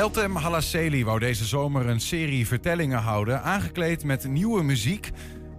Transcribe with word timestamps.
Meltem 0.00 0.36
Halasseli 0.36 1.04
wou 1.04 1.18
deze 1.18 1.44
zomer 1.44 1.86
een 1.86 2.00
serie 2.00 2.46
vertellingen 2.46 2.98
houden, 2.98 3.42
aangekleed 3.42 4.04
met 4.04 4.28
nieuwe 4.28 4.62
muziek. 4.62 5.10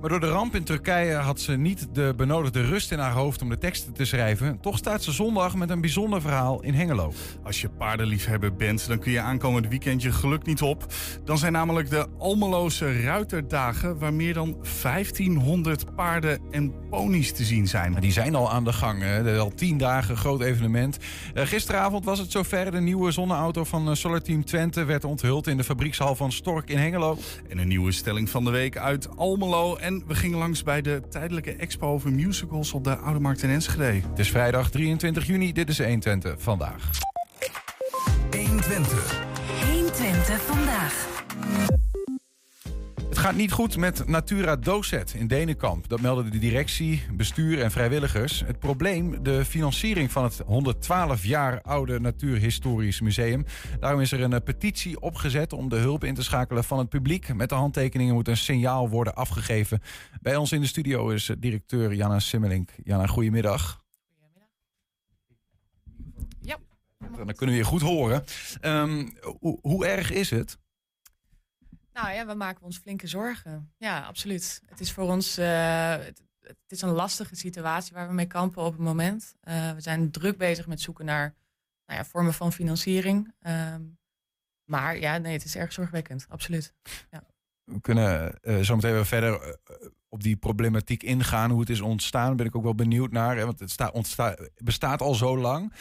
Maar 0.02 0.10
door 0.10 0.20
de 0.20 0.30
ramp 0.30 0.56
in 0.56 0.64
Turkije 0.64 1.14
had 1.14 1.40
ze 1.40 1.52
niet 1.52 1.88
de 1.94 2.14
benodigde 2.18 2.62
rust 2.62 2.92
in 2.92 3.00
haar 3.00 3.12
hoofd 3.12 3.42
om 3.42 3.50
de 3.50 3.58
teksten 3.58 3.94
te 3.94 4.06
schrijven. 4.06 4.60
Toch 4.60 4.78
staat 4.78 5.04
ze 5.04 5.12
zondag 5.12 5.56
met 5.56 5.70
een 5.70 5.82
bijzonder 5.82 6.22
verhaal 6.22 6.62
in 6.62 6.74
Hengelo. 6.74 7.14
Als 7.44 7.62
je 7.62 7.70
paardenliefhebber 7.70 8.56
bent, 8.56 8.88
dan 8.88 9.00
kun 9.00 9.12
je 9.12 9.20
aankomend 9.20 9.68
weekend 9.68 10.02
je 10.02 10.12
geluk 10.12 10.46
niet 10.46 10.62
op. 10.62 10.86
Dan 11.24 11.38
zijn 11.38 11.52
namelijk 11.52 11.90
de 11.90 12.08
Almeloze 12.18 13.02
Ruiterdagen, 13.02 14.00
waar 14.00 14.14
meer 14.14 14.34
dan 14.34 14.58
1500 14.82 15.96
paarden 15.96 16.40
en 16.52 16.74
ponies 16.90 17.32
te 17.32 17.44
zien 17.44 17.68
zijn. 17.68 17.92
Maar 17.92 18.02
die 18.02 18.12
zijn 18.12 18.36
al 18.36 18.52
aan 18.52 18.64
de 18.64 18.74
gang. 18.74 19.02
Hè. 19.02 19.38
Al 19.40 19.54
tien 19.56 19.78
dagen 19.78 20.18
groot 20.18 20.42
evenement. 20.42 20.98
Uh, 21.34 21.46
gisteravond 21.46 22.06
was 22.06 22.20
het 22.20 22.32
zover. 22.32 22.72
De 22.72 22.82
nieuwe 22.82 23.12
zonneauto 23.12 23.64
van 23.64 23.90
uh, 23.90 23.96
Solar 23.96 24.22
Team 24.22 24.46
Twente 24.46 24.84
werd 24.84 25.06
onthuld 25.06 25.48
in 25.48 25.58
de 25.58 25.64
fabriekshal 25.64 26.16
van 26.16 26.32
Stork 26.32 26.70
in 26.70 26.78
Hengelo. 26.78 27.18
En 27.50 27.58
een 27.58 27.68
nieuwe 27.68 27.92
stelling 27.92 28.30
van 28.30 28.44
de 28.44 28.52
week 28.52 28.78
uit 28.78 29.18
Almelo. 29.18 29.76
En 29.76 29.91
we 30.00 30.16
gingen 30.16 30.38
langs 30.38 30.64
bij 30.64 30.82
de 30.82 31.02
tijdelijke 31.10 31.56
expo 31.56 31.88
over 31.88 32.12
musicals 32.12 32.74
op 32.74 32.84
de 32.84 32.96
Oude 32.96 33.20
Markt 33.20 33.44
in 33.44 33.50
Enschede. 33.50 34.08
Het 34.10 34.20
is 34.20 34.30
vrijdag 34.30 34.72
23 34.72 35.28
juni. 35.28 35.54
Dit 35.54 35.70
is 35.70 35.78
120 35.78 36.36
vandaag. 36.38 36.90
120. 38.32 39.24
120 39.72 40.42
vandaag. 40.42 41.81
Het 43.22 43.30
gaat 43.30 43.40
niet 43.40 43.52
goed 43.52 43.78
met 43.78 44.08
Natura 44.08 44.56
Docet 44.56 45.14
in 45.14 45.28
Denenkamp. 45.28 45.90
Dat 45.90 46.02
melden 46.02 46.32
de 46.32 46.38
directie, 46.38 47.06
bestuur 47.14 47.62
en 47.62 47.72
vrijwilligers. 47.72 48.44
Het 48.46 48.60
probleem, 48.60 49.24
de 49.24 49.46
financiering 49.46 50.12
van 50.12 50.24
het 50.24 50.42
112 50.46 51.26
jaar 51.26 51.62
oude 51.62 52.00
Natuurhistorisch 52.00 53.02
Museum. 53.02 53.46
Daarom 53.80 54.02
is 54.02 54.12
er 54.12 54.22
een 54.22 54.44
petitie 54.44 55.00
opgezet 55.00 55.54
om 55.54 55.70
de 55.70 55.76
hulp 55.76 56.04
in 56.04 56.14
te 56.14 56.24
schakelen 56.24 56.64
van 56.64 56.78
het 56.78 56.90
publiek. 56.90 57.34
Met 57.34 57.50
de 57.50 57.56
handtekeningen 57.56 58.14
moet 58.14 58.28
een 58.28 58.38
signaal 58.38 58.90
worden 58.90 59.16
afgegeven. 59.16 59.82
Bij 60.22 60.36
ons 60.36 60.52
in 60.52 60.62
de 60.62 60.68
studio 60.68 61.10
is 61.10 61.32
directeur 61.40 61.94
Jana 61.94 62.20
Simmelink. 62.20 62.70
Jana, 62.84 63.08
goedemiddag. 63.08 63.82
Goedemiddag. 64.02 64.50
Ja. 66.42 66.58
Dan 67.26 67.36
kunnen 67.36 67.56
we 67.56 67.62
je 67.62 67.68
goed 67.68 67.82
horen. 67.82 68.24
Um, 68.62 69.14
hoe, 69.40 69.60
hoe 69.62 69.86
erg 69.86 70.12
is 70.12 70.30
het? 70.30 70.60
Nou 71.94 72.14
ja, 72.14 72.26
we 72.26 72.34
maken 72.34 72.64
ons 72.64 72.78
flinke 72.78 73.08
zorgen. 73.08 73.72
Ja, 73.78 74.06
absoluut. 74.06 74.62
Het 74.66 74.80
is 74.80 74.92
voor 74.92 75.04
ons 75.04 75.40
uh, 75.40 75.96
het, 76.42 76.58
is 76.68 76.82
een 76.82 76.90
lastige 76.90 77.36
situatie 77.36 77.94
waar 77.94 78.08
we 78.08 78.14
mee 78.14 78.26
kampen 78.26 78.64
op 78.64 78.72
het 78.72 78.82
moment. 78.82 79.36
Uh, 79.44 79.72
we 79.72 79.82
zijn 79.82 80.12
druk 80.12 80.38
bezig 80.38 80.68
met 80.68 80.82
zoeken 80.82 81.06
naar 81.06 81.36
nou 81.86 82.00
ja, 82.00 82.06
vormen 82.06 82.34
van 82.34 82.54
financiering. 82.54 83.34
Um, 83.42 84.00
maar 84.66 84.98
ja, 84.98 85.18
nee, 85.18 85.34
het 85.34 85.44
is 85.44 85.56
erg 85.56 85.74
zorgwekkend. 85.74 86.26
Absoluut. 86.30 86.74
Ja. 87.12 87.24
We 87.64 87.82
kunnen 87.82 88.40
uh, 88.42 88.60
zo 88.60 88.76
meteen 88.76 88.94
weer 88.94 89.06
verder 89.06 89.60
op 90.10 90.24
die 90.24 90.36
problematiek 90.36 91.04
ingaan. 91.04 91.52
Hoe 91.52 91.60
het 91.60 91.70
is 91.70 91.82
ontstaan, 91.82 92.28
Daar 92.28 92.36
ben 92.36 92.46
ik 92.46 92.56
ook 92.56 92.64
wel 92.64 92.76
benieuwd 92.76 93.12
naar. 93.12 93.46
Want 93.46 93.60
het 93.60 93.72
sta, 93.72 93.90
ontsta, 93.90 94.38
bestaat 94.56 95.02
al 95.02 95.14
zo 95.14 95.38
lang. 95.38 95.74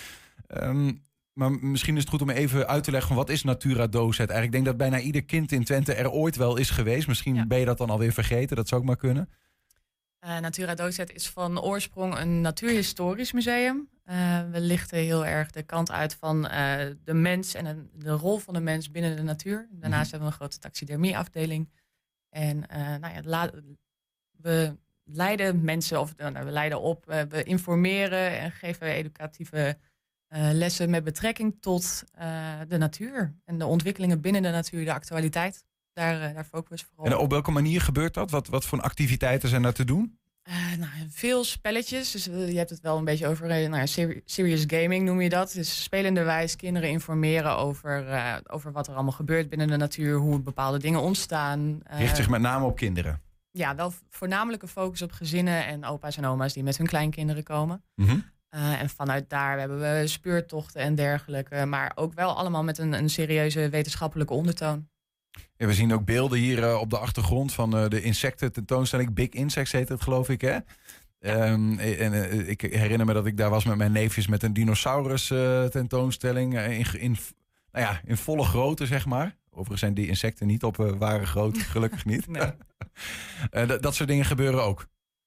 Um, 0.49 1.03
maar 1.33 1.51
misschien 1.51 1.95
is 1.95 2.01
het 2.01 2.11
goed 2.11 2.23
om 2.23 2.31
even 2.31 2.69
uit 2.69 2.85
te 2.85 2.91
leggen 2.91 3.09
van 3.09 3.17
wat 3.17 3.29
is 3.29 3.43
Natura 3.43 3.87
Docet 3.87 4.31
eigenlijk. 4.31 4.45
Ik 4.45 4.53
denk 4.53 4.65
dat 4.65 4.77
bijna 4.77 5.01
ieder 5.01 5.25
kind 5.25 5.53
in 5.53 5.65
Twente 5.65 5.95
er 5.95 6.11
ooit 6.11 6.37
wel 6.37 6.57
is 6.57 6.71
geweest. 6.71 7.07
Misschien 7.09 7.35
ja. 7.35 7.47
ben 7.47 7.59
je 7.59 7.65
dat 7.65 7.79
dan 7.79 7.91
alweer 7.91 8.13
vergeten, 8.13 8.57
dat 8.57 8.69
zou 8.69 8.81
ook 8.81 8.87
maar 8.87 8.97
kunnen. 8.97 9.29
Uh, 10.25 10.39
Natura 10.39 10.75
Docet 10.75 11.13
is 11.13 11.29
van 11.29 11.61
oorsprong 11.61 12.19
een 12.19 12.41
natuurhistorisch 12.41 13.33
museum. 13.33 13.89
Uh, 14.05 14.51
we 14.51 14.61
lichten 14.61 14.99
heel 14.99 15.27
erg 15.27 15.51
de 15.51 15.63
kant 15.63 15.91
uit 15.91 16.15
van 16.15 16.45
uh, 16.45 16.77
de 17.05 17.15
mens 17.15 17.55
en 17.55 17.91
de 17.95 18.11
rol 18.11 18.39
van 18.39 18.55
de 18.55 18.61
mens 18.61 18.91
binnen 18.91 19.17
de 19.17 19.23
natuur. 19.23 19.69
Daarnaast 19.71 19.81
mm 19.81 19.91
-hmm. 19.91 20.11
hebben 20.11 20.19
we 20.21 20.27
een 20.27 20.33
grote 20.33 20.59
taxidermieafdeling. 20.59 21.71
En 22.29 22.59
nou 23.01 23.15
ja, 23.15 23.51
we 24.37 24.77
leiden 25.05 25.65
mensen, 25.65 26.01
of 26.01 26.17
nou, 26.17 26.45
we 26.45 26.51
leiden 26.51 26.81
op, 26.81 27.05
we 27.29 27.43
informeren 27.43 28.39
en 28.39 28.51
geven 28.51 28.87
educatieve 28.87 29.79
lessen 30.31 30.91
met 30.91 31.05
betrekking 31.05 31.57
tot 31.61 32.05
uh, 32.21 32.53
de 32.69 32.79
natuur 32.79 33.35
en 33.45 33.59
de 33.59 33.67
ontwikkelingen 33.67 34.21
binnen 34.21 34.43
de 34.43 34.51
natuur, 34.51 34.85
de 34.85 34.93
actualiteit. 34.93 35.65
Daar, 35.93 36.29
uh, 36.29 36.35
daar 36.35 36.45
focussen 36.45 36.89
we 36.89 36.95
vooral 36.95 37.13
En 37.13 37.23
op 37.25 37.31
welke 37.31 37.51
manier 37.51 37.81
gebeurt 37.81 38.15
dat? 38.15 38.31
Wat, 38.31 38.49
wat 38.49 38.65
voor 38.65 38.81
activiteiten 38.81 39.49
zijn 39.49 39.65
er 39.65 39.75
te 39.75 39.85
doen? 39.85 40.19
nou, 40.79 40.91
veel 41.09 41.45
spelletjes. 41.45 42.11
Dus 42.11 42.25
je 42.25 42.57
hebt 42.57 42.71
het 42.71 42.81
wel 42.81 42.99
een 42.99 43.05
beetje 43.05 43.27
over 43.27 43.69
nou, 43.69 43.87
serious 44.25 44.65
gaming, 44.67 45.05
noem 45.05 45.21
je 45.21 45.29
dat. 45.29 45.53
Dus 45.53 45.83
spelenderwijs 45.83 46.57
kinderen 46.57 46.89
informeren 46.89 47.57
over, 47.57 48.07
over 48.47 48.73
wat 48.73 48.87
er 48.87 48.95
allemaal 48.95 49.13
gebeurt 49.13 49.49
binnen 49.49 49.69
de 49.69 49.77
natuur, 49.77 50.17
hoe 50.17 50.41
bepaalde 50.41 50.79
dingen 50.79 51.01
ontstaan. 51.01 51.81
Richt 51.85 52.17
zich 52.17 52.29
met 52.29 52.41
name 52.41 52.65
op 52.65 52.77
kinderen? 52.77 53.21
Ja, 53.51 53.75
wel 53.75 53.93
voornamelijk 54.09 54.63
een 54.63 54.69
focus 54.69 55.03
op 55.03 55.13
gezinnen 55.13 55.67
en 55.67 55.85
opa's 55.85 56.17
en 56.17 56.25
oma's 56.25 56.53
die 56.53 56.63
met 56.63 56.77
hun 56.77 56.87
kleinkinderen 56.87 57.43
komen. 57.43 57.83
Mm 57.95 58.07
-hmm. 58.07 58.25
Uh, 58.55 58.81
en 58.81 58.89
vanuit 58.89 59.31
daar 59.31 59.59
hebben 59.59 59.81
we 59.81 60.07
speurtochten 60.07 60.81
en 60.81 60.95
dergelijke. 60.95 61.65
Maar 61.67 61.93
ook 61.95 62.15
wel 62.15 62.37
allemaal 62.37 62.65
met 62.65 62.79
een, 62.79 62.93
een 62.93 63.11
serieuze 63.11 63.69
wetenschappelijke 63.69 64.33
ondertoon. 64.33 64.89
Ja, 65.57 65.67
we 65.67 65.75
zien 65.75 65.93
ook 65.93 66.05
beelden 66.05 66.39
hier 66.39 66.59
uh, 66.59 66.81
op 66.81 66.91
de 66.91 66.99
achtergrond 66.99 67.53
van 67.53 67.77
uh, 67.77 67.89
de 67.89 68.03
insecten 68.03 68.53
tentoonstelling. 68.53 69.15
Big 69.15 69.29
Insects 69.29 69.73
heet 69.73 69.89
het 69.89 70.03
geloof 70.03 70.29
ik 70.29 70.41
hè? 70.41 70.59
Ja. 71.19 71.51
Um, 71.51 71.79
en 71.79 72.49
ik 72.49 72.61
herinner 72.61 73.07
me 73.07 73.13
dat 73.13 73.27
ik 73.27 73.37
daar 73.37 73.51
was 73.51 73.65
met 73.65 73.77
mijn 73.77 73.93
neefjes 73.93 74.27
met 74.27 74.43
een 74.43 74.53
dinosaurus 74.53 75.27
tentoonstelling. 75.71 76.59
In, 76.59 77.01
in, 77.01 77.17
nou 77.73 77.87
ja, 77.87 78.01
in 78.05 78.17
volle 78.17 78.45
grootte 78.45 78.87
zeg 78.87 79.07
maar. 79.07 79.37
Overigens 79.51 79.81
zijn 79.81 79.95
die 79.95 80.09
insecten 80.09 80.47
niet 80.47 80.63
op 80.65 80.77
ware 80.77 81.27
grootte, 81.27 81.61
gelukkig 81.75 82.05
niet. 82.05 82.27
dat, 83.51 83.83
dat 83.83 83.95
soort 83.95 84.09
dingen 84.09 84.25
gebeuren 84.25 84.63
ook. 84.63 84.87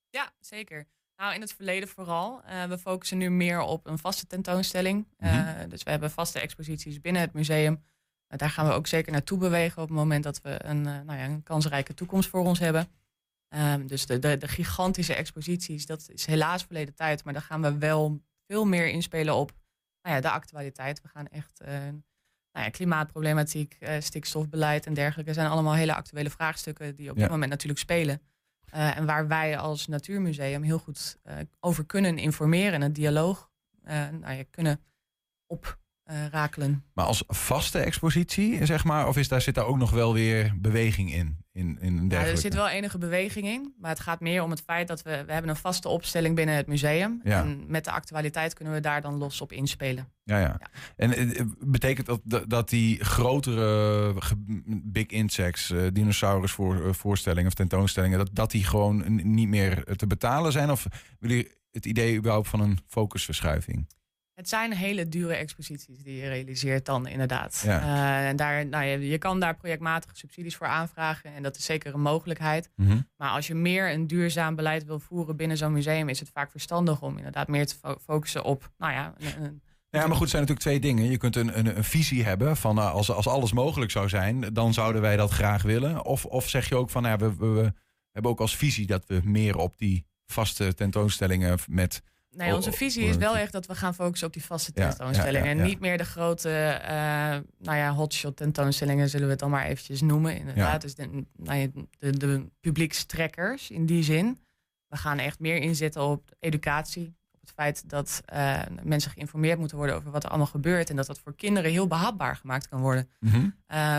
Ja, 0.10 0.32
zeker. 0.40 0.88
Nou, 1.24 1.36
in 1.36 1.42
het 1.42 1.54
verleden 1.54 1.90
vooral. 1.90 2.42
Uh, 2.50 2.64
we 2.64 2.78
focussen 2.78 3.18
nu 3.18 3.30
meer 3.30 3.62
op 3.62 3.88
een 3.88 3.98
vaste 3.98 4.28
tentoonstelling. 4.28 5.08
Mm 5.18 5.30
-hmm. 5.30 5.70
Dus 5.70 5.84
we 5.84 5.90
hebben 5.90 6.12
vaste 6.12 6.40
exposities 6.40 7.02
binnen 7.02 7.22
het 7.22 7.34
museum. 7.34 7.74
Uh, 7.74 8.38
daar 8.38 8.50
gaan 8.50 8.68
we 8.68 8.74
ook 8.74 8.88
zeker 8.88 9.12
naartoe 9.12 9.38
bewegen 9.38 9.82
op 9.82 9.88
het 9.88 9.98
moment 9.98 10.24
dat 10.24 10.42
we 10.42 10.64
een, 10.64 10.82
nou 10.82 11.14
ja, 11.14 11.26
een 11.26 11.44
kansrijke 11.44 11.94
toekomst 11.94 12.30
voor 12.30 12.46
ons 12.46 12.60
hebben. 12.60 12.88
Ehm, 13.48 13.88
dus 13.88 14.06
de, 14.06 14.20
de, 14.20 14.38
de, 14.38 14.48
gigantische 14.48 15.14
exposities, 15.14 15.86
dat 15.86 16.10
is 16.14 16.26
helaas 16.26 16.64
verleden 16.64 16.96
tijd. 16.96 17.24
Maar 17.24 17.34
daar 17.34 17.42
gaan 17.42 17.62
we 17.62 17.78
wel 17.78 18.22
veel 18.48 18.66
meer 18.66 18.88
inspelen 18.88 19.36
op 19.36 19.52
nou 20.02 20.16
ja, 20.16 20.22
de 20.22 20.30
actualiteit. 20.30 21.02
We 21.02 21.08
gaan 21.08 21.28
echt 21.28 21.60
nou 22.52 22.66
ja, 22.66 22.70
klimaatproblematiek, 22.70 23.78
stikstofbeleid 24.00 24.86
en 24.86 24.94
dergelijke. 24.94 25.34
zijn 25.34 25.50
allemaal 25.50 25.76
hele 25.76 25.94
actuele 25.94 26.30
vraagstukken 26.30 26.96
die 26.96 27.10
op 27.10 27.16
ja. 27.16 27.22
dit 27.22 27.32
moment 27.32 27.52
natuurlijk 27.52 27.80
spelen. 27.80 28.22
Uh, 28.76 28.98
en 28.98 29.06
waar 29.06 29.28
wij 29.28 29.58
als 29.58 29.88
Natuurmuseum 29.88 30.64
heel 30.64 30.80
goed 30.80 31.18
uh, 31.28 31.34
over 31.60 31.86
kunnen 31.86 32.18
informeren 32.18 32.74
en 32.74 32.82
een 32.82 32.94
dialoog 32.94 33.50
uh, 33.86 34.10
nou 34.10 34.34
ja, 34.34 34.44
kunnen 34.50 34.80
oprakelen. 36.06 36.84
maar 36.94 37.06
als 37.06 37.24
vaste 37.28 37.80
expositie, 37.80 38.66
zeg 38.66 38.84
maar, 38.84 39.08
of 39.08 39.18
is 39.18 39.28
daar, 39.28 39.42
zit 39.42 39.56
daar 39.56 39.66
ook 39.66 39.78
nog 39.78 39.92
wel 39.92 40.14
weer 40.14 40.54
beweging 40.58 41.14
in? 41.14 41.44
in, 41.54 41.78
in 41.82 42.06
ja, 42.10 42.26
er 42.26 42.38
zit 42.38 42.54
wel 42.54 42.70
enige 42.70 42.98
beweging 42.98 43.46
in, 43.46 43.74
maar 43.80 43.90
het 43.90 44.00
gaat 44.00 44.20
meer 44.20 44.44
om 44.44 44.50
het 44.50 44.62
feit 44.62 44.88
dat 44.88 45.02
we, 45.02 45.24
we 45.26 45.32
hebben 45.32 45.50
een 45.50 45.56
vaste 45.56 45.88
opstelling 45.88 46.36
binnen 46.36 46.56
het 46.56 46.68
museum. 46.68 47.22
Ja. 47.24 47.42
En 47.42 47.64
met 47.68 47.84
de 47.84 47.92
actualiteit 47.92 48.54
kunnen 48.54 48.74
we 48.74 48.80
daar 48.80 49.02
dan 49.02 49.18
los 49.18 49.42
op 49.42 49.52
inspelen. 49.52 50.08
Ja, 50.24 50.40
ja. 50.40 50.58
ja. 50.60 50.70
En 50.96 51.56
betekent 51.60 52.20
dat 52.24 52.44
dat 52.48 52.70
die 52.70 53.04
grotere 53.04 54.16
big 54.84 55.06
insects, 55.06 55.70
uh, 55.70 55.88
dinosaurus 55.94 56.52
voor, 56.52 56.76
uh, 56.76 56.94
voorstellingen 56.94 57.48
of 57.48 57.54
tentoonstellingen, 57.54 58.18
dat, 58.18 58.30
dat 58.32 58.52
die 58.52 58.64
gewoon 58.64 59.22
niet 59.34 59.50
meer 59.50 59.84
te 59.96 60.08
betalen 60.08 60.52
zijn? 60.52 60.72
Of 60.72 60.88
willen 61.20 61.36
jullie 61.36 61.52
het 61.72 61.86
idee 61.86 62.18
überhaupt 62.18 62.48
van 62.48 62.60
een 62.60 62.80
focusverschuiving? 62.88 63.88
Het 64.34 64.50
zijn 64.50 64.74
hele 64.74 65.08
dure 65.08 65.34
exposities 65.34 66.04
die 66.04 66.16
je 66.16 66.28
realiseert 66.28 66.86
dan 66.86 67.08
inderdaad. 67.08 67.62
Ja. 67.66 67.82
Uh, 67.82 68.28
en 68.28 68.36
daar, 68.36 68.66
nou, 68.66 68.86
je, 68.86 69.08
je 69.08 69.18
kan 69.18 69.40
daar 69.40 69.56
projectmatige 69.56 70.16
subsidies 70.16 70.56
voor 70.56 70.68
aanvragen. 70.68 71.34
En 71.34 71.44
dat 71.44 71.58
is 71.58 71.66
zeker 71.66 71.94
een 71.94 72.02
mogelijkheid. 72.02 72.70
Mm 72.76 72.88
-hmm. 72.88 73.10
Maar 73.18 73.30
als 73.30 73.48
je 73.48 73.56
meer 73.56 73.92
een 73.92 74.08
duurzaam 74.08 74.56
beleid 74.56 74.86
wil 74.86 75.00
voeren 75.00 75.36
binnen 75.36 75.58
zo'n 75.58 75.74
museum... 75.74 76.10
is 76.10 76.20
het 76.20 76.30
vaak 76.34 76.52
verstandig 76.52 77.02
om 77.02 77.18
inderdaad 77.18 77.48
meer 77.48 77.68
te 77.68 77.76
fo 77.76 77.98
focussen 78.04 78.44
op... 78.44 78.72
Nou 78.78 78.94
ja, 78.94 79.14
een, 79.18 79.44
een 79.44 79.62
ja, 79.90 80.08
maar 80.08 80.18
goed, 80.18 80.30
zijn 80.30 80.42
natuurlijk 80.42 80.68
twee 80.68 80.80
dingen. 80.80 81.12
Je 81.12 81.18
kunt 81.18 81.36
een, 81.36 81.58
een, 81.58 81.78
een 81.78 81.84
visie 81.84 82.24
hebben 82.24 82.58
van 82.58 82.78
uh, 82.78 82.92
als, 82.92 83.12
als 83.12 83.28
alles 83.28 83.54
mogelijk 83.54 83.92
zou 83.92 84.10
zijn... 84.10 84.54
dan 84.54 84.74
zouden 84.74 85.02
wij 85.02 85.16
dat 85.16 85.32
graag 85.32 85.62
willen. 85.62 86.06
Of, 86.06 86.26
of 86.26 86.50
zeg 86.50 86.70
je 86.70 86.76
ook 86.76 86.90
van, 86.90 87.04
nou, 87.04 87.18
we, 87.18 87.36
we, 87.36 87.52
we 87.54 87.74
hebben 88.12 88.32
ook 88.32 88.40
als 88.40 88.56
visie... 88.56 88.86
dat 88.86 89.06
we 89.08 89.22
meer 89.24 89.58
op 89.58 89.78
die 89.78 90.06
vaste 90.26 90.74
tentoonstellingen 90.74 91.58
met 91.68 92.02
Nee, 92.36 92.56
onze 92.56 92.72
visie 92.72 93.06
is 93.06 93.18
wel 93.18 93.38
echt 93.38 93.52
dat 93.52 93.66
we 93.66 93.76
gaan 93.76 93.96
focussen 93.96 94.28
op 94.28 94.34
die 94.34 94.46
vaste 94.46 94.72
tentoonstellingen. 94.72 95.48
En 95.48 95.62
niet 95.62 95.80
meer 95.80 95.98
de 95.98 96.06
grote, 96.06 96.80
uh, 96.82 96.90
nou 97.58 97.78
ja, 97.78 97.92
hotshot 97.92 98.36
tentoonstellingen 98.36 99.10
zullen 99.10 99.26
we 99.26 99.32
het 99.32 99.40
dan 99.40 99.50
maar 99.50 99.66
eventjes 99.66 100.02
noemen. 100.02 100.38
Inderdaad, 100.38 100.82
dus 100.82 100.96
de, 100.96 101.26
nou 101.36 101.58
ja, 101.58 101.68
de, 102.00 102.18
de 102.18 102.46
publiekstrekkers 102.60 103.70
in 103.70 103.86
die 103.86 104.04
zin. 104.04 104.38
We 104.88 104.98
gaan 104.98 105.20
echt 105.20 105.40
meer 105.40 105.58
inzetten 105.58 106.02
op 106.02 106.32
educatie, 106.40 107.16
op 107.32 107.42
het 107.42 107.52
feit 107.52 107.90
dat 107.90 108.22
uh, 108.34 108.62
mensen 108.84 109.12
geïnformeerd 109.12 109.60
moeten 109.60 109.78
worden 109.78 109.96
over 109.96 110.12
wat 110.12 110.24
er 110.24 110.30
allemaal 110.30 110.48
gebeurt. 110.48 110.90
En 110.90 110.96
dat 110.96 111.06
dat 111.06 111.20
voor 111.20 111.36
kinderen 111.36 111.72
heel 111.72 111.88
behapbaar 111.88 112.36
gemaakt 112.36 112.68
kan 112.68 112.82
worden. 112.82 113.10
Mhm. 113.20 113.36
Uh, 113.38 113.50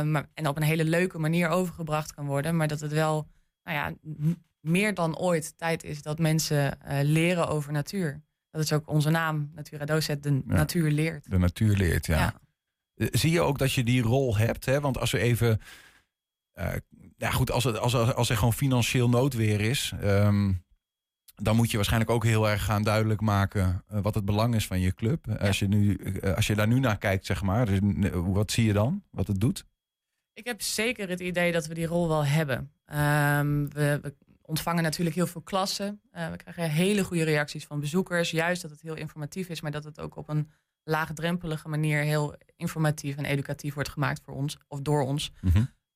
maar, 0.02 0.28
en 0.34 0.48
op 0.48 0.56
een 0.56 0.62
hele 0.62 0.84
leuke 0.84 1.18
manier 1.18 1.48
overgebracht 1.48 2.14
kan 2.14 2.26
worden. 2.26 2.56
Maar 2.56 2.68
dat 2.68 2.80
het 2.80 2.92
wel 2.92 3.28
nou 3.62 3.76
ja, 3.76 3.94
meer 4.60 4.94
dan 4.94 5.18
ooit 5.18 5.58
tijd 5.58 5.84
is 5.84 6.02
dat 6.02 6.18
mensen 6.18 6.78
uh, 6.88 6.98
leren 7.02 7.48
over 7.48 7.72
natuur. 7.72 8.22
Dat 8.54 8.62
is 8.62 8.72
ook 8.72 8.88
onze 8.88 9.10
naam, 9.10 9.50
Natura 9.54 9.84
Docet, 9.84 10.22
de 10.22 10.32
Ja. 10.32 10.42
natuur 10.54 10.90
leert. 10.90 11.30
De 11.30 11.38
natuur 11.38 11.76
leert, 11.76 12.06
ja. 12.06 12.18
Ja. 12.18 12.34
Eh, 12.94 13.06
Zie 13.10 13.30
je 13.30 13.40
ook 13.40 13.58
dat 13.58 13.72
je 13.72 13.84
die 13.84 14.02
rol 14.02 14.36
hebt? 14.36 14.64
Hè? 14.64 14.80
Want 14.80 14.98
als 14.98 15.10
we 15.10 15.18
even. 15.18 15.60
eh, 16.52 16.72
ja, 17.16 17.30
goed, 17.30 17.50
als, 17.50 17.64
het, 17.64 17.78
als, 17.78 17.94
als 17.94 18.30
er 18.30 18.36
gewoon 18.36 18.52
financieel 18.52 19.08
noodweer 19.08 19.60
is. 19.60 19.92
ehm, 20.00 20.52
dan 21.34 21.56
moet 21.56 21.70
je 21.70 21.76
waarschijnlijk 21.76 22.10
ook 22.10 22.24
heel 22.24 22.48
erg 22.48 22.64
gaan 22.64 22.82
duidelijk 22.82 23.20
maken. 23.20 23.84
eh, 23.88 24.00
wat 24.02 24.14
het 24.14 24.24
belang 24.24 24.54
is 24.54 24.66
van 24.66 24.80
je 24.80 24.94
club. 24.94 25.28
Als, 25.40 25.58
je 25.58 25.68
nu, 25.68 26.00
als 26.34 26.46
je 26.46 26.54
daar 26.54 26.68
nu 26.68 26.78
naar 26.80 26.98
kijkt, 26.98 27.26
zeg 27.26 27.42
maar. 27.42 27.66
dus, 27.66 27.78
wat 28.12 28.50
zie 28.50 28.64
je 28.64 28.72
dan? 28.72 29.02
Wat 29.10 29.26
het 29.26 29.40
doet? 29.40 29.64
Ik 30.32 30.44
heb 30.46 30.62
zeker 30.62 31.08
het 31.08 31.20
idee 31.20 31.52
dat 31.52 31.66
we 31.66 31.74
die 31.74 31.86
rol 31.86 32.08
wel 32.08 32.24
hebben. 32.24 32.72
Ehm, 32.84 33.66
we, 33.68 33.98
we 34.02 34.14
ontvangen 34.46 34.82
natuurlijk 34.82 35.16
heel 35.16 35.26
veel 35.26 35.40
klassen. 35.40 36.00
Eh, 36.10 36.30
we 36.30 36.36
krijgen 36.36 36.70
hele 36.70 37.04
goede 37.04 37.24
reacties 37.24 37.66
van 37.66 37.80
bezoekers. 37.80 38.30
Juist 38.30 38.62
dat 38.62 38.70
het 38.70 38.80
heel 38.80 38.94
informatief 38.94 39.48
is, 39.48 39.60
maar 39.60 39.70
dat 39.70 39.84
het 39.84 40.00
ook 40.00 40.16
op 40.16 40.28
een 40.28 40.50
laagdrempelige 40.84 41.68
manier 41.68 42.00
heel 42.02 42.34
informatief 42.56 43.16
en 43.16 43.24
educatief 43.24 43.74
wordt 43.74 43.88
gemaakt 43.88 44.20
voor 44.24 44.34
ons 44.34 44.58
of 44.68 44.80
door 44.80 45.02
ons. 45.02 45.32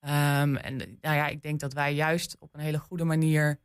Ehm, 0.00 0.56
en 0.56 0.76
nou 0.76 1.16
ja, 1.16 1.26
ik 1.26 1.42
denk 1.42 1.60
dat 1.60 1.72
wij 1.72 1.94
juist 1.94 2.36
op 2.38 2.54
een 2.54 2.60
hele 2.60 2.78
goede 2.78 3.04
manier 3.04 3.58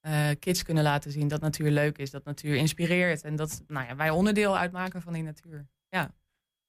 eh, 0.00 0.28
kids 0.38 0.62
kunnen 0.62 0.82
laten 0.82 1.12
zien 1.12 1.28
dat 1.28 1.40
natuur 1.40 1.70
leuk 1.70 1.98
is, 1.98 2.10
dat 2.10 2.24
natuur 2.24 2.54
inspireert 2.54 3.22
en 3.22 3.36
dat 3.36 3.62
nou 3.66 3.86
ja, 3.86 3.96
wij 3.96 4.10
onderdeel 4.10 4.58
uitmaken 4.58 5.02
van 5.02 5.12
die 5.12 5.22
natuur. 5.22 5.68
Hoe 5.98 6.19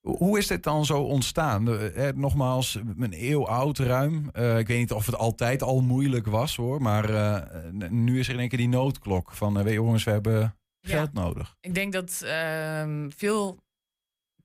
hoe 0.02 0.38
is 0.38 0.46
dit 0.46 0.62
dan 0.62 0.84
zo 0.84 1.02
ontstaan? 1.02 1.68
Eh, 1.68 2.08
eh, 2.08 2.16
nogmaals, 2.16 2.74
een 2.74 3.30
eeuw 3.30 3.46
oud 3.46 3.78
ruim. 3.78 4.30
Eh, 4.32 4.58
ik 4.58 4.66
weet 4.66 4.78
niet 4.78 4.92
of 4.92 5.06
het 5.06 5.16
altijd 5.16 5.62
al 5.62 5.80
moeilijk 5.80 6.26
was 6.26 6.56
hoor. 6.56 6.82
Maar 6.82 7.10
nu 7.90 8.18
is 8.18 8.26
er 8.28 8.34
in 8.34 8.40
één 8.40 8.48
keer 8.48 8.58
die 8.58 8.68
noodklok 8.68 9.32
van... 9.32 9.54
weet 9.54 9.64
je, 9.66 9.72
jongens, 9.72 10.04
we 10.04 10.10
hebben 10.10 10.56
Ja. 10.80 10.96
geld 10.96 11.12
nodig. 11.12 11.56
Ik 11.60 11.74
denk 11.74 11.92
dat 11.92 12.22
ehm, 12.24 13.10
veel 13.10 13.62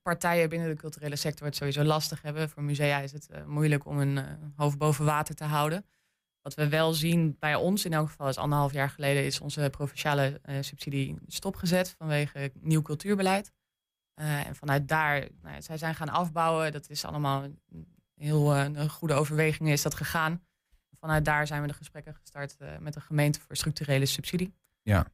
partijen 0.02 0.48
binnen 0.48 0.68
de 0.68 0.76
culturele 0.76 1.16
sector 1.16 1.46
het 1.46 1.56
sowieso 1.56 1.82
lastig 1.82 2.22
hebben. 2.22 2.50
Voor 2.50 2.62
musea 2.62 2.98
is 2.98 3.12
het 3.12 3.28
moeilijk 3.46 3.86
om 3.86 3.98
hun 3.98 4.20
hoofd 4.56 4.78
boven 4.78 5.04
water 5.04 5.34
te 5.34 5.44
houden. 5.44 5.86
Wat 6.42 6.54
we 6.54 6.68
wel 6.68 6.92
zien 6.92 7.36
bij 7.38 7.54
ons 7.54 7.84
in 7.84 7.92
elk 7.92 8.08
geval 8.08 8.28
is 8.28 8.36
anderhalf 8.36 8.72
jaar 8.72 8.90
geleden 8.90 9.24
is 9.24 9.40
onze 9.40 9.68
provinciale 9.70 10.40
subsidie 10.60 11.16
stopgezet 11.26 11.94
vanwege 11.98 12.52
nieuw 12.60 12.82
cultuurbeleid. 12.82 13.52
Eh, 14.18 14.46
en 14.46 14.56
vanuit 14.56 14.88
daar, 14.88 15.28
nou 15.42 15.62
zij 15.62 15.78
zijn 15.78 15.94
gaan 15.94 16.08
afbouwen. 16.08 16.72
Dat 16.72 16.90
is 16.90 17.04
allemaal 17.04 17.42
een 17.42 17.86
heel 18.14 18.54
eh, 18.54 18.64
een 18.64 18.88
goede 18.88 19.14
overweging 19.14 19.68
is 19.68 19.82
dat 19.82 19.94
gegaan. 19.94 20.42
Vanuit 21.00 21.24
daar 21.24 21.46
zijn 21.46 21.62
we 21.62 21.68
de 21.68 21.74
gesprekken 21.74 22.14
gestart 22.14 22.56
eh, 22.58 22.68
met 22.80 22.92
de 22.92 23.00
gemeente 23.00 23.40
voor 23.40 23.56
structurele 23.56 24.06
subsidie. 24.06 24.54
Ja. 24.82 25.06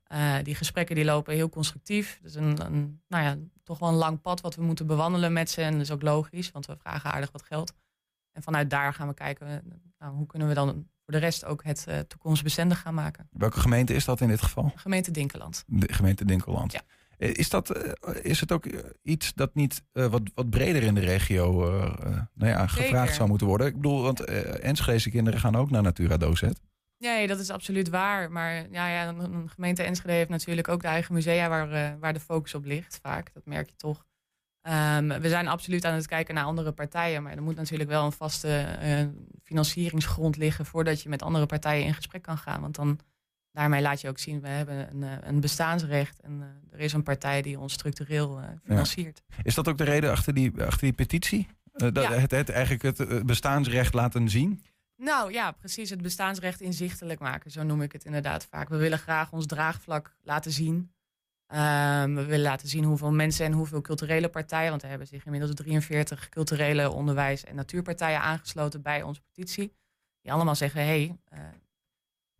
Die 0.42 0.54
gesprekken 0.54 0.94
die 0.94 1.04
lopen 1.04 1.34
heel 1.34 1.48
constructief. 1.48 2.18
Dus 2.22 2.34
een, 2.34 2.64
een, 2.64 3.02
nou 3.08 3.24
ja, 3.24 3.36
toch 3.62 3.78
wel 3.78 3.88
een 3.88 3.94
lang 3.94 4.20
pad 4.20 4.40
wat 4.40 4.54
we 4.54 4.62
moeten 4.62 4.86
bewandelen 4.86 5.32
met 5.32 5.50
ze. 5.50 5.62
En 5.62 5.72
dat 5.72 5.80
is 5.80 5.90
ook 5.90 6.02
logisch, 6.02 6.50
want 6.50 6.66
we 6.66 6.76
vragen 6.76 7.12
aardig 7.12 7.32
wat 7.32 7.42
geld. 7.42 7.72
En 8.32 8.42
vanuit 8.42 8.70
daar 8.70 8.94
gaan 8.94 9.08
we 9.08 9.14
kijken, 9.14 9.62
nou, 9.98 10.14
hoe 10.14 10.26
kunnen 10.26 10.48
we 10.48 10.54
dan 10.54 10.88
voor 11.04 11.12
de 11.12 11.18
rest 11.18 11.44
ook 11.44 11.64
het 11.64 11.86
toekomstbestendig 12.08 12.80
gaan 12.80 12.94
maken. 12.94 13.28
Welke 13.30 13.60
gemeente 13.60 13.94
is 13.94 14.04
dat 14.04 14.20
in 14.20 14.28
dit 14.28 14.42
geval? 14.42 14.72
Gemeente 14.74 15.10
Dinkeland. 15.10 15.64
De 15.66 15.92
gemeente 15.92 16.24
Dinkeland. 16.24 16.72
Ja. 16.72 16.80
Eh, 17.18 17.34
Is, 17.34 17.48
dat, 17.48 17.70
eh, 17.70 17.92
is 18.22 18.40
het 18.40 18.52
ook 18.52 18.66
eh, 18.66 18.78
iets 19.02 19.34
dat 19.34 19.54
niet 19.54 19.82
wat, 19.92 20.22
wat 20.34 20.50
breder 20.50 20.82
in 20.82 20.94
de 20.94 21.00
regio 21.00 21.52
nou 22.34 22.50
ja, 22.50 22.66
gevraagd 22.66 23.14
zou 23.14 23.28
moeten 23.28 23.46
worden? 23.46 23.66
Ik 23.66 23.74
bedoel, 23.74 24.02
want 24.02 24.20
Enschedeze 24.60 25.10
kinderen 25.10 25.40
gaan 25.40 25.56
ook 25.56 25.70
naar 25.70 25.82
Natura 25.82 26.16
Docet. 26.16 26.60
Nee, 26.98 27.26
dat 27.26 27.38
is 27.38 27.50
absoluut 27.50 27.88
waar. 27.88 28.32
Maar 28.32 28.70
ja, 28.70 28.88
ja, 28.88 29.08
een, 29.08 29.18
een 29.18 29.48
gemeente 29.48 29.82
Enschede 29.82 30.12
heeft 30.12 30.28
natuurlijk 30.28 30.68
ook 30.68 30.80
de 30.80 30.88
eigen 30.88 31.14
musea 31.14 31.48
waar, 31.48 31.98
waar 31.98 32.12
de 32.12 32.20
focus 32.20 32.54
op 32.54 32.64
ligt. 32.64 32.98
Vaak, 33.02 33.30
dat 33.34 33.46
merk 33.46 33.68
je 33.68 33.76
toch. 33.76 34.06
Ehm, 34.60 35.20
we 35.20 35.28
zijn 35.28 35.48
absoluut 35.48 35.84
aan 35.84 35.94
het 35.94 36.06
kijken 36.06 36.34
naar 36.34 36.44
andere 36.44 36.72
partijen. 36.72 37.22
Maar 37.22 37.32
er 37.32 37.42
moet 37.42 37.56
natuurlijk 37.56 37.90
wel 37.90 38.04
een 38.04 38.12
vaste 38.12 38.66
financieringsgrond 39.42 40.36
liggen 40.36 40.66
voordat 40.66 41.02
je 41.02 41.08
met 41.08 41.22
andere 41.22 41.46
partijen 41.46 41.84
in 41.84 41.94
gesprek 41.94 42.22
kan 42.22 42.38
gaan. 42.38 42.60
Want 42.60 42.74
dan 42.74 42.98
daarmee 43.54 43.82
laat 43.82 44.00
je 44.00 44.08
ook 44.08 44.18
zien, 44.18 44.40
we 44.40 44.48
hebben 44.48 44.90
een, 44.90 45.02
eh, 45.02 45.28
een 45.28 45.40
bestaansrecht. 45.40 46.20
En 46.20 46.42
eh, 46.42 46.74
er 46.74 46.80
is 46.80 46.92
een 46.92 47.02
partij 47.02 47.42
die 47.42 47.58
ons 47.58 47.72
structureel 47.72 48.38
eh, 48.38 48.48
financiert. 48.64 49.22
Is 49.42 49.54
dat 49.54 49.68
ook 49.68 49.78
de 49.78 49.84
reden 49.84 50.10
achter 50.10 50.34
die, 50.34 50.62
achter 50.62 50.80
die 50.80 50.92
petitie? 50.92 51.46
Dat, 51.72 51.94
Ja. 51.94 52.12
het, 52.12 52.30
het 52.30 52.48
eigenlijk 52.50 52.98
het 52.98 53.26
bestaansrecht 53.26 53.94
laten 53.94 54.28
zien? 54.28 54.64
Nou 54.96 55.32
ja, 55.32 55.50
precies. 55.50 55.90
Het 55.90 56.02
bestaansrecht 56.02 56.60
inzichtelijk 56.60 57.20
maken. 57.20 57.50
Zo 57.50 57.62
noem 57.62 57.82
ik 57.82 57.92
het 57.92 58.04
inderdaad 58.04 58.46
vaak. 58.50 58.68
We 58.68 58.76
willen 58.76 58.98
graag 58.98 59.32
ons 59.32 59.46
draagvlak 59.46 60.16
laten 60.22 60.52
zien. 60.52 60.92
Ehm, 61.46 62.14
we 62.14 62.24
willen 62.24 62.44
laten 62.44 62.68
zien 62.68 62.84
hoeveel 62.84 63.12
mensen 63.12 63.46
en 63.46 63.52
hoeveel 63.52 63.80
culturele 63.80 64.28
partijen. 64.28 64.70
Want 64.70 64.82
er 64.82 64.88
hebben 64.88 65.06
zich 65.06 65.24
inmiddels 65.24 65.54
43 65.54 66.28
culturele 66.28 66.90
onderwijs- 66.90 67.44
en 67.44 67.54
natuurpartijen 67.54 68.20
aangesloten 68.20 68.82
bij 68.82 69.02
onze 69.02 69.20
petitie. 69.20 69.72
Die 70.20 70.32
allemaal 70.32 70.54
zeggen: 70.54 70.80
hé, 70.80 70.86
hey, 70.86 71.18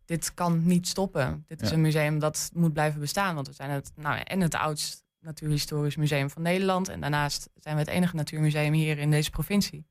dit 0.05 0.33
kan 0.33 0.65
niet 0.65 0.87
stoppen. 0.87 1.43
Dit 1.47 1.61
is 1.61 1.69
Ja. 1.69 1.75
een 1.75 1.81
museum 1.81 2.19
dat 2.19 2.49
moet 2.53 2.73
blijven 2.73 2.99
bestaan. 2.99 3.35
Want 3.35 3.47
we 3.47 3.53
zijn 3.53 3.69
het, 3.69 3.91
nou, 3.95 4.19
en 4.19 4.41
het 4.41 4.55
oudst 4.55 5.03
natuurhistorisch 5.19 5.95
museum 5.95 6.29
van 6.29 6.41
Nederland. 6.41 6.89
En 6.89 7.01
daarnaast 7.01 7.49
zijn 7.55 7.75
we 7.75 7.81
het 7.81 7.89
enige 7.89 8.15
natuurmuseum 8.15 8.73
hier 8.73 8.97
in 8.97 9.11
deze 9.11 9.29
provincie. 9.29 9.87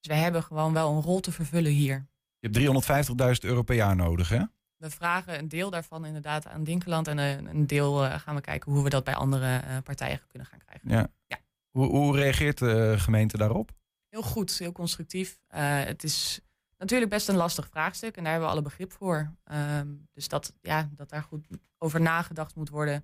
Dus 0.00 0.12
wij 0.12 0.22
hebben 0.22 0.42
gewoon 0.42 0.72
wel 0.72 0.92
een 0.96 1.02
rol 1.02 1.20
te 1.20 1.32
vervullen 1.32 1.72
hier. 1.72 2.06
Je 2.38 2.48
hebt 2.48 2.54
350.000 2.54 3.44
euro 3.48 3.62
per 3.62 3.74
jaar 3.74 3.96
nodig, 3.96 4.28
hè? 4.28 4.42
We 4.76 4.90
vragen 4.90 5.38
een 5.38 5.48
deel 5.48 5.70
daarvan 5.70 6.04
inderdaad 6.06 6.46
aan 6.46 6.64
Dinkeland. 6.64 7.08
En 7.08 7.18
een, 7.18 7.46
een 7.46 7.66
deel 7.66 8.04
eh, 8.04 8.18
gaan 8.18 8.34
we 8.34 8.40
kijken 8.40 8.72
hoe 8.72 8.82
we 8.82 8.88
dat 8.90 9.04
bij 9.04 9.14
andere 9.14 9.56
eh, 9.56 9.76
partijen 9.84 10.20
kunnen 10.28 10.48
gaan 10.48 10.58
krijgen. 10.58 10.90
Ja. 10.90 11.08
Ja. 11.26 11.38
Hoe, 11.70 11.86
hoe 11.86 12.16
reageert 12.16 12.58
de 12.58 12.94
gemeente 12.98 13.36
daarop? 13.36 13.70
Heel 14.08 14.22
goed, 14.22 14.58
heel 14.58 14.72
constructief. 14.72 15.38
Eh, 15.46 15.84
het 15.84 16.04
is 16.04 16.40
natuurlijk 16.78 17.10
best 17.10 17.28
een 17.28 17.36
lastig 17.36 17.68
vraagstuk 17.68 18.16
en 18.16 18.22
daar 18.22 18.32
hebben 18.32 18.48
we 18.48 18.54
alle 18.54 18.64
begrip 18.64 18.92
voor. 18.92 19.32
Ehm, 19.44 19.88
dus 20.12 20.28
dat, 20.28 20.52
ja, 20.60 20.88
dat 20.92 21.08
daar 21.08 21.22
goed 21.22 21.46
over 21.78 22.00
nagedacht 22.00 22.54
moet 22.54 22.68
worden. 22.68 22.94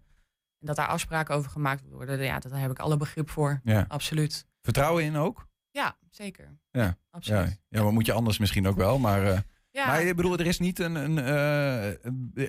En 0.60 0.66
dat 0.66 0.76
daar 0.76 0.86
afspraken 0.86 1.34
over 1.34 1.50
gemaakt 1.50 1.80
moeten 1.80 1.98
worden. 1.98 2.24
Ja, 2.24 2.38
daar 2.38 2.60
heb 2.60 2.70
ik 2.70 2.78
alle 2.78 2.96
begrip 2.96 3.30
voor. 3.30 3.60
Ja. 3.64 3.84
Absoluut. 3.88 4.46
Vertrouwen 4.62 5.04
in 5.04 5.16
ook? 5.16 5.48
Ja, 5.70 5.96
zeker. 6.10 6.58
Ja. 6.70 6.82
Ja, 6.82 6.98
Absoluut. 7.10 7.60
ja 7.68 7.82
maar 7.82 7.92
moet 7.92 8.06
je 8.06 8.12
anders 8.12 8.38
misschien 8.38 8.66
ook 8.66 8.76
wel. 8.76 8.98
Maar, 8.98 9.26
eh, 9.26 9.38
Ja, 9.70 9.86
maar 9.86 10.02
ik 10.02 10.16
bedoel, 10.16 10.38
er 10.38 10.46
is 10.46 10.58
niet 10.58 10.78
een, 10.78 10.94
een, 10.94 11.18
eh, 11.18 11.86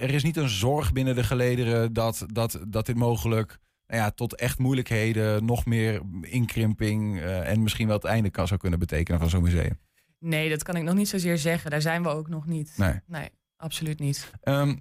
er 0.02 0.14
is 0.14 0.24
niet 0.24 0.38
een 0.38 0.50
zorg 0.50 0.94
binnen 0.94 1.16
de 1.16 1.24
gelederen 1.24 1.94
dat, 1.94 2.26
dat, 2.28 2.60
dat 2.68 2.86
dit 2.86 2.96
mogelijk 2.96 3.60
nou 3.88 4.02
ja, 4.02 4.12
tot 4.12 4.36
echt 4.36 4.58
moeilijkheden, 4.58 5.46
nog 5.46 5.66
meer 5.66 6.02
inkrimping 6.22 7.20
eh, 7.20 7.50
en 7.50 7.64
misschien 7.64 7.88
wel 7.88 7.96
het 7.96 8.06
einde 8.06 8.30
kan 8.30 8.48
zou 8.48 8.60
kunnen 8.60 8.80
betekenen 8.80 9.20
van 9.20 9.30
zo'n 9.30 9.44
museum. 9.44 9.80
Nee, 10.26 10.50
dat 10.50 10.64
kan 10.64 10.76
ik 10.76 10.84
nog 10.84 10.96
niet 10.96 11.10
zozeer 11.10 11.38
zeggen. 11.38 11.72
Daar 11.72 11.82
zijn 11.82 12.04
we 12.04 12.10
ook 12.10 12.30
nog 12.30 12.46
niet. 12.46 12.74
Nee. 12.78 13.00
Nee, 13.08 13.30
absoluut 13.58 14.00
niet. 14.00 14.32
Ehm, 14.42 14.76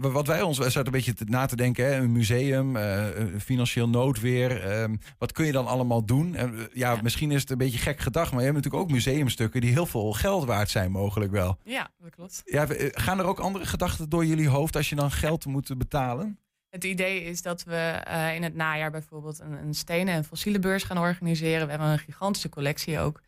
wat 0.00 0.26
wij 0.26 0.42
ons 0.42 0.58
we 0.58 0.64
zaten 0.64 0.86
een 0.86 0.92
beetje 0.92 1.14
na 1.24 1.46
te 1.46 1.56
denken, 1.56 1.84
hè, 1.84 1.94
een 1.96 2.12
museum, 2.12 2.76
eh, 2.76 3.06
financieel 3.38 3.88
noodweer. 3.88 4.62
ehm, 4.70 4.96
wat 5.18 5.32
kun 5.32 5.46
je 5.46 5.52
dan 5.52 5.66
allemaal 5.66 6.04
doen? 6.04 6.34
En, 6.34 6.54
eh, 6.58 6.60
ja, 6.72 6.92
Ja. 6.92 7.02
misschien 7.02 7.30
is 7.30 7.40
het 7.40 7.50
een 7.50 7.58
beetje 7.58 7.78
gek 7.78 8.00
gedacht, 8.00 8.30
maar 8.30 8.40
je 8.40 8.46
hebt 8.46 8.56
natuurlijk 8.56 8.82
ook 8.84 8.90
museumstukken 8.90 9.60
die 9.60 9.70
heel 9.72 9.86
veel 9.86 10.12
geld 10.12 10.44
waard 10.44 10.70
zijn, 10.70 10.90
mogelijk 10.90 11.30
wel. 11.32 11.58
Ja, 11.64 11.90
dat 11.98 12.10
klopt. 12.10 12.42
Ja, 12.44 12.66
eh, 12.68 12.88
gaan 12.90 13.18
er 13.18 13.24
ook 13.24 13.38
andere 13.38 13.66
gedachten 13.66 14.08
door 14.08 14.26
jullie 14.26 14.48
hoofd 14.48 14.76
als 14.76 14.88
je 14.88 14.94
dan 14.94 15.10
geld 15.10 15.46
moet 15.46 15.78
betalen? 15.78 16.38
Het 16.68 16.84
idee 16.84 17.24
is 17.24 17.42
dat 17.42 17.62
we 17.64 18.02
in 18.34 18.42
het 18.42 18.54
najaar 18.54 18.90
bijvoorbeeld 18.90 19.40
een, 19.40 19.52
een 19.52 19.74
stenen- 19.74 20.14
en 20.14 20.24
fossiele 20.24 20.58
beurs 20.58 20.82
gaan 20.82 20.98
organiseren. 20.98 21.64
We 21.64 21.70
hebben 21.70 21.88
een 21.88 21.98
gigantische 21.98 22.48
collectie 22.48 22.98
ook 22.98 23.20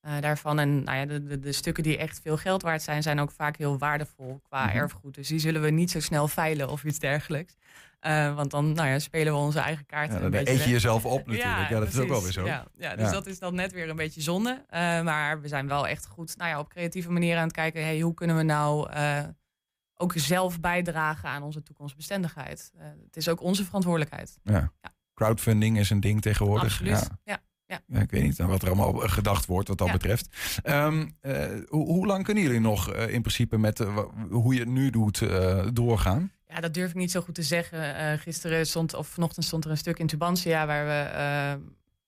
eh, 0.00 0.20
daarvan. 0.20 0.58
En 0.58 0.82
nou 0.82 0.98
ja, 0.98 1.04
de, 1.06 1.22
de, 1.22 1.38
de 1.38 1.52
stukken 1.52 1.82
die 1.82 1.96
echt 1.98 2.20
veel 2.22 2.36
geld 2.36 2.62
waard 2.62 2.82
zijn, 2.82 3.02
zijn 3.02 3.20
ook 3.20 3.30
vaak 3.30 3.56
heel 3.56 3.78
waardevol 3.78 4.40
qua 4.42 4.66
Mhm. 4.66 4.76
erfgoed. 4.76 5.14
Dus 5.14 5.28
die 5.28 5.38
zullen 5.38 5.62
we 5.62 5.70
niet 5.70 5.90
zo 5.90 6.00
snel 6.00 6.28
veilen 6.28 6.68
of 6.70 6.84
iets 6.84 6.98
dergelijks. 6.98 7.56
Eh, 8.00 8.34
want 8.34 8.50
dan 8.50 8.72
nou 8.72 8.88
ja, 8.88 8.98
spelen 8.98 9.32
we 9.32 9.38
onze 9.38 9.58
eigen 9.60 9.86
kaarten 9.86 10.14
Ja, 10.14 10.20
dan 10.22 10.34
eet 10.34 10.48
je 10.48 10.56
weg. 10.56 10.66
jezelf 10.66 11.04
op 11.04 11.26
natuurlijk. 11.26 11.68
Ja, 11.68 11.78
dat 11.78 11.88
is 11.88 11.98
ook 11.98 12.08
wel 12.08 12.22
weer 12.22 12.32
zo. 12.32 12.46
Ja, 12.46 12.66
ja, 12.76 12.96
dus 12.96 13.10
dat 13.10 13.26
is 13.26 13.38
dan 13.38 13.54
net 13.54 13.72
weer 13.72 13.88
een 13.88 13.96
beetje 13.96 14.20
zonde. 14.20 14.64
Eh, 14.68 14.80
maar 15.02 15.40
we 15.40 15.48
zijn 15.48 15.68
wel 15.68 15.86
echt 15.88 16.06
goed 16.06 16.36
nou 16.36 16.50
ja, 16.50 16.58
op 16.58 16.68
creatieve 16.68 17.10
manier 17.10 17.36
aan 17.36 17.42
het 17.42 17.52
kijken. 17.52 17.82
Hey, 17.84 18.00
hoe 18.00 18.14
kunnen 18.14 18.36
we 18.36 18.42
nou 18.42 18.88
ook 20.00 20.12
zelf 20.16 20.60
bijdragen 20.60 21.28
aan 21.28 21.42
onze 21.42 21.62
toekomstbestendigheid? 21.62 22.72
Het 23.04 23.16
is 23.16 23.28
ook 23.28 23.40
onze 23.42 23.64
verantwoordelijkheid. 23.64 24.38
Ja. 24.42 24.72
Crowdfunding 25.14 25.78
is 25.78 25.90
een 25.90 26.00
ding 26.00 26.22
tegenwoordig. 26.22 26.64
Absoluut. 26.64 27.08
Ja. 27.24 27.38
Ja. 27.68 28.00
Ik 28.00 28.10
weet 28.10 28.22
niet 28.22 28.38
wat 28.38 28.62
er 28.62 28.68
allemaal 28.68 28.92
gedacht 28.92 29.46
wordt 29.46 29.68
wat 29.68 29.78
dat 29.78 29.86
Ja. 29.86 29.92
betreft. 29.92 30.28
Ehm, 30.62 31.06
eh, 31.20 31.46
hoe, 31.68 31.86
hoe 31.86 32.06
lang 32.06 32.24
kunnen 32.24 32.42
jullie 32.42 32.60
nog 32.60 32.92
eh, 32.92 33.12
in 33.14 33.20
principe 33.20 33.58
met 33.58 33.80
eh, 33.80 33.98
hoe 34.30 34.54
je 34.54 34.60
het 34.60 34.68
nu 34.68 34.90
doet 34.90 35.18
doorgaan? 35.72 36.32
Ja, 36.46 36.60
dat 36.60 36.74
durf 36.74 36.90
ik 36.90 36.96
niet 36.96 37.10
zo 37.10 37.20
goed 37.20 37.34
te 37.34 37.42
zeggen. 37.42 38.18
Gisteren 38.18 38.66
stond, 38.66 38.94
of 38.94 39.08
vanochtend 39.08 39.44
stond 39.44 39.64
er 39.64 39.70
een 39.70 39.76
stuk 39.76 39.98
in 39.98 40.06
Tubantia 40.06 40.66
waar 40.66 40.86
we 40.86 41.60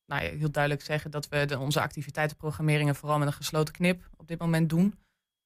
nou, 0.06 0.22
heel 0.22 0.50
duidelijk 0.50 0.84
zeggen 0.84 1.10
dat 1.10 1.28
we 1.28 1.44
de, 1.44 1.58
onze 1.58 1.80
activiteitenprogrammeringen 1.80 2.94
vooral 2.94 3.18
met 3.18 3.26
een 3.26 3.32
gesloten 3.32 3.74
knip 3.74 4.08
op 4.16 4.28
dit 4.28 4.38
moment 4.38 4.68
doen. 4.68 4.94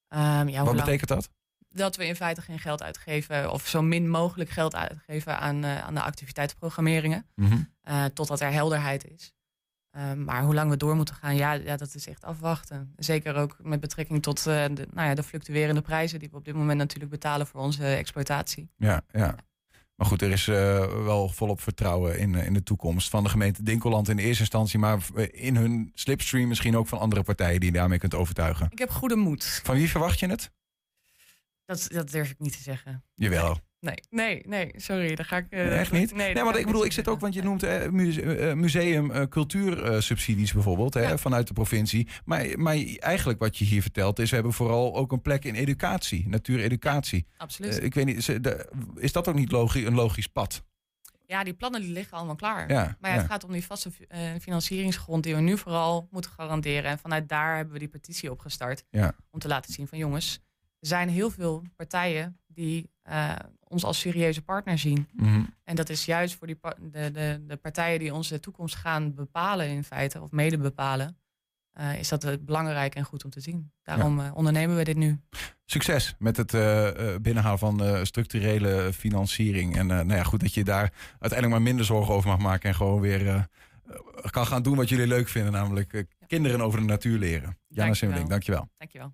Um, 0.09 0.49
ja, 0.49 0.63
Wat 0.63 0.75
betekent 0.75 1.09
dat? 1.09 1.29
Dat 1.69 1.95
we 1.95 2.05
in 2.05 2.15
feite 2.15 2.41
geen 2.41 2.59
geld 2.59 2.83
uitgeven 2.83 3.51
of 3.51 3.67
zo 3.67 3.81
min 3.81 4.09
mogelijk 4.09 4.49
geld 4.49 4.75
uitgeven 4.75 5.39
aan, 5.39 5.65
aan 5.65 5.93
de 5.93 6.01
activiteitenprogrammeringen. 6.01 7.25
Mm 7.35 7.47
-hmm. 7.47 8.13
totdat 8.13 8.39
er 8.39 8.51
helderheid 8.51 9.11
is. 9.11 9.34
Um, 9.97 10.23
maar 10.23 10.43
hoe 10.43 10.53
lang 10.53 10.69
we 10.69 10.77
door 10.77 10.95
moeten 10.95 11.15
gaan, 11.15 11.35
ja, 11.35 11.51
ja, 11.51 11.77
dat 11.77 11.95
is 11.95 12.07
echt 12.07 12.23
afwachten. 12.23 12.93
Zeker 12.97 13.35
ook 13.35 13.57
met 13.61 13.79
betrekking 13.79 14.21
tot 14.21 14.39
uh, 14.39 14.45
de, 14.45 14.87
nou 14.91 15.07
ja, 15.07 15.13
de 15.13 15.23
fluctuerende 15.23 15.81
prijzen 15.81 16.19
die 16.19 16.29
we 16.31 16.37
op 16.37 16.45
dit 16.45 16.55
moment 16.55 16.77
natuurlijk 16.77 17.11
betalen 17.11 17.47
voor 17.47 17.61
onze 17.61 17.85
exploitatie. 17.85 18.69
Ja, 18.77 19.01
ja. 19.11 19.35
Maar 19.95 20.07
goed, 20.07 20.21
er 20.21 20.31
is 20.31 20.47
uh, 20.47 20.55
wel 21.03 21.29
volop 21.29 21.61
vertrouwen 21.61 22.19
in, 22.19 22.35
in 22.35 22.53
de 22.53 22.63
toekomst 22.63 23.09
van 23.09 23.23
de 23.23 23.29
gemeente 23.29 23.63
Dinkeland 23.63 24.09
in 24.09 24.17
eerste 24.17 24.39
instantie, 24.39 24.79
maar 24.79 24.99
in 25.31 25.55
hun 25.55 25.91
slipstream 25.93 26.47
misschien 26.47 26.77
ook 26.77 26.87
van 26.87 26.99
andere 26.99 27.23
partijen 27.23 27.59
die 27.59 27.71
je 27.71 27.77
daarmee 27.77 27.99
kunt 27.99 28.15
overtuigen. 28.15 28.67
Ik 28.71 28.79
heb 28.79 28.89
goede 28.89 29.15
moed. 29.15 29.61
Van 29.63 29.75
wie 29.75 29.89
verwacht 29.89 30.19
je 30.19 30.27
het? 30.27 30.51
Dat, 31.65 31.87
dat 31.89 32.11
durf 32.11 32.29
ik 32.29 32.39
niet 32.39 32.57
te 32.57 32.61
zeggen. 32.61 33.03
Jawel. 33.13 33.57
Nee, 33.85 33.97
nee, 34.09 34.41
nee, 34.45 34.71
sorry, 34.75 35.15
daar 35.15 35.25
ga 35.25 35.37
ik. 35.37 35.45
Uh, 35.49 35.79
echt 35.79 35.91
niet? 35.91 36.15
Nee, 36.15 36.33
nee 36.33 36.43
want 36.43 36.57
ik 36.57 36.65
bedoel, 36.65 36.85
ik 36.85 36.91
zit 36.91 37.07
ook, 37.07 37.19
want 37.19 37.33
je 37.33 37.43
noemt 37.43 37.63
uh, 37.63 38.53
museum 38.53 39.11
uh, 39.11 39.21
cultuursubsidies 39.21 40.53
bijvoorbeeld 40.53 40.93
hè, 40.93 41.17
vanuit 41.17 41.47
de 41.47 41.53
provincie. 41.53 42.07
Maar, 42.25 42.59
maar 42.59 42.75
eigenlijk 42.99 43.39
wat 43.39 43.57
je 43.57 43.65
hier 43.65 43.81
vertelt 43.81 44.19
is, 44.19 44.29
we 44.29 44.35
hebben 44.35 44.53
vooral 44.53 44.95
ook 44.95 45.11
een 45.11 45.21
plek 45.21 45.45
in 45.45 45.55
educatie, 45.55 46.27
natuureducatie. 46.27 47.27
absoluut. 47.37 47.83
ik 47.83 47.93
weet 47.93 48.05
niet, 48.05 48.29
is 48.95 49.11
dat 49.11 49.27
ook 49.27 49.35
niet 49.35 49.51
logisch, 49.51 49.83
een 49.83 49.95
logisch 49.95 50.27
pad? 50.27 50.63
Ja, 51.27 51.43
die 51.43 51.53
plannen 51.53 51.81
die 51.81 51.91
liggen 51.91 52.17
allemaal 52.17 52.35
klaar. 52.35 52.71
Ja, 52.71 52.97
maar 52.99 53.11
ja, 53.11 53.17
het 53.17 53.25
gaat 53.25 53.43
om 53.43 53.51
die 53.51 53.65
vaste 53.65 53.91
financieringsgrond 54.41 55.23
die 55.23 55.35
we 55.35 55.41
nu 55.41 55.57
vooral 55.57 56.07
moeten 56.11 56.31
garanderen. 56.31 56.91
En 56.91 56.99
vanuit 56.99 57.29
daar 57.29 57.55
hebben 57.55 57.73
we 57.73 57.79
die 57.79 57.87
petitie 57.87 58.31
opgestart. 58.31 58.83
Ja. 58.89 59.15
Om 59.31 59.39
te 59.39 59.47
laten 59.47 59.73
zien 59.73 59.87
van 59.87 59.97
jongens, 59.97 60.39
er 60.79 60.87
zijn 60.87 61.09
heel 61.09 61.29
veel 61.29 61.63
partijen 61.75 62.39
die 62.47 62.93
uh, 63.09 63.35
ons 63.67 63.83
als 63.83 63.99
serieuze 63.99 64.41
partner 64.41 64.77
zien. 64.77 65.07
Mhm. 65.13 65.43
En 65.63 65.75
dat 65.75 65.89
is 65.89 66.05
juist 66.05 66.35
voor 66.35 66.47
die 66.47 66.57
de, 66.91 67.11
de, 67.11 67.43
de 67.47 67.55
partijen 67.55 67.99
die 67.99 68.13
onze 68.13 68.39
toekomst 68.39 68.75
gaan 68.75 69.13
bepalen 69.13 69.67
in 69.67 69.83
feite, 69.83 70.21
of 70.21 70.31
mede 70.31 70.57
bepalen. 70.57 71.17
Uh, 71.79 71.99
is 71.99 72.09
dat 72.09 72.45
belangrijk 72.45 72.95
en 72.95 73.03
goed 73.03 73.23
om 73.23 73.29
te 73.29 73.39
zien. 73.39 73.71
Daarom 73.83 74.19
uh, 74.19 74.31
ondernemen 74.33 74.75
we 74.75 74.83
dit 74.83 74.95
nu. 74.95 75.19
Succes 75.65 76.15
met 76.19 76.37
het 76.37 76.51
binnenhalen 77.21 77.59
van 77.59 78.05
structurele 78.05 78.93
financiering. 78.93 79.77
En 79.77 79.87
nou 79.87 80.13
ja, 80.13 80.23
goed 80.23 80.39
dat 80.39 80.53
je 80.53 80.63
daar 80.63 80.93
uiteindelijk 81.09 81.49
maar 81.49 81.61
minder 81.61 81.85
zorgen 81.85 82.13
over 82.13 82.29
mag 82.29 82.39
maken. 82.39 82.69
En 82.69 82.75
gewoon 82.75 83.01
weer 83.01 83.47
kan 84.29 84.47
gaan 84.47 84.63
doen 84.63 84.75
wat 84.75 84.89
jullie 84.89 85.07
leuk 85.07 85.27
vinden. 85.27 85.51
Namelijk 85.51 86.05
kinderen 86.27 86.61
over 86.61 86.79
de 86.79 86.85
natuur 86.85 87.19
leren. 87.19 87.57
Jana 87.67 87.93
Simmeling, 87.93 88.29
dankjewel. 88.29 88.69
Dankjewel. 88.77 89.13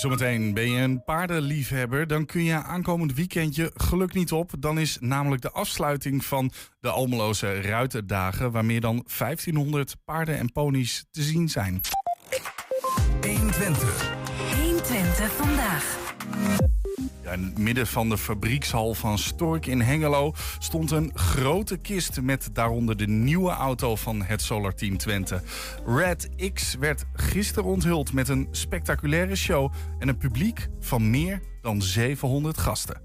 Zometeen 0.00 0.54
ben 0.54 0.70
je 0.70 0.80
een 0.80 1.04
paardenliefhebber, 1.04 2.06
dan 2.06 2.26
kun 2.26 2.44
je 2.44 2.62
aankomend 2.62 3.14
weekendje 3.14 3.70
geluk 3.74 4.14
niet 4.14 4.32
op. 4.32 4.52
Dan 4.58 4.78
is 4.78 4.96
namelijk 5.00 5.42
de 5.42 5.50
afsluiting 5.50 6.24
van 6.24 6.50
de 6.80 6.88
Almeloze 6.88 7.60
Ruiterdagen, 7.60 8.50
waar 8.50 8.64
meer 8.64 8.80
dan 8.80 9.06
1500 9.18 9.96
paarden 10.04 10.38
en 10.38 10.52
ponies 10.52 11.04
te 11.10 11.22
zien 11.22 11.48
zijn. 11.48 11.80
120. 13.20 14.14
120 14.54 15.32
vandaag. 15.32 16.69
In 17.32 17.44
het 17.44 17.58
midden 17.58 17.86
van 17.86 18.08
de 18.08 18.18
fabriekshal 18.18 18.94
van 18.94 19.18
Stork 19.18 19.66
in 19.66 19.80
Hengelo 19.80 20.32
stond 20.58 20.90
een 20.90 21.10
grote 21.14 21.76
kist 21.76 22.20
met 22.20 22.48
daaronder 22.52 22.96
de 22.96 23.06
nieuwe 23.06 23.50
auto 23.50 23.96
van 23.96 24.22
het 24.22 24.42
Solar 24.42 24.74
Team 24.74 24.96
Twente. 24.96 25.42
Red 25.86 26.28
X 26.54 26.74
werd 26.74 27.04
gisteren 27.12 27.64
onthuld 27.64 28.12
met 28.12 28.28
een 28.28 28.48
spectaculaire 28.50 29.36
show 29.36 29.72
en 29.98 30.08
een 30.08 30.16
publiek 30.16 30.68
van 30.80 31.10
meer 31.10 31.42
dan 31.62 31.82
700 31.82 32.58
gasten. 32.58 33.00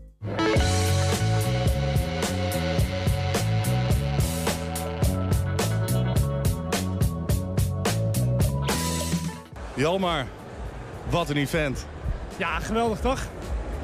Jalmar, 9.75 10.25
wat 11.09 11.29
een 11.29 11.37
event. 11.37 11.85
Ja, 12.37 12.59
geweldig 12.59 12.99
toch? 12.99 13.27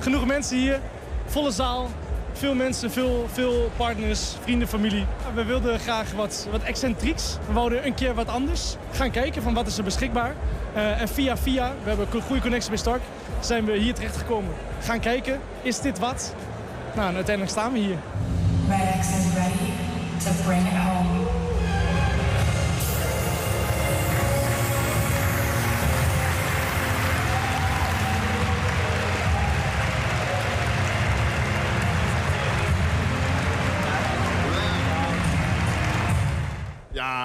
Genoeg 0.02 0.26
mensen 0.26 0.58
hier, 0.58 0.80
volle 1.26 1.52
zaal, 1.52 1.90
veel 2.34 2.56
mensen, 2.56 2.92
veel, 2.92 3.28
veel 3.32 3.72
partners, 3.78 4.36
vrienden, 4.44 4.68
familie. 4.68 5.06
We 5.34 5.44
wilden 5.44 5.80
graag 5.80 6.12
wat, 6.12 6.48
wat 6.52 6.62
excentrieks. 6.62 7.38
We 7.48 7.54
wilden 7.54 7.86
een 7.86 7.94
keer 7.94 8.14
wat 8.14 8.28
anders 8.28 8.76
gaan 8.92 9.12
kijken 9.12 9.42
van 9.42 9.54
wat 9.54 9.68
is 9.68 9.78
er 9.78 9.84
beschikbaar. 9.84 10.36
Uh, 10.76 11.02
en 11.02 11.08
via 11.08 11.38
via, 11.38 11.74
we 11.84 11.90
hebben 11.90 12.08
een 12.14 12.22
goede 12.22 12.42
connectie 12.42 12.70
bij 12.70 12.80
Stark, 12.80 13.02
zijn 13.40 13.66
we 13.66 13.78
hier 13.78 13.94
terecht 13.94 14.18
gekomen. 14.18 14.54
Gaan 14.80 15.00
kijken, 15.00 15.40
is 15.62 15.80
dit 15.80 16.00
wat? 16.00 16.34
Nou, 16.96 17.10
en 17.10 17.16
uiteindelijk 17.16 17.58
staan 17.58 17.74
we 17.74 17.80
hier. 17.80 17.98
Redex 18.70 19.08
is 19.08 19.34
ready 19.34 19.72
to 20.24 20.44
bring 20.46 20.62
it 20.62 20.74
home. 20.74 21.41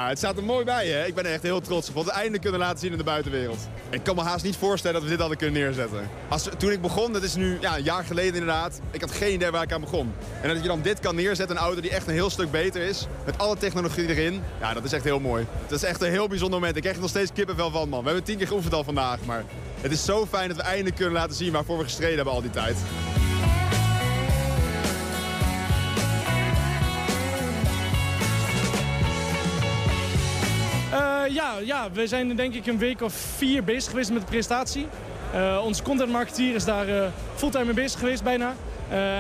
Het 0.09 0.19
staat 0.19 0.37
er 0.37 0.45
mooi 0.45 0.65
bij, 0.65 0.87
hè? 0.87 1.07
Ik 1.07 1.15
ben 1.15 1.27
er 1.27 1.33
echt 1.33 1.43
heel 1.43 1.61
trots 1.61 1.89
op. 1.89 1.95
Wat 1.95 2.05
we 2.05 2.11
eindelijk 2.11 2.43
kunnen 2.43 2.61
laten 2.61 2.79
zien 2.79 2.91
in 2.93 2.99
de 2.99 3.05
buitenwereld. 3.05 3.69
Ik 3.91 4.03
kan 4.03 4.15
me 4.15 4.23
haast 4.23 4.45
niet 4.45 4.57
voorstellen 4.57 4.95
dat 4.95 5.03
we 5.05 5.09
dit 5.09 5.19
hadden 5.19 5.39
kunnen 5.39 5.61
neerzetten. 5.61 6.11
Als, 6.29 6.49
toen 6.59 6.71
ik 6.71 6.81
begon, 6.81 7.13
dat 7.13 7.23
is 7.23 7.35
nu 7.35 7.59
ja, 7.61 7.77
een 7.77 7.83
jaar 7.83 8.05
geleden 8.05 8.33
inderdaad, 8.35 8.81
ik 8.91 9.01
had 9.01 9.11
geen 9.11 9.33
idee 9.33 9.51
waar 9.51 9.63
ik 9.63 9.73
aan 9.73 9.81
begon. 9.81 10.13
En 10.43 10.49
dat 10.49 10.63
je 10.63 10.69
dan 10.69 10.83
dit 10.83 11.01
kan 11.01 11.15
neerzetten, 11.15 11.57
een 11.57 11.63
auto 11.63 11.81
die 11.81 11.91
echt 11.91 12.07
een 12.07 12.13
heel 12.13 12.31
stuk 12.31 12.51
beter 12.51 12.83
is, 12.83 13.07
met 13.25 13.39
alle 13.39 13.57
technologie 13.57 14.09
erin, 14.09 14.43
ja, 14.61 14.75
dat 14.75 14.85
is 14.85 14.93
echt 14.93 15.05
heel 15.05 15.21
mooi. 15.21 15.47
Dat 15.69 15.79
is 15.79 15.89
echt 15.89 16.03
een 16.03 16.11
heel 16.11 16.29
bijzonder 16.29 16.59
moment. 16.59 16.77
Ik 16.77 16.83
krijg 16.83 16.97
er 16.97 17.03
nog 17.03 17.11
steeds 17.11 17.33
kippenvel 17.33 17.71
van, 17.71 17.89
man. 17.89 18.01
We 18.01 18.07
hebben 18.07 18.25
tien 18.25 18.37
keer 18.37 18.47
geoefend 18.47 18.75
al 18.75 18.85
vandaag, 18.85 19.19
maar 19.25 19.45
het 19.81 19.93
is 19.93 20.05
zo 20.05 20.27
fijn 20.27 20.49
dat 20.49 20.57
we 20.57 20.63
eindelijk 20.63 20.97
kunnen 20.97 21.15
laten 21.15 21.37
zien 21.37 21.53
waarvoor 21.53 21.79
we 21.79 21.85
gestreden 21.85 22.17
hebben 22.17 22.35
al 22.35 22.43
die 22.43 22.51
tijd. 22.51 22.77
Ja, 31.31 31.59
ja, 31.65 31.91
we 31.93 32.07
zijn 32.07 32.37
denk 32.37 32.55
ik 32.55 32.67
een 32.67 32.79
week 32.79 33.01
of 33.01 33.15
vier 33.15 33.65
bezig 33.65 33.91
geweest 33.91 34.11
met 34.13 34.21
de 34.21 34.27
presentatie. 34.27 34.87
Uh, 35.35 35.63
onze 35.65 35.83
content 35.83 36.11
marketeer 36.11 36.55
is 36.55 36.65
daar 36.65 36.89
uh, 36.89 37.07
fulltime 37.35 37.65
mee 37.65 37.75
bezig 37.75 37.99
geweest 37.99 38.23
bijna. 38.23 38.55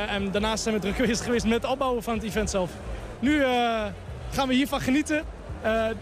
en 0.09 0.31
daarnaast 0.31 0.63
zijn 0.63 0.75
we 0.75 0.81
druk 0.81 0.97
geweest, 1.01 1.21
geweest 1.21 1.45
met 1.45 1.63
het 1.63 1.71
opbouwen 1.71 2.03
van 2.03 2.15
het 2.15 2.23
event 2.23 2.51
zelf. 2.51 2.71
Nu 3.19 3.43
gaan 4.31 4.49
we 4.49 4.55
hiervan 4.55 4.81
genieten. 4.81 5.25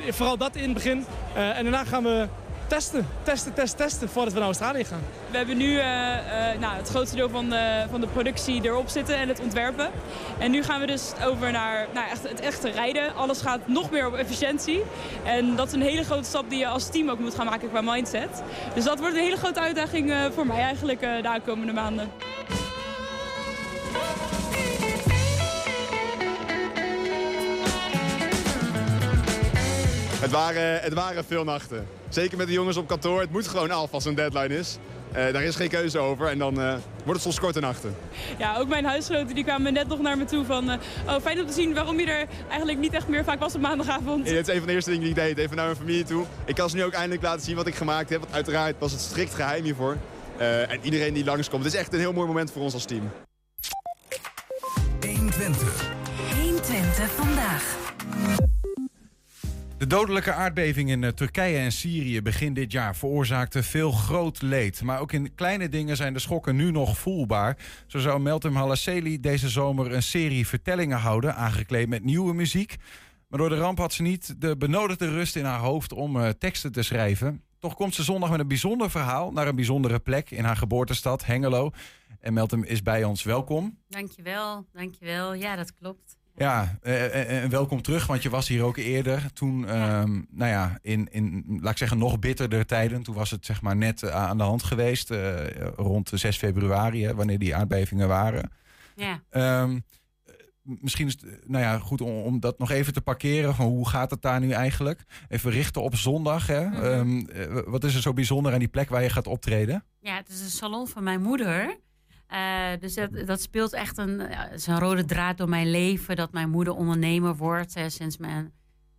vooral 0.09 0.37
dat 0.37 0.57
in 0.57 0.63
het 0.63 0.75
begin. 0.75 1.05
en 1.35 1.63
daarna 1.63 1.85
gaan 1.85 2.03
we 2.03 2.27
testen, 2.75 3.07
testen, 3.23 3.55
testen, 3.55 3.79
testen 3.79 4.09
voordat 4.09 4.33
we 4.33 4.39
naar 4.39 4.49
Australië 4.49 4.85
gaan. 4.85 5.03
We 5.31 5.37
hebben 5.37 5.57
nu 5.57 5.67
uh, 5.67 5.79
uh, 5.79 6.61
nou, 6.61 6.77
het 6.77 6.89
grootste 6.89 7.17
deel 7.17 7.29
van 7.29 7.51
de, 7.51 7.85
van 7.91 8.01
de 8.01 8.07
productie 8.07 8.65
erop 8.65 8.89
zitten 8.89 9.17
en 9.17 9.29
het 9.29 9.41
ontwerpen. 9.41 9.91
En 10.39 10.51
nu 10.51 10.63
gaan 10.63 10.81
we 10.81 10.87
dus 10.87 11.13
over 11.25 11.53
naar 11.53 11.87
nou, 11.95 12.09
echt, 12.11 12.29
het 12.29 12.41
echte 12.41 12.71
rijden. 12.71 13.15
Alles 13.15 13.41
gaat 13.41 13.69
nog 13.69 13.91
meer 13.91 14.07
op 14.07 14.15
efficiëntie. 14.15 14.83
En 15.25 15.57
dat 15.57 15.67
is 15.67 15.73
een 15.73 15.83
hele 15.83 16.05
grote 16.05 16.29
stap 16.29 16.51
die 16.51 16.59
je 16.59 16.67
als 16.67 16.91
team 16.91 17.11
ook 17.11 17.19
moet 17.19 17.35
gaan 17.35 17.47
maken 17.47 17.71
qua 17.71 17.81
mindset. 17.81 18.43
Dus 18.75 18.85
dat 18.85 18.99
wordt 18.99 19.15
een 19.15 19.23
hele 19.23 19.37
grote 19.37 19.61
uitdaging 19.61 20.11
uh, 20.11 20.25
voor 20.35 20.47
mij 20.47 20.61
eigenlijk 20.61 21.01
de 21.01 21.29
aankomende 21.29 21.73
maanden. 21.73 22.11
Het 30.25 30.33
waren, 30.33 30.81
het 30.81 30.95
waren 30.95 31.25
veel 31.25 31.45
nachten. 31.45 31.87
Zeker 32.09 32.37
met 32.37 32.47
de 32.47 32.53
jongens 32.53 32.77
op 32.77 32.87
kantoor. 32.87 33.21
Het 33.21 33.31
moet 33.31 33.49
gewoon 33.49 33.71
af 33.71 33.93
als 33.93 34.05
een 34.05 34.15
deadline 34.15 34.59
is. 34.59 34.79
Uh, 35.17 35.33
daar 35.33 35.43
is 35.43 35.57
geen 35.57 35.69
keuze 35.69 35.99
over 35.99 36.27
en 36.27 36.39
dan 36.39 36.61
uh, 36.61 36.73
wordt 36.97 37.13
het 37.13 37.23
soms 37.23 37.41
korte 37.41 37.61
nachten. 37.61 37.97
Ja, 38.39 38.57
ook 38.57 38.69
mijn 38.69 38.85
huisgenoten 38.85 39.35
die 39.35 39.45
kwamen 39.45 39.73
net 39.73 39.89
nog 39.89 40.01
naar 40.01 40.19
me 40.19 40.25
toe 40.25 40.45
van... 40.45 40.71
Uh, 40.71 40.77
oh, 41.07 41.21
fijn 41.23 41.41
om 41.41 41.47
te 41.47 41.53
zien 41.53 41.75
waarom 41.75 42.01
je 42.01 42.07
er 42.07 42.27
eigenlijk 42.49 42.79
niet 42.79 42.93
echt 42.93 43.09
meer 43.09 43.25
vaak 43.25 43.41
was 43.41 43.55
op 43.55 43.61
maandagavond. 43.61 44.29
Ja, 44.29 44.35
het 44.35 44.49
is 44.49 44.55
een 44.55 44.59
van 44.59 44.69
de 44.69 44.75
eerste 44.75 44.91
dingen 44.91 45.05
die 45.05 45.15
ik 45.15 45.23
deed, 45.23 45.39
even 45.39 45.57
naar 45.57 45.65
mijn 45.65 45.79
familie 45.79 46.05
toe. 46.05 46.25
Ik 46.45 46.55
kan 46.55 46.71
ze 46.71 46.77
nu 46.77 46.85
ook 46.85 46.93
eindelijk 46.93 47.23
laten 47.23 47.45
zien 47.45 47.57
wat 47.57 47.67
ik 47.67 47.75
gemaakt 47.75 48.11
heb. 48.11 48.21
Want 48.21 48.33
uiteraard 48.33 48.75
was 48.79 48.93
het 48.93 49.01
strikt 49.01 49.35
geheim 49.35 49.65
hiervoor. 49.65 49.97
en 50.39 50.79
iedereen 50.83 51.15
die 51.15 51.25
langskomt. 51.25 51.65
Het 51.65 51.73
is 51.73 51.79
echt 51.79 51.93
een 51.93 51.99
heel 51.99 52.13
mooi 52.13 52.27
moment 52.27 52.51
voor 52.51 52.63
ons 52.63 52.75
als 52.75 52.85
team. 52.85 53.11
120. 55.01 55.91
120 56.41 57.11
vandaag. 57.11 57.77
De 59.85 59.91
dodelijke 59.91 60.33
aardbeving 60.33 60.91
in 60.91 61.05
eh, 61.05 61.11
Turkije 61.11 61.59
en 61.59 61.73
Syrië 61.73 62.23
begin 62.23 62.55
dit 62.55 62.73
jaar 62.73 62.97
veroorzaakte 62.97 63.63
veel 63.63 63.93
groot 63.93 64.43
leed. 64.43 64.83
Maar 64.83 65.01
ook 65.01 65.13
in 65.13 65.35
kleine 65.35 65.69
dingen 65.69 65.97
zijn 65.97 66.13
de 66.13 66.19
schokken 66.19 66.57
nu 66.57 66.71
nog 66.71 66.99
voelbaar. 66.99 67.57
Zo 67.87 67.99
zou 67.99 68.21
Meltem 68.21 68.57
Halasseli 68.57 69.21
deze 69.21 69.49
zomer 69.49 69.93
een 69.93 70.03
serie 70.03 70.47
vertellingen 70.47 70.99
houden, 70.99 71.35
aangekleed 71.35 71.89
met 71.89 72.05
nieuwe 72.05 72.35
muziek. 72.35 72.77
Maar 73.29 73.39
door 73.39 73.49
de 73.49 73.57
ramp 73.57 73.79
had 73.79 73.93
ze 73.93 74.03
niet 74.03 74.41
de 74.41 74.57
benodigde 74.57 75.09
rust 75.09 75.37
in 75.37 75.45
haar 75.45 75.61
hoofd 75.61 75.93
om 75.93 76.17
uh, 76.17 76.29
teksten 76.29 76.73
te 76.73 76.83
schrijven. 76.83 77.43
Toch 77.59 77.75
komt 77.75 77.95
ze 77.95 78.03
zondag 78.03 78.31
met 78.31 78.41
een 78.41 78.49
bijzonder 78.49 78.91
verhaal 78.91 79.33
naar 79.33 79.49
een 79.49 79.57
bijzondere 79.57 79.99
plek 79.99 80.31
in 80.31 80.45
haar 80.45 80.57
geboortestad 80.57 81.25
Hengelo. 81.25 81.71
En 82.21 82.33
Meltem 82.33 82.65
is 82.65 82.83
bij 82.83 83.05
ons. 83.05 83.23
Welkom. 83.23 83.79
Dankjewel, 83.89 84.67
dankjewel. 84.73 85.35
Ja, 85.35 85.57
dat 85.57 85.75
klopt. 85.75 86.17
Ja, 86.37 86.79
uh, 86.83 87.43
en 87.43 87.51
welkom 87.51 87.83
terug, 87.83 88.07
want 88.07 88.23
je 88.23 88.31
was 88.31 88.49
hier 88.49 88.63
ook 88.63 88.77
eerder. 88.77 89.33
Toen, 89.33 89.61
ja. 89.67 90.03
Um, 90.03 90.27
nou 90.31 90.51
ja, 90.51 90.79
in, 90.83 91.09
in, 91.11 91.59
laat 91.61 91.73
ik 91.73 91.79
zeggen, 91.79 91.99
nog 91.99 92.19
bitterder 92.19 92.67
tijden. 92.67 93.03
Toen 93.03 93.15
was 93.15 93.31
het 93.31 93.47
zeg 93.47 93.63
maar 93.63 93.77
net 93.77 94.11
aan 94.11 94.39
de 94.39 94.43
hand 94.43 94.63
geweest, 94.63 95.11
uh, 95.11 95.47
rond 95.77 96.11
6 96.15 96.37
februari, 96.37 97.05
hè, 97.05 97.15
wanneer 97.15 97.39
die 97.39 97.55
aardbevingen 97.55 98.09
waren. 98.09 98.51
Ja. 98.95 99.23
Um, 99.63 99.85
misschien 100.63 101.07
is 101.07 101.13
het 101.21 101.49
nou 101.49 101.65
ja, 101.65 101.79
goed 101.79 102.01
om, 102.01 102.11
om, 102.11 102.41
dat 102.41 102.59
nog 102.59 102.71
even 102.71 102.93
te 102.93 103.01
parkeren. 103.01 103.55
Van 103.55 103.67
hoe 103.67 103.89
gaat 103.89 104.11
het 104.11 104.23
daar 104.23 104.41
nu 104.41 104.51
eigenlijk? 104.51 105.05
Even 105.29 105.51
richten 105.51 105.83
op 105.83 105.97
zondag. 105.97 106.47
Hè? 106.47 106.65
Mm 106.67 106.73
-hmm. 106.73 106.85
um, 106.85 107.65
wat 107.67 107.85
is 107.85 107.95
er 107.95 108.03
zo 108.03 108.13
bijzonder 108.13 108.53
aan 108.53 108.59
die 108.59 108.69
plek 108.69 108.89
waar 108.89 109.03
je 109.03 109.11
gaat 109.11 109.27
optreden? 109.27 109.85
Ja, 110.01 110.17
het 110.17 110.29
is 110.29 110.41
een 110.41 110.51
salon 110.51 110.87
van 110.87 111.03
mijn 111.03 111.23
moeder. 111.23 111.77
Uh, 112.35 112.81
dus 112.81 112.99
dat, 113.27 113.41
speelt 113.41 113.73
echt 113.73 113.99
een, 113.99 114.21
een 114.67 114.79
rode 114.79 115.05
draad 115.05 115.39
door 115.39 115.49
mijn 115.49 115.71
leven. 115.71 116.17
Dat 116.17 116.33
mijn 116.33 116.51
moeder 116.51 116.75
ondernemer 116.75 117.37
wordt 117.37 117.75
hè, 117.75 117.91
sinds 117.91 118.17
mijn 118.17 118.53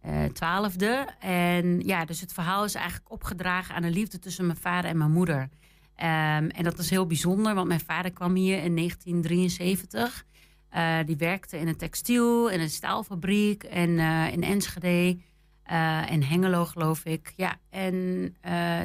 uh, 0.06 0.24
twaalfde. 0.24 1.08
En 1.20 1.80
ja, 1.80 2.06
dus 2.06 2.22
het 2.22 2.34
verhaal 2.34 2.64
is 2.64 2.76
eigenlijk 2.76 3.12
opgedragen 3.12 3.76
aan 3.76 3.82
de 3.82 3.90
liefde 3.90 4.20
tussen 4.20 4.46
mijn 4.46 4.58
vader 4.58 4.90
en 4.90 4.98
mijn 4.98 5.12
moeder. 5.12 5.42
Um, 5.42 6.50
en 6.50 6.64
dat 6.64 6.78
is 6.78 6.90
heel 6.90 7.08
bijzonder, 7.08 7.54
want 7.56 7.68
mijn 7.68 7.80
vader 7.80 8.12
kwam 8.12 8.36
hier 8.36 8.64
in 8.64 8.76
1973. 8.76 10.26
Uh, 10.76 10.98
die 11.06 11.18
werkte 11.18 11.60
in 11.60 11.68
een 11.68 11.78
textiel, 11.78 12.50
in 12.50 12.60
een 12.60 12.70
staalfabriek 12.70 13.64
en 13.64 14.00
in 14.32 14.44
Enschede. 14.44 15.18
en 15.64 16.24
Hengelo, 16.24 16.66
geloof 16.66 17.06
ik. 17.06 17.34
Ja, 17.36 17.58
en 17.70 18.24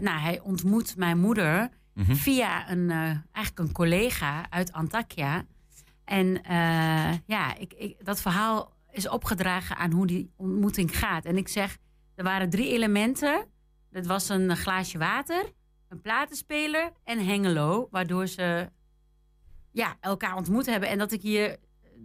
nou, 0.03 0.21
hij 0.21 0.41
ontmoet 0.41 0.97
mijn 0.97 1.19
moeder. 1.19 1.71
-hmm. 1.95 2.17
via 2.17 2.71
een, 2.71 2.91
uh, 2.91 3.17
eigenlijk 3.33 3.59
een 3.59 3.73
collega 3.73 4.51
uit 4.51 4.73
Antakya. 4.73 5.45
En 6.05 6.27
uh, 6.27 7.13
ja, 7.27 7.57
ik, 7.57 7.73
ik, 7.73 8.05
dat 8.05 8.21
verhaal 8.21 8.77
is 8.91 9.09
opgedragen 9.09 9.77
aan 9.77 9.93
hoe 9.93 10.07
die 10.07 10.33
ontmoeting 10.37 10.99
gaat. 10.99 11.25
En 11.25 11.37
ik 11.37 11.49
zeg, 11.49 11.79
er 12.15 12.25
waren 12.25 12.51
drie 12.51 12.73
elementen. 12.73 13.47
Dat 13.91 14.07
was 14.07 14.29
een 14.29 14.57
glaasje 14.57 14.99
water, 14.99 15.53
een 15.89 16.01
platenspeler 16.01 16.93
en 17.05 17.25
Hengelo. 17.27 17.89
Waardoor 17.91 18.27
ze 18.27 18.71
ja, 19.73 19.97
elkaar 20.01 20.37
ontmoet 20.37 20.67
hebben. 20.67 20.89
En 20.89 20.99
dat 20.99 21.13
ik 21.13 21.23
hier 21.23 21.57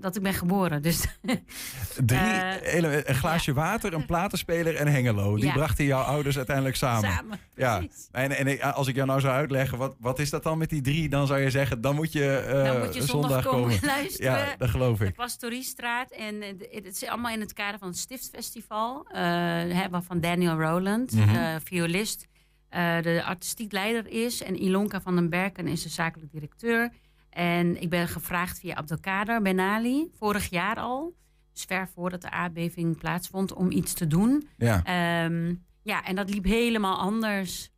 dat 0.02 0.16
ik 0.16 0.22
ben 0.24 0.34
geboren. 0.34 0.82
Dus, 0.82 1.06
Drie, 2.06 2.20
uh, 2.20 2.94
een 3.04 3.16
glaasje 3.16 3.52
ja. 3.52 3.58
water, 3.58 3.94
een 3.94 4.06
platenspeler 4.06 4.75
en 4.75 4.88
Hengelo. 4.88 5.36
Die 5.36 5.46
Ja. 5.46 5.54
brachten 5.54 5.86
jouw 5.86 6.02
ouders 6.02 6.38
uiteindelijk 6.38 6.75
samen. 6.75 7.12
Samen, 7.12 7.40
ja. 7.56 7.78
precies. 7.78 8.08
En, 8.12 8.32
en 8.32 8.62
als 8.74 8.88
ik 8.88 8.96
jou 8.96 9.08
nou 9.08 9.20
zou 9.20 9.34
uitleggen, 9.34 9.78
wat, 9.78 9.96
wat 10.00 10.20
is 10.20 10.30
dat 10.30 10.44
dan 10.44 10.58
met 10.58 10.70
die 10.70 10.82
drie? 10.82 11.10
Dan 11.10 11.28
zou 11.28 11.40
je 11.40 11.50
zeggen, 11.50 11.82
dan 11.82 11.96
moet 11.96 12.12
je, 12.12 12.44
uh, 12.48 12.64
Dan 12.64 12.80
moet 12.80 12.94
je 12.96 13.04
zondag 13.04 13.44
komen 13.46 13.78
luisteren. 13.82 14.32
Ja, 14.32 14.56
dat 14.58 14.70
geloof 14.70 14.98
De 14.98 15.06
ik. 15.06 15.16
Pastoriestraat. 15.16 16.12
En 16.12 16.42
eh, 16.42 16.58
de- 16.58 16.70
het 16.72 16.86
is 17.02 17.06
allemaal 17.08 17.32
in 17.34 17.40
het 17.40 17.54
kader 17.54 17.80
van 17.80 17.88
het 17.88 17.98
Stiftsfestival. 17.98 19.06
eh, 19.12 19.22
hè, 19.22 19.90
waarvan 19.90 20.20
Daniel 20.20 20.60
Rowland, 20.62 21.14
eh, 21.14 21.56
violist, 21.64 22.25
eh, 22.70 23.02
de 23.02 23.24
artistiek 23.25 23.72
leider 23.72 24.08
is. 24.08 24.44
En 24.44 24.62
Ilonka 24.64 25.02
van 25.02 25.16
den 25.16 25.30
Berken 25.30 25.68
is 25.68 25.84
de 25.84 25.90
zakelijk 25.90 26.32
directeur. 26.32 26.92
En 27.36 27.82
ik 27.82 27.89
ben 27.89 28.08
gevraagd 28.08 28.60
via 28.60 28.75
Abdelkader 28.75 29.42
Ben 29.42 29.60
Ali, 29.60 30.12
vorig 30.20 30.50
jaar 30.50 30.75
al. 30.75 31.16
Dus 31.53 31.64
ver 31.64 31.88
voordat 31.88 32.22
de 32.22 32.31
aardbeving 32.31 32.98
plaatsvond, 32.98 33.53
om 33.53 33.72
iets 33.72 33.94
te 33.94 34.07
doen. 34.07 34.48
Ja. 34.57 34.83
Ehm, 34.83 35.55
ja, 35.81 36.03
en 36.03 36.16
dat 36.16 36.29
liep 36.29 36.44
helemaal 36.44 36.98
anders. 36.98 37.70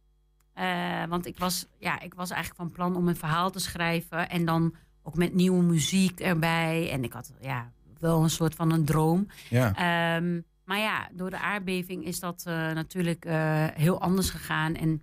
Eh, 0.53 1.03
want 1.09 1.25
ik 1.25 1.37
was, 1.37 1.67
ja, 1.79 1.99
ik 1.99 2.13
was 2.13 2.29
eigenlijk 2.29 2.61
van 2.61 2.71
plan 2.71 2.95
om 2.95 3.07
een 3.07 3.15
verhaal 3.15 3.51
te 3.51 3.59
schrijven. 3.59 4.29
En 4.29 4.45
dan 4.45 4.75
ook 5.03 5.15
met 5.15 5.33
nieuwe 5.33 5.63
muziek 5.63 6.19
erbij. 6.19 6.91
En 6.91 7.03
ik 7.03 7.13
had 7.13 7.33
ja, 7.41 7.71
wel 7.99 8.23
een 8.23 8.29
soort 8.29 8.55
van 8.55 8.71
een 8.71 8.85
droom. 8.85 9.27
ja. 9.49 9.67
Ehm, 9.75 10.41
maar 10.65 10.79
ja, 10.79 11.09
door 11.13 11.29
de 11.29 11.39
aardbeving 11.39 12.05
is 12.05 12.19
dat 12.19 12.43
eh, 12.47 12.53
natuurlijk 12.53 13.25
eh, 13.25 13.65
heel 13.73 14.01
anders 14.01 14.29
gegaan. 14.29 14.75
En, 14.75 15.01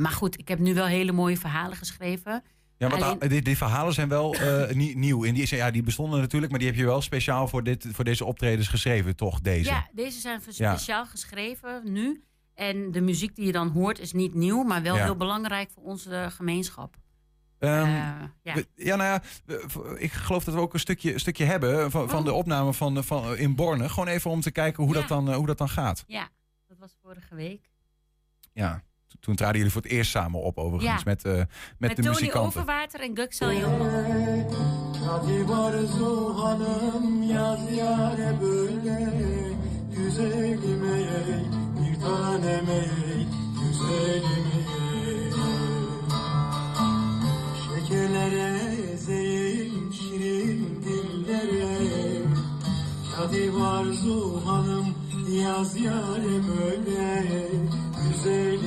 maar 0.00 0.12
goed, 0.12 0.38
ik 0.38 0.48
heb 0.48 0.58
nu 0.58 0.74
wel 0.74 0.86
hele 0.86 1.12
mooie 1.12 1.36
verhalen 1.36 1.76
geschreven. 1.76 2.42
Ja, 2.78 2.88
want 2.88 3.02
Alleen- 3.02 3.28
die, 3.28 3.42
die 3.42 3.56
verhalen 3.56 3.92
zijn 3.94 4.08
wel 4.08 4.34
eh, 4.34 4.74
nie- 4.76 4.96
nieuw. 4.96 5.24
En 5.24 5.34
die, 5.34 5.56
ja, 5.56 5.70
die 5.70 5.82
bestonden 5.82 6.20
natuurlijk, 6.20 6.50
maar 6.50 6.60
die 6.60 6.68
heb 6.68 6.78
je 6.78 6.84
wel 6.84 7.00
speciaal 7.00 7.48
voor, 7.48 7.62
dit, 7.64 7.86
voor 7.92 8.04
deze 8.04 8.24
optredens 8.24 8.68
geschreven, 8.68 9.16
toch? 9.16 9.40
Deze. 9.40 9.70
Ja, 9.70 9.88
deze 9.92 10.20
zijn 10.20 10.40
Ja. 10.50 10.72
speciaal 10.76 11.06
geschreven 11.06 11.92
nu. 11.92 12.22
En 12.54 12.90
de 12.92 13.00
muziek 13.00 13.36
die 13.36 13.46
je 13.46 13.52
dan 13.52 13.68
hoort 13.68 13.98
is 13.98 14.12
niet 14.12 14.34
nieuw, 14.34 14.62
maar 14.62 14.82
wel 14.82 14.96
Ja. 14.96 15.04
heel 15.04 15.16
belangrijk 15.16 15.70
voor 15.70 15.82
onze 15.82 16.26
gemeenschap. 16.30 16.96
Ehm, 17.58 17.72
Eh, 17.84 18.22
ja. 18.42 18.54
we- 18.54 18.66
ja, 18.74 18.96
nou 18.96 19.08
ja, 19.08 19.22
we- 19.44 19.96
ik 19.98 20.12
geloof 20.12 20.44
dat 20.44 20.54
we 20.54 20.60
ook 20.60 20.74
een 20.74 20.80
stukje, 20.80 21.12
een 21.12 21.20
stukje 21.20 21.44
hebben 21.44 21.90
van, 21.90 22.08
van 22.10 22.18
Oh. 22.18 22.24
de 22.24 22.32
opname 22.32 22.72
van, 22.72 23.04
van, 23.04 23.36
in 23.36 23.54
Borne. 23.54 23.88
Gewoon 23.88 24.08
even 24.08 24.30
om 24.30 24.40
te 24.40 24.50
kijken 24.50 24.84
hoe, 24.84 24.92
Ja. 24.94 24.98
dat, 25.00 25.08
dan, 25.08 25.28
eh, 25.30 25.36
hoe 25.36 25.46
dat 25.46 25.58
dan 25.58 25.68
gaat. 25.68 26.04
ja, 26.06 26.28
dat 26.66 26.78
was 26.78 26.96
vorige 27.02 27.34
week. 27.34 27.70
Ja, 28.52 28.82
toen 29.20 29.34
traden 29.34 29.56
jullie 29.56 29.72
voor 29.72 29.82
het 29.82 29.90
eerst 29.90 30.10
samen 30.10 30.40
op 30.40 30.58
overigens 30.58 30.96
Ja. 30.96 31.00
met, 31.04 31.24
eh, 31.24 31.32
met, 31.32 31.48
Met, 31.78 31.96
de 31.96 32.02
Tony 32.02 32.14
muzikanten. 32.14 32.60
Overwater 32.60 33.00
en 33.00 33.16
Guxel 33.16 33.52
Yilmaz. 33.52 34.76
Hadi 53.18 53.52
Barzu 53.52 54.40
hanım 54.44 54.94
yaz 55.28 55.76
yare 55.76 56.42
böyle 56.48 57.87
Bir 58.24 58.58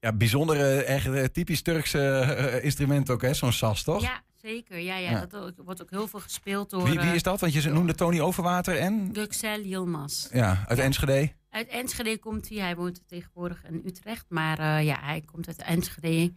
Ja, 0.00 0.12
bijzondere, 0.12 0.82
echt 0.82 1.06
eh, 1.06 1.24
typisch 1.24 1.62
Turkse 1.62 1.98
eh, 1.98 2.64
instrument 2.64 3.10
ook, 3.10 3.22
hè? 3.22 3.34
Zo'n 3.34 3.52
sas, 3.52 3.82
toch? 3.82 4.02
Ja, 4.02 4.22
zeker. 4.42 4.78
Ja, 4.78 4.96
ja, 4.96 5.10
Ja. 5.10 5.26
Dat 5.26 5.52
wordt 5.64 5.82
ook 5.82 5.90
heel 5.90 6.08
veel 6.08 6.20
gespeeld 6.20 6.70
door 6.70 6.84
Wie, 6.84 6.98
wie 6.98 7.08
eh, 7.08 7.14
is 7.14 7.22
dat? 7.22 7.40
Want 7.40 7.52
je 7.52 7.70
noemde 7.70 7.94
Tony 7.94 8.20
Overwater 8.20 8.76
en... 8.76 9.10
Guxel 9.12 9.60
Yilmaz. 9.60 10.28
Ja, 10.32 10.64
uit 10.66 10.78
Enschede. 10.78 11.32
Uit 11.50 11.68
Enschede 11.68 12.18
komt 12.18 12.48
hij. 12.48 12.58
Hij 12.58 12.76
woont 12.76 13.02
tegenwoordig 13.06 13.64
in 13.64 13.82
Utrecht. 13.86 14.24
Maar 14.28 14.58
eh, 14.58 14.84
ja, 14.84 14.98
hij 15.00 15.20
komt 15.20 15.46
uit 15.46 15.62
Enschede. 15.62 16.32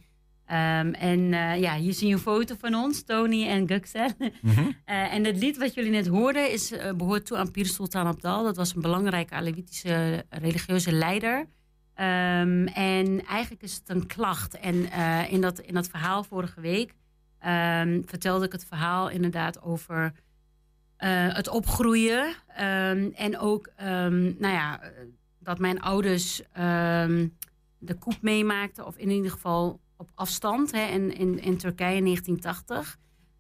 Ehm, 0.46 0.94
en 0.94 1.34
eh, 1.34 1.60
ja, 1.60 1.76
hier 1.76 1.94
zie 1.94 2.08
je 2.08 2.14
een 2.14 2.20
foto 2.20 2.56
van 2.60 2.76
ons, 2.76 3.04
Tony 3.04 3.48
en 3.48 3.68
Guxel. 3.68 4.10
Mhm. 4.42 4.72
Eh, 4.86 5.14
en 5.14 5.24
het 5.26 5.38
lied 5.38 5.58
wat 5.58 5.74
jullie 5.74 5.92
net 5.92 6.08
hoorden 6.08 6.52
is, 6.52 6.72
eh, 6.72 6.94
behoort 6.94 7.26
toe 7.26 7.38
aan 7.38 7.52
Pir 7.52 7.66
Sultan 7.66 8.08
Abdal. 8.08 8.44
Dat 8.44 8.56
was 8.56 8.76
een 8.76 8.82
belangrijke 8.82 9.34
Alevitische 9.34 10.26
religieuze 10.30 10.92
leider. 10.92 11.48
Ehm, 11.94 12.66
en 12.66 13.26
eigenlijk 13.26 13.64
is 13.64 13.74
het 13.74 13.90
een 13.90 14.08
klacht. 14.08 14.58
En 14.58 14.92
in, 15.30 15.42
dat, 15.42 15.60
in 15.60 15.74
dat 15.74 15.88
verhaal 15.88 16.24
vorige 16.24 16.62
week 16.62 16.94
ehm, 17.40 18.02
vertelde 18.06 18.46
ik 18.46 18.52
het 18.52 18.66
verhaal 18.66 19.10
inderdaad 19.10 19.62
over 19.62 20.14
het 21.34 21.48
opgroeien. 21.48 22.36
en 23.16 23.38
ook, 23.40 23.70
nou 23.78 24.54
ja, 24.54 24.80
dat 25.40 25.60
mijn 25.60 25.82
ouders 25.82 26.42
de 27.78 27.94
koep 28.00 28.18
meemaakten. 28.22 28.86
Of 28.86 28.98
in 28.98 29.10
ieder 29.10 29.32
geval 29.32 29.82
op 29.98 30.10
afstand 30.16 30.72
hè, 30.72 30.86
in, 30.86 31.16
in, 31.18 31.40
in 31.42 31.58
Turkije 31.58 31.96
in 31.98 32.04
1980. 32.04 32.98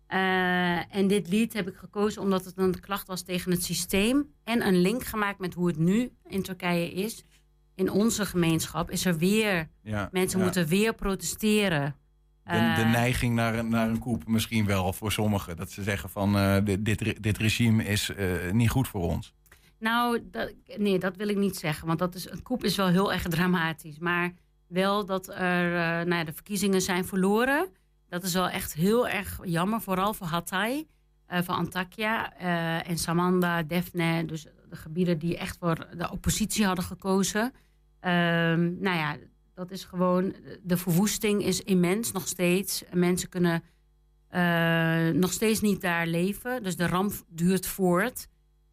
Eh, 0.07 0.95
en 0.95 1.07
dit 1.07 1.27
lied 1.29 1.53
heb 1.53 1.67
ik 1.67 1.75
gekozen 1.75 2.21
omdat 2.21 2.45
het 2.45 2.57
een 2.57 2.79
klacht 2.79 3.07
was 3.07 3.21
tegen 3.21 3.51
het 3.51 3.63
systeem. 3.63 4.33
En 4.43 4.67
een 4.67 4.81
link 4.81 5.03
gemaakt 5.03 5.39
met 5.39 5.53
hoe 5.53 5.67
het 5.67 5.77
nu 5.77 6.11
in 6.27 6.41
Turkije 6.43 6.91
is. 6.91 7.23
In 7.75 7.89
onze 7.91 8.25
gemeenschap 8.25 8.91
is 8.91 9.05
er 9.05 9.17
weer, 9.17 9.69
Ja, 9.83 10.09
mensen 10.11 10.37
ja. 10.39 10.43
moeten 10.45 10.67
weer 10.67 10.93
protesteren. 10.95 11.95
De, 12.43 12.51
de 12.51 12.55
Eh, 12.81 12.91
neiging 12.91 13.35
naar, 13.35 13.55
een- 13.57 13.69
naar 13.69 13.89
een 13.89 13.99
koep 13.99 14.27
misschien 14.27 14.65
wel 14.65 14.93
voor 14.93 15.11
sommigen. 15.11 15.55
Dat 15.55 15.71
ze 15.71 15.83
zeggen 15.83 16.09
van 16.09 16.37
eh, 16.37 16.57
dit, 16.63 16.85
dit, 16.85 17.01
re- 17.01 17.17
dit 17.19 17.37
regime 17.37 17.83
is 17.83 18.11
niet 18.51 18.69
goed 18.69 18.87
voor 18.87 19.01
ons. 19.09 19.33
Nou, 19.79 20.19
dat, 20.31 20.53
nee, 20.77 20.99
dat 20.99 21.15
wil 21.15 21.27
ik 21.27 21.37
niet 21.37 21.55
zeggen. 21.57 21.87
Want 21.87 21.99
dat 21.99 22.15
is, 22.15 22.29
een 22.29 22.41
koep 22.41 22.63
is 22.63 22.75
wel 22.75 22.87
heel 22.87 23.13
erg 23.13 23.23
dramatisch. 23.27 23.99
Maar 23.99 24.33
wel 24.67 25.05
dat 25.05 25.27
er, 25.27 25.71
uh, 25.71 25.79
nou 25.79 26.15
ja, 26.15 26.23
de 26.23 26.33
verkiezingen 26.33 26.81
zijn 26.81 27.05
verloren. 27.05 27.67
Dat 28.09 28.23
is 28.23 28.33
wel 28.33 28.49
echt 28.49 28.73
heel 28.73 29.07
erg 29.07 29.39
jammer, 29.43 29.81
vooral 29.81 30.13
voor 30.13 30.27
Hatay, 30.27 30.87
uh, 31.31 31.41
voor 31.41 31.55
Antakya 31.55 32.33
uh, 32.41 32.89
en 32.89 32.97
Samanda, 32.97 33.63
Defne. 33.63 34.25
Dus 34.25 34.43
de 34.69 34.75
gebieden 34.75 35.19
die 35.19 35.37
echt 35.37 35.57
voor 35.57 35.87
de 35.97 36.11
oppositie 36.11 36.65
hadden 36.65 36.85
gekozen. 36.85 37.43
Um, 37.43 38.77
nou 38.79 38.97
ja, 38.97 39.17
dat 39.53 39.71
is 39.71 39.83
gewoon, 39.83 40.35
de 40.61 40.77
verwoesting 40.77 41.43
is 41.43 41.61
immens 41.61 42.11
nog 42.11 42.27
steeds. 42.27 42.83
Mensen 42.93 43.29
kunnen 43.29 43.63
nog 45.13 45.31
steeds 45.31 45.61
niet 45.61 45.81
daar 45.81 46.07
leven, 46.07 46.63
dus 46.63 46.75
de 46.75 46.87
ramp 46.87 47.13
duurt 47.27 47.67
voort. 47.67 48.27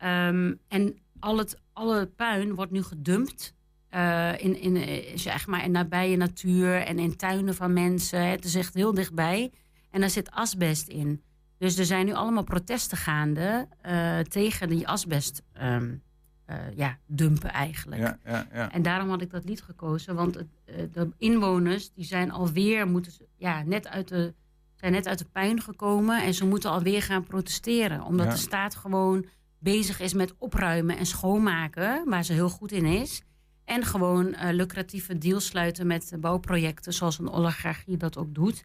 Um, 0.04 0.60
en 0.68 0.98
al 1.18 1.38
het, 1.38 1.56
alle 1.72 2.06
puin 2.06 2.54
wordt 2.54 2.72
nu 2.72 2.82
gedumpt 2.82 3.54
uh, 3.94 4.32
in, 4.38 4.60
in, 4.60 5.02
zeg 5.18 5.46
maar, 5.46 5.64
in 5.64 5.70
nabije 5.70 6.16
natuur 6.16 6.82
en 6.82 6.98
in 6.98 7.16
tuinen 7.16 7.54
van 7.54 7.72
mensen. 7.72 8.28
Het 8.28 8.44
is 8.44 8.54
echt 8.54 8.74
heel 8.74 8.94
dichtbij. 8.94 9.52
En 9.90 10.00
daar 10.00 10.10
zit 10.10 10.30
asbest 10.30 10.88
in. 10.88 11.22
Dus 11.58 11.78
er 11.78 11.84
zijn 11.84 12.06
nu 12.06 12.12
allemaal 12.12 12.44
protesten 12.44 12.98
gaande 12.98 13.68
uh, 13.86 14.18
tegen 14.18 14.68
die 14.68 14.88
asbest 14.88 15.42
um, 15.62 16.02
uh, 16.50 16.56
ja, 16.74 16.98
dumpen 17.06 17.50
eigenlijk. 17.50 18.00
Ja, 18.00 18.18
ja, 18.24 18.46
ja. 18.52 18.72
En 18.72 18.82
daarom 18.82 19.08
had 19.08 19.22
ik 19.22 19.30
dat 19.30 19.44
lied 19.44 19.62
gekozen. 19.62 20.14
Want 20.14 20.34
het, 20.34 20.48
de 20.94 21.08
inwoners 21.18 21.92
die 21.92 22.04
zijn 22.04 22.30
alweer 22.30 22.88
moeten, 22.88 23.12
ja, 23.36 23.62
net 23.62 23.88
uit 23.88 24.08
de, 24.08 24.34
zijn 24.74 24.92
net 24.92 25.06
uit 25.06 25.18
de 25.18 25.26
puin 25.32 25.60
gekomen. 25.60 26.22
En 26.22 26.34
ze 26.34 26.46
moeten 26.46 26.70
alweer 26.70 27.02
gaan 27.02 27.24
protesteren. 27.24 28.02
Omdat 28.02 28.30
de 28.30 28.36
staat 28.36 28.74
gewoon 28.74 29.26
bezig 29.58 30.00
is 30.00 30.14
met 30.14 30.34
opruimen 30.38 30.96
en 30.96 31.06
schoonmaken. 31.06 32.02
Waar 32.08 32.24
ze 32.24 32.32
heel 32.32 32.50
goed 32.50 32.72
in 32.72 32.84
is. 32.84 33.22
En 33.70 33.84
gewoon 33.84 34.34
eh, 34.34 34.52
lucratieve 34.52 35.18
deals 35.18 35.46
sluiten 35.46 35.86
met 35.86 36.12
bouwprojecten, 36.20 36.92
zoals 36.92 37.18
een 37.18 37.30
oligarchie 37.30 37.96
dat 37.96 38.16
ook 38.16 38.34
doet. 38.34 38.64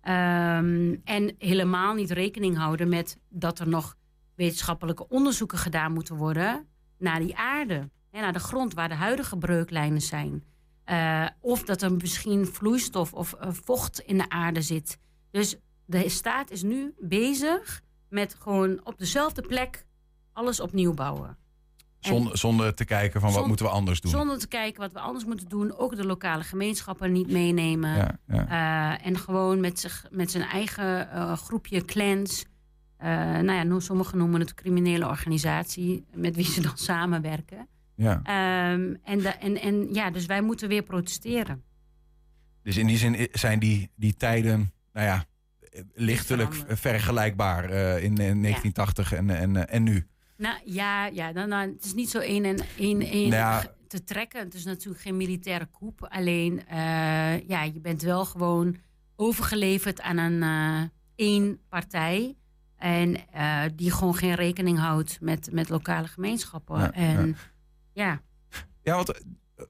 Ehm, 0.00 0.96
en 1.04 1.34
helemaal 1.38 1.94
niet 1.94 2.10
rekening 2.10 2.56
houden 2.56 2.88
met 2.88 3.18
dat 3.28 3.58
er 3.58 3.68
nog 3.68 3.96
wetenschappelijke 4.34 5.08
onderzoeken 5.08 5.58
gedaan 5.58 5.92
moeten 5.92 6.16
worden 6.16 6.66
naar 6.98 7.20
die 7.20 7.36
aarde. 7.36 7.90
Hè, 8.10 8.20
naar 8.20 8.32
de 8.32 8.38
grond 8.38 8.74
waar 8.74 8.88
de 8.88 8.94
huidige 8.94 9.36
breuklijnen 9.36 10.00
zijn. 10.00 10.44
Eh, 10.84 11.26
of 11.40 11.62
dat 11.62 11.82
er 11.82 11.92
misschien 11.92 12.46
vloeistof 12.46 13.12
of 13.12 13.32
eh, 13.32 13.48
vocht 13.52 13.98
in 14.00 14.18
de 14.18 14.28
aarde 14.28 14.62
zit. 14.62 14.98
Dus 15.30 15.56
de 15.84 16.08
staat 16.08 16.50
is 16.50 16.62
nu 16.62 16.94
bezig 16.98 17.82
met 18.08 18.36
gewoon 18.38 18.80
op 18.84 18.98
dezelfde 18.98 19.42
plek 19.42 19.84
alles 20.32 20.60
opnieuw 20.60 20.94
bouwen. 20.94 21.43
Zonder, 22.06 22.38
zonder 22.38 22.74
te 22.74 22.84
kijken 22.84 23.20
van 23.20 23.32
wat 23.32 23.46
moeten 23.46 23.66
we 23.66 23.72
anders 23.72 24.00
doen. 24.00 24.10
Zonder 24.10 24.38
te 24.38 24.48
kijken 24.48 24.80
wat 24.80 24.92
we 24.92 24.98
anders 24.98 25.24
moeten 25.24 25.48
doen. 25.48 25.76
Ook 25.78 25.96
de 25.96 26.04
lokale 26.06 26.42
gemeenschappen 26.42 27.12
niet 27.12 27.30
meenemen. 27.30 27.96
Ja, 27.96 28.18
ja. 28.26 28.48
Eh, 29.00 29.06
en 29.06 29.18
gewoon 29.18 29.60
met, 29.60 29.80
zich, 29.80 30.06
met 30.10 30.30
zijn 30.30 30.44
eigen 30.44 31.10
eh, 31.10 31.32
groepje 31.36 31.84
clans. 31.84 32.44
eh, 32.96 33.08
nou 33.38 33.52
ja, 33.52 33.80
sommigen 33.80 34.18
noemen 34.18 34.40
het 34.40 34.54
criminele 34.54 35.06
organisatie. 35.08 36.04
Met 36.14 36.36
wie 36.36 36.44
ze 36.44 36.60
dan 36.60 36.76
samenwerken. 36.92 37.68
ja. 37.94 38.20
Ehm, 38.22 38.94
en, 39.04 39.18
de, 39.18 39.28
en, 39.28 39.60
en 39.60 39.94
ja, 39.94 40.10
dus 40.10 40.26
wij 40.26 40.42
moeten 40.42 40.68
weer 40.68 40.82
protesteren. 40.82 41.62
Dus 42.62 42.76
in 42.76 42.86
die 42.86 42.96
zin 42.98 43.28
zijn 43.32 43.58
die, 43.58 43.90
die 43.96 44.16
tijden, 44.16 44.72
nou 44.92 45.06
ja, 45.06 45.24
lichtelijk 45.94 46.64
vergelijkbaar 46.68 47.70
in, 48.00 48.16
in 48.16 48.42
1980 48.42 49.12
en, 49.12 49.30
en, 49.30 49.68
en 49.68 49.82
nu. 49.82 50.06
Nou 50.36 50.58
ja, 50.64 51.06
ja 51.06 51.32
dan, 51.32 51.50
het 51.50 51.84
is 51.84 51.94
niet 51.94 52.10
zo 52.10 52.18
één 52.18 52.44
en 52.44 52.58
één, 52.78 53.00
één 53.00 53.28
Nou 53.28 53.62
ja. 53.62 53.74
te 53.86 54.04
trekken. 54.04 54.40
Het 54.40 54.54
is 54.54 54.64
natuurlijk 54.64 55.02
geen 55.02 55.16
militaire 55.16 55.68
coup. 55.70 56.06
Alleen, 56.08 56.66
eh, 56.66 57.48
ja, 57.48 57.62
je 57.62 57.80
bent 57.80 58.02
wel 58.02 58.24
gewoon 58.24 58.76
overgeleverd 59.16 60.00
aan 60.00 60.16
een 60.16 60.42
eh, 60.42 60.88
één 61.14 61.60
partij. 61.68 62.36
En 62.76 63.28
eh, 63.32 63.62
die 63.74 63.90
gewoon 63.90 64.14
geen 64.14 64.34
rekening 64.34 64.78
houdt 64.78 65.20
met, 65.20 65.52
met 65.52 65.68
lokale 65.68 66.06
gemeenschappen. 66.06 66.78
Ja, 66.78 66.92
en 66.92 67.36
ja. 67.92 68.20
Ja, 68.82 68.94
want 68.94 69.12
eh, 69.12 69.20
hè, 69.56 69.64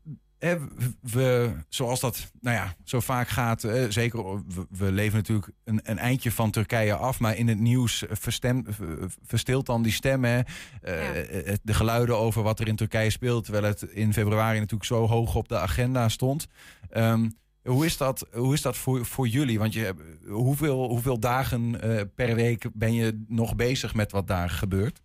we, 1.01 1.53
zoals 1.69 2.01
dat 2.01 2.31
nou 2.41 2.57
ja, 2.57 2.75
zo 2.85 3.01
vaak 3.01 3.29
gaat, 3.29 3.65
eh, 3.65 3.85
zeker, 3.89 4.25
we, 4.25 4.67
we 4.71 4.93
leven 4.93 5.17
natuurlijk 5.17 5.49
een, 5.65 5.81
een 5.83 5.99
eindje 5.99 6.31
van 6.33 6.51
Turkije 6.51 6.95
af, 6.95 7.21
maar 7.21 7.37
in 7.37 7.49
het 7.49 7.59
nieuws 7.59 8.05
verstem, 8.11 8.65
v- 8.69 8.81
verstilt 9.27 9.67
dan 9.67 9.83
die 9.83 9.93
stemmen. 9.93 10.45
Eh, 10.83 11.49
eh, 11.49 11.57
de 11.63 11.75
geluiden 11.75 12.17
over 12.19 12.43
wat 12.43 12.61
er 12.61 12.69
in 12.69 12.77
Turkije 12.77 13.11
speelt, 13.11 13.45
terwijl 13.45 13.65
het 13.65 13.83
in 13.83 14.13
februari 14.13 14.59
natuurlijk 14.59 14.85
zo 14.85 15.07
hoog 15.07 15.35
op 15.35 15.49
de 15.49 15.59
agenda 15.59 16.09
stond. 16.09 16.47
Ehm, 16.91 17.29
hoe 17.63 17.85
is 17.85 17.97
dat, 17.97 18.27
hoe 18.33 18.55
is 18.55 18.63
dat 18.63 18.77
voor, 18.77 19.07
voor 19.07 19.29
jullie? 19.29 19.59
Want 19.59 19.73
je, 19.73 19.95
hoeveel, 20.29 20.89
hoeveel 20.89 21.19
dagen 21.19 21.81
eh, 21.81 22.01
per 22.15 22.35
week 22.35 22.67
ben 22.73 22.93
je 22.95 23.25
nog 23.29 23.57
bezig 23.57 23.95
met 23.95 24.13
wat 24.13 24.27
daar 24.27 24.51
gebeurt? 24.51 25.03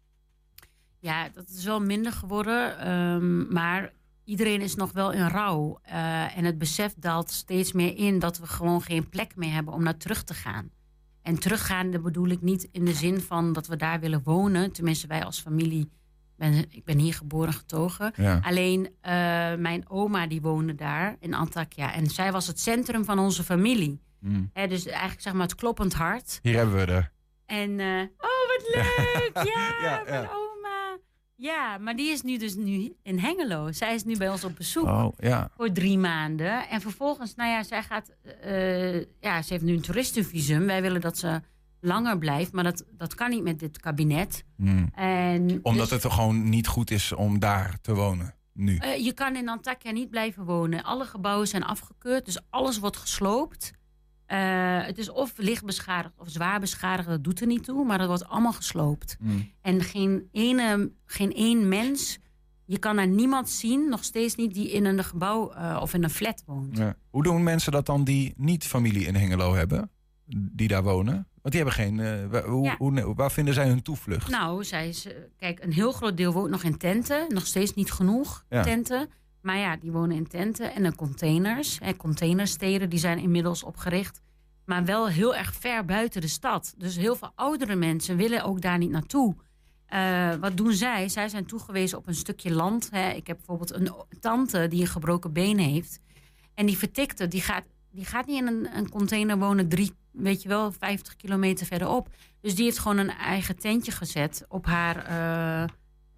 Ja, 0.99 1.29
dat 1.33 1.49
is 1.49 1.63
wel 1.63 1.81
minder 1.81 2.11
geworden. 2.11 2.79
ehm, 2.79 3.53
maar 3.53 3.91
iedereen 4.29 4.61
is 4.61 4.75
nog 4.75 4.91
wel 4.91 5.11
in 5.11 5.27
rouw. 5.27 5.79
Eh, 5.81 6.37
en 6.37 6.43
het 6.45 6.57
besef 6.57 6.93
daalt 6.97 7.31
steeds 7.31 7.71
meer 7.71 7.97
in 7.97 8.19
dat 8.19 8.37
we 8.37 8.47
gewoon 8.47 8.81
geen 8.81 9.09
plek 9.09 9.35
meer 9.35 9.53
hebben 9.53 9.73
om 9.73 9.83
naar 9.83 9.97
terug 9.97 10.23
te 10.23 10.33
gaan. 10.33 10.69
En 11.21 11.39
teruggaan, 11.39 11.91
dat 11.91 12.01
bedoel 12.01 12.27
ik 12.27 12.41
niet 12.41 12.67
in 12.71 12.85
de 12.85 12.93
zin 12.93 13.21
van 13.21 13.53
dat 13.53 13.67
we 13.67 13.75
daar 13.75 13.99
willen 13.99 14.21
wonen. 14.23 14.71
Tenminste, 14.71 15.07
wij 15.07 15.25
als 15.25 15.39
familie. 15.39 15.89
Ben, 16.37 16.65
ik 16.69 16.83
ben 16.83 16.97
hier 16.97 17.13
geboren 17.13 17.53
getogen. 17.53 18.13
Ja. 18.15 18.39
Alleen 18.43 18.89
eh, 19.01 19.13
mijn 19.55 19.89
oma 19.89 20.27
die 20.27 20.41
woonde 20.41 20.75
daar 20.75 21.15
in 21.19 21.33
Antakya. 21.33 21.93
En 21.93 22.07
zij 22.07 22.31
was 22.31 22.47
het 22.47 22.59
centrum 22.59 23.05
van 23.05 23.19
onze 23.19 23.43
familie. 23.43 24.01
Hmm. 24.19 24.49
Hè, 24.53 24.67
dus 24.67 24.85
eigenlijk 24.85 25.21
zeg 25.21 25.33
maar 25.33 25.41
het 25.41 25.55
kloppend 25.55 25.93
hart. 25.93 26.39
Hier 26.41 26.55
hebben 26.55 26.75
we 26.75 26.91
er. 26.91 27.11
En, 27.45 27.79
eh, 27.79 28.01
oh, 28.17 28.47
wat 28.47 28.63
leuk! 28.73 29.31
Ja, 29.53 29.75
Ja, 29.81 30.03
ja. 30.07 30.29
Ja, 31.41 31.77
maar 31.77 31.95
die 31.95 32.11
is 32.11 32.21
nu 32.21 32.37
dus 32.37 32.55
nu 32.55 32.95
in 33.03 33.19
Hengelo. 33.19 33.71
Zij 33.71 33.93
is 33.93 34.03
nu 34.03 34.17
bij 34.17 34.29
ons 34.29 34.43
op 34.43 34.55
bezoek 34.55 34.85
Oh, 34.85 35.07
ja. 35.17 35.49
voor 35.55 35.71
drie 35.71 35.97
maanden. 35.97 36.69
En 36.69 36.81
vervolgens, 36.81 37.35
nou 37.35 37.49
ja, 37.49 37.63
zij 37.63 37.83
gaat... 37.83 38.11
eh, 38.41 38.99
ja, 38.99 39.41
ze 39.41 39.53
heeft 39.53 39.63
nu 39.63 39.73
een 39.73 39.81
toeristenvisum. 39.81 40.65
Wij 40.65 40.81
willen 40.81 41.01
dat 41.01 41.17
ze 41.17 41.41
langer 41.79 42.17
blijft, 42.17 42.51
maar 42.51 42.63
dat, 42.63 42.83
dat 42.91 43.15
kan 43.15 43.29
niet 43.29 43.43
met 43.43 43.59
dit 43.59 43.79
kabinet. 43.79 44.43
Hmm. 44.57 44.89
En 44.93 45.59
Omdat 45.61 45.89
dus, 45.89 46.03
het 46.03 46.13
gewoon 46.13 46.49
niet 46.49 46.67
goed 46.67 46.91
is 46.91 47.11
om 47.13 47.39
daar 47.39 47.77
te 47.81 47.93
wonen. 47.95 48.33
Nu. 48.53 48.77
eh, 48.77 49.03
je 49.05 49.13
kan 49.13 49.35
in 49.35 49.49
Antakya 49.49 49.91
niet 49.91 50.09
blijven 50.09 50.45
wonen. 50.45 50.83
Alle 50.83 51.05
gebouwen 51.05 51.47
zijn 51.47 51.63
afgekeurd, 51.63 52.25
dus 52.25 52.37
alles 52.49 52.79
wordt 52.79 52.97
gesloopt. 52.97 53.71
Eh, 54.29 54.85
het 54.85 54.97
is 54.97 55.09
of 55.09 55.33
licht 55.37 55.65
beschadigd 55.65 56.13
of 56.17 56.29
zwaar 56.29 56.59
beschadigd, 56.59 57.07
dat 57.09 57.23
doet 57.23 57.41
er 57.41 57.47
niet 57.47 57.63
toe. 57.63 57.85
Maar 57.85 57.97
dat 57.97 58.07
wordt 58.07 58.25
allemaal 58.27 58.53
gesloopt. 58.53 59.15
Hmm. 59.19 59.51
En 59.61 59.81
geen, 59.81 60.27
ene, 60.31 60.91
geen 61.05 61.33
één 61.33 61.67
mens, 61.67 62.19
je 62.65 62.77
kan 62.77 62.97
er 62.97 63.07
niemand 63.07 63.49
zien, 63.49 63.89
nog 63.89 64.03
steeds 64.03 64.35
niet, 64.35 64.53
die 64.53 64.71
in 64.71 64.85
een 64.85 65.03
gebouw 65.03 65.51
eh, 65.51 65.79
of 65.81 65.93
in 65.93 66.03
een 66.03 66.09
flat 66.09 66.43
woont. 66.45 66.77
Ja. 66.77 66.95
Hoe 67.09 67.23
doen 67.23 67.43
mensen 67.43 67.71
dat 67.71 67.85
dan 67.85 68.03
die 68.03 68.33
niet 68.37 68.63
familie 68.65 69.05
in 69.05 69.15
Hengelo 69.15 69.53
hebben? 69.55 69.89
Die 70.31 70.67
daar 70.67 70.83
wonen? 70.83 71.27
Want 71.41 71.55
die 71.55 71.63
hebben 71.63 71.73
geen... 71.73 71.99
eh, 71.99 72.25
wa- 72.31 72.43
hoe, 72.49 72.63
Ja. 72.65 72.75
hoe, 72.77 73.13
waar 73.15 73.31
vinden 73.31 73.53
zij 73.53 73.67
hun 73.67 73.81
toevlucht? 73.81 74.29
Nou, 74.29 74.63
zij 74.63 74.87
is, 74.87 75.07
kijk, 75.37 75.63
een 75.63 75.73
heel 75.73 75.91
groot 75.91 76.17
deel 76.17 76.31
woont 76.33 76.49
nog 76.49 76.63
in 76.63 76.77
tenten. 76.77 77.25
Nog 77.33 77.45
steeds 77.47 77.73
niet 77.73 77.91
genoeg 77.91 78.45
Ja. 78.49 78.63
tenten. 78.63 79.09
Maar 79.41 79.57
ja, 79.57 79.75
die 79.77 79.91
wonen 79.91 80.15
in 80.17 80.27
tenten 80.27 80.73
en 80.73 80.85
in 80.85 80.95
containers. 80.95 81.79
En 81.79 81.95
containersteden 81.97 82.89
die 82.89 82.99
zijn 82.99 83.17
inmiddels 83.19 83.63
opgericht. 83.63 84.21
Maar 84.65 84.85
wel 84.85 85.07
heel 85.07 85.35
erg 85.35 85.53
ver 85.53 85.85
buiten 85.85 86.21
de 86.21 86.27
stad. 86.27 86.73
Dus 86.77 86.95
heel 86.95 87.15
veel 87.15 87.31
oudere 87.35 87.75
mensen 87.75 88.17
willen 88.17 88.43
ook 88.43 88.61
daar 88.61 88.77
niet 88.77 88.89
naartoe. 88.89 89.35
Eh, 89.85 90.35
wat 90.35 90.57
doen 90.57 90.73
zij? 90.73 91.09
Zij 91.09 91.29
zijn 91.29 91.45
toegewezen 91.45 91.97
op 91.97 92.07
een 92.07 92.15
stukje 92.15 92.51
land. 92.51 92.89
Hè. 92.91 93.09
Ik 93.09 93.27
heb 93.27 93.37
bijvoorbeeld 93.37 93.73
een 93.73 93.91
tante 94.19 94.67
die 94.67 94.81
een 94.81 94.87
gebroken 94.87 95.33
been 95.33 95.57
heeft. 95.57 95.99
En 96.53 96.65
die 96.65 96.77
vertikte, 96.77 97.27
die 97.27 97.41
gaat, 97.41 97.63
die 97.91 98.05
gaat 98.05 98.25
niet 98.25 98.41
in 98.41 98.47
een, 98.47 98.77
een 98.77 98.89
container 98.89 99.37
wonen, 99.37 99.69
drie, 99.69 99.93
weet 100.11 100.41
je 100.41 100.49
wel, 100.49 100.71
50 100.71 101.15
kilometer 101.15 101.65
verderop. 101.65 102.09
Dus 102.41 102.55
die 102.55 102.63
heeft 102.65 102.79
gewoon 102.79 102.97
een 102.97 103.09
eigen 103.09 103.59
tentje 103.59 103.91
gezet 103.91 104.45
op 104.47 104.65
haar. 104.65 105.05
eh, 105.05 105.69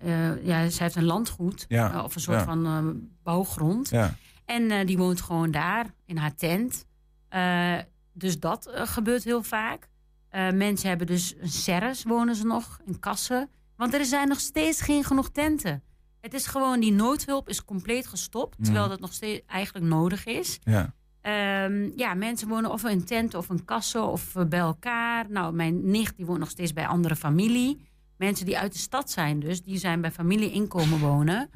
eh, 0.04 0.46
ja, 0.46 0.70
zij 0.70 0.86
heeft 0.86 0.96
een 0.96 1.04
landgoed 1.04 1.66
Ja, 1.68 1.94
eh, 1.94 2.04
of 2.04 2.16
een 2.16 2.22
soort 2.22 2.40
ja. 2.40 2.46
van 2.46 2.66
eh, 2.66 2.86
bouwgrond. 3.24 3.90
Ja. 3.90 4.16
En 4.46 4.86
die 4.86 4.98
woont 4.98 5.22
gewoon 5.22 5.52
daar 5.52 5.86
in 6.06 6.18
haar 6.18 6.36
tent. 6.36 6.86
Dus 8.14 8.40
dat 8.40 8.70
gebeurt 8.74 9.24
heel 9.24 9.44
vaak. 9.44 9.90
Mensen 10.54 10.90
hebben 10.90 11.08
dus 11.08 11.36
een 11.40 11.50
serres, 11.50 12.04
wonen 12.04 12.36
ze 12.36 12.46
nog, 12.46 12.80
in 12.86 13.00
kassen. 13.00 13.50
Want 13.76 13.94
er 13.94 14.06
zijn 14.06 14.28
nog 14.28 14.40
steeds 14.40 14.82
geen 14.82 15.04
genoeg 15.04 15.30
tenten. 15.30 15.84
Het 16.22 16.34
is 16.34 16.48
gewoon, 16.48 16.80
die 16.80 16.92
noodhulp 16.92 17.50
is 17.50 17.66
compleet 17.66 18.08
gestopt. 18.08 18.58
Mhm. 18.58 18.64
Terwijl 18.64 18.90
dat 18.90 19.00
nog 19.00 19.14
steeds 19.14 19.42
eigenlijk 19.48 19.86
nodig 19.86 20.26
is. 20.26 20.60
Ja. 20.64 20.94
Ehm, 21.22 21.90
ja, 21.96 22.14
mensen 22.14 22.48
wonen 22.48 22.72
of 22.72 22.84
in 22.84 23.06
tenten 23.06 23.40
of 23.40 23.50
in 23.50 23.66
kassen 23.66 24.08
of 24.08 24.36
bij 24.48 24.60
elkaar. 24.60 25.26
Nou, 25.30 25.54
mijn 25.54 25.90
nicht 25.92 26.18
die 26.18 26.26
woont 26.26 26.40
nog 26.40 26.50
steeds 26.50 26.74
bij 26.74 26.88
andere 26.88 27.16
familie. 27.16 27.90
Mensen 28.22 28.46
die 28.46 28.58
uit 28.58 28.74
de 28.74 28.80
stad 28.80 29.12
zijn 29.12 29.40
dus, 29.40 29.64
die 29.64 29.78
zijn 29.78 30.02
bij 30.02 30.12
familie 30.12 30.52
inkomen 30.52 31.00
wonen. 31.00 31.50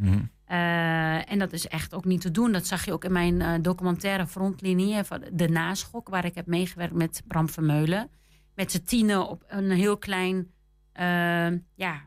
Eh, 0.45 1.31
en 1.31 1.39
dat 1.39 1.53
is 1.53 1.67
echt 1.67 1.93
ook 1.93 2.05
niet 2.05 2.21
te 2.21 2.31
doen. 2.31 2.51
Dat 2.51 2.67
zag 2.67 2.85
je 2.85 2.93
ook 2.93 3.03
in 3.03 3.11
mijn 3.11 3.41
eh, 3.41 3.53
documentaire 3.61 4.27
Frontlinie 4.27 5.03
van 5.03 5.23
De 5.33 5.49
Naschok, 5.49 6.09
waar 6.09 6.25
ik 6.25 6.35
heb 6.35 6.45
meegewerkt 6.45 6.93
met 6.93 7.23
Bram 7.27 7.49
Vermeulen. 7.49 8.09
Met 8.55 8.71
z'n 8.71 8.83
tienen 8.83 9.27
op 9.27 9.43
een 9.47 9.71
heel 9.71 9.97
klein, 9.97 10.51
eh, 10.91 11.51
ja, 11.75 12.01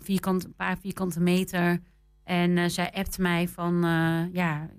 vierkant, 0.00 0.44
een 0.44 0.54
paar 0.54 0.78
vierkante 0.78 1.20
meter. 1.20 1.80
En 2.24 2.70
zij 2.70 2.92
appt 2.92 3.18
mij 3.18 3.48
van, 3.48 3.80
ja, 4.32 4.70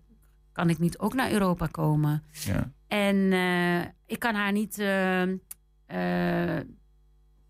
kan 0.51 0.69
ik 0.69 0.79
niet 0.79 0.97
ook 0.97 1.13
naar 1.13 1.31
Europa 1.31 1.67
komen? 1.67 2.23
Ja. 2.31 2.71
En 2.87 3.33
ik 4.05 4.19
kan 4.19 4.35
haar 4.35 4.51
niet. 4.51 4.83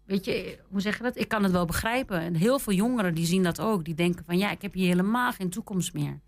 Weet 0.05 0.25
je, 0.25 0.59
hoe 0.69 0.81
zeg 0.81 0.97
je 0.97 1.03
dat? 1.03 1.17
Ik 1.17 1.27
kan 1.27 1.43
het 1.43 1.51
wel 1.51 1.65
begrijpen. 1.65 2.19
En 2.19 2.35
heel 2.35 2.59
veel 2.59 2.73
jongeren 2.73 3.13
die 3.15 3.25
zien 3.25 3.43
dat 3.43 3.59
ook. 3.59 3.85
Die 3.85 3.93
denken 3.93 4.25
van 4.25 4.37
ja, 4.37 4.51
ik 4.51 4.61
heb 4.61 4.73
hier 4.73 4.87
helemaal 4.87 5.31
geen 5.31 5.49
toekomst 5.49 5.93
meer. 5.93 6.19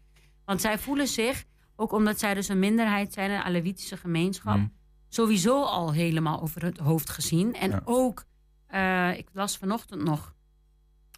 Want 0.45 0.61
zij 0.61 0.77
voelen 0.79 1.07
zich, 1.07 1.43
ook 1.75 1.91
omdat 1.91 2.19
zij 2.19 2.33
dus 2.33 2.47
een 2.47 2.59
minderheid 2.59 3.13
zijn, 3.13 3.31
een 3.31 3.41
Alevitische 3.41 3.97
gemeenschap, 3.97 4.57
Mm. 4.57 4.73
sowieso 5.09 5.63
al 5.63 5.93
helemaal 5.93 6.41
over 6.41 6.63
het 6.65 6.77
hoofd 6.77 7.09
gezien. 7.09 7.53
En 7.53 7.69
Ja. 7.69 7.81
ook, 7.85 8.23
eh, 8.67 9.17
ik 9.17 9.27
las 9.33 9.57
vanochtend 9.57 10.03
nog 10.03 10.33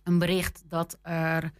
een 0.04 0.19
bericht 0.19 0.63
dat 0.69 0.98
er, 1.02 1.52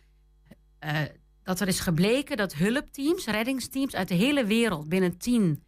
eh, 0.80 1.02
dat 1.44 1.60
er 1.60 1.68
is 1.68 1.80
gebleken 1.80 2.38
dat 2.38 2.54
hulpteams, 2.54 3.26
reddingsteams 3.26 3.96
uit 3.96 4.08
de 4.08 4.16
hele 4.16 4.46
wereld 4.46 4.90
binnen 4.90 5.18
10 5.18 5.64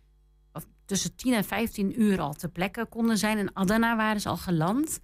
of 0.54 0.66
tussen 0.86 1.16
10 1.16 1.34
en 1.34 1.44
15 1.44 2.02
uur 2.02 2.20
al 2.20 2.34
ter 2.34 2.50
plekke 2.50 2.86
konden 2.86 3.18
zijn. 3.18 3.38
In 3.38 3.56
Adana 3.56 3.96
waren 3.96 4.22
ze 4.22 4.30
al 4.30 4.38
geland. 4.38 5.00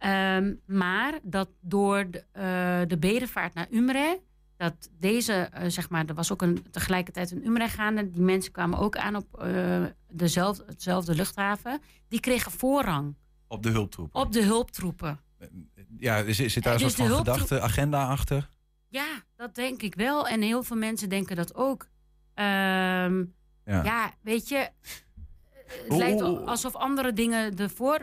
Ehm, 0.00 0.54
maar 0.66 1.18
dat 1.22 1.48
door 1.60 2.10
de, 2.10 2.24
eh, 2.32 2.80
de 2.88 2.98
bedevaart 2.98 3.54
naar 3.54 3.66
Umre, 3.70 4.20
dat 4.56 4.90
deze, 4.98 5.32
eh, 5.32 5.68
zeg 5.70 5.88
maar, 5.90 6.04
er 6.06 6.14
was 6.14 6.32
ook 6.32 6.42
een, 6.42 6.70
tegelijkertijd 6.70 7.30
een 7.30 7.46
Umre 7.46 7.68
gaande. 7.68 8.10
Die 8.10 8.22
mensen 8.22 8.52
kwamen 8.52 8.78
ook 8.78 8.96
aan 8.96 9.16
op 9.16 9.40
eh, 9.40 9.84
dezelfde, 10.08 10.64
hetzelfde 10.66 11.14
luchthaven. 11.14 11.80
Die 12.08 12.20
kregen 12.20 12.52
voorrang 12.52 13.14
Op 13.48 13.62
de 13.62 13.70
hulptroep. 13.70 14.14
op 14.14 14.32
de 14.32 14.42
hulptroepen. 14.42 15.20
Ja, 15.98 16.32
zit, 16.32 16.50
zit 16.50 16.62
daar 16.62 16.72
een 16.74 16.78
Dus 16.80 16.94
soort 16.94 17.08
van 17.08 17.16
gedachte, 17.18 17.60
agenda 17.60 18.06
achter? 18.08 18.48
Ja, 18.88 19.06
dat 19.36 19.54
denk 19.54 19.82
ik 19.82 19.94
wel. 19.94 20.28
En 20.28 20.42
heel 20.42 20.62
veel 20.62 20.76
mensen 20.76 21.08
denken 21.08 21.36
dat 21.36 21.54
ook. 21.54 21.86
Ehm, 22.34 23.24
Ja. 23.64 23.82
ja. 23.84 24.12
weet 24.22 24.48
je, 24.48 24.68
het 25.66 25.96
lijkt 25.96 26.20
alsof 26.22 26.74
andere 26.74 27.12
dingen 27.12 27.56
de 27.56 27.68
voor, 27.68 27.98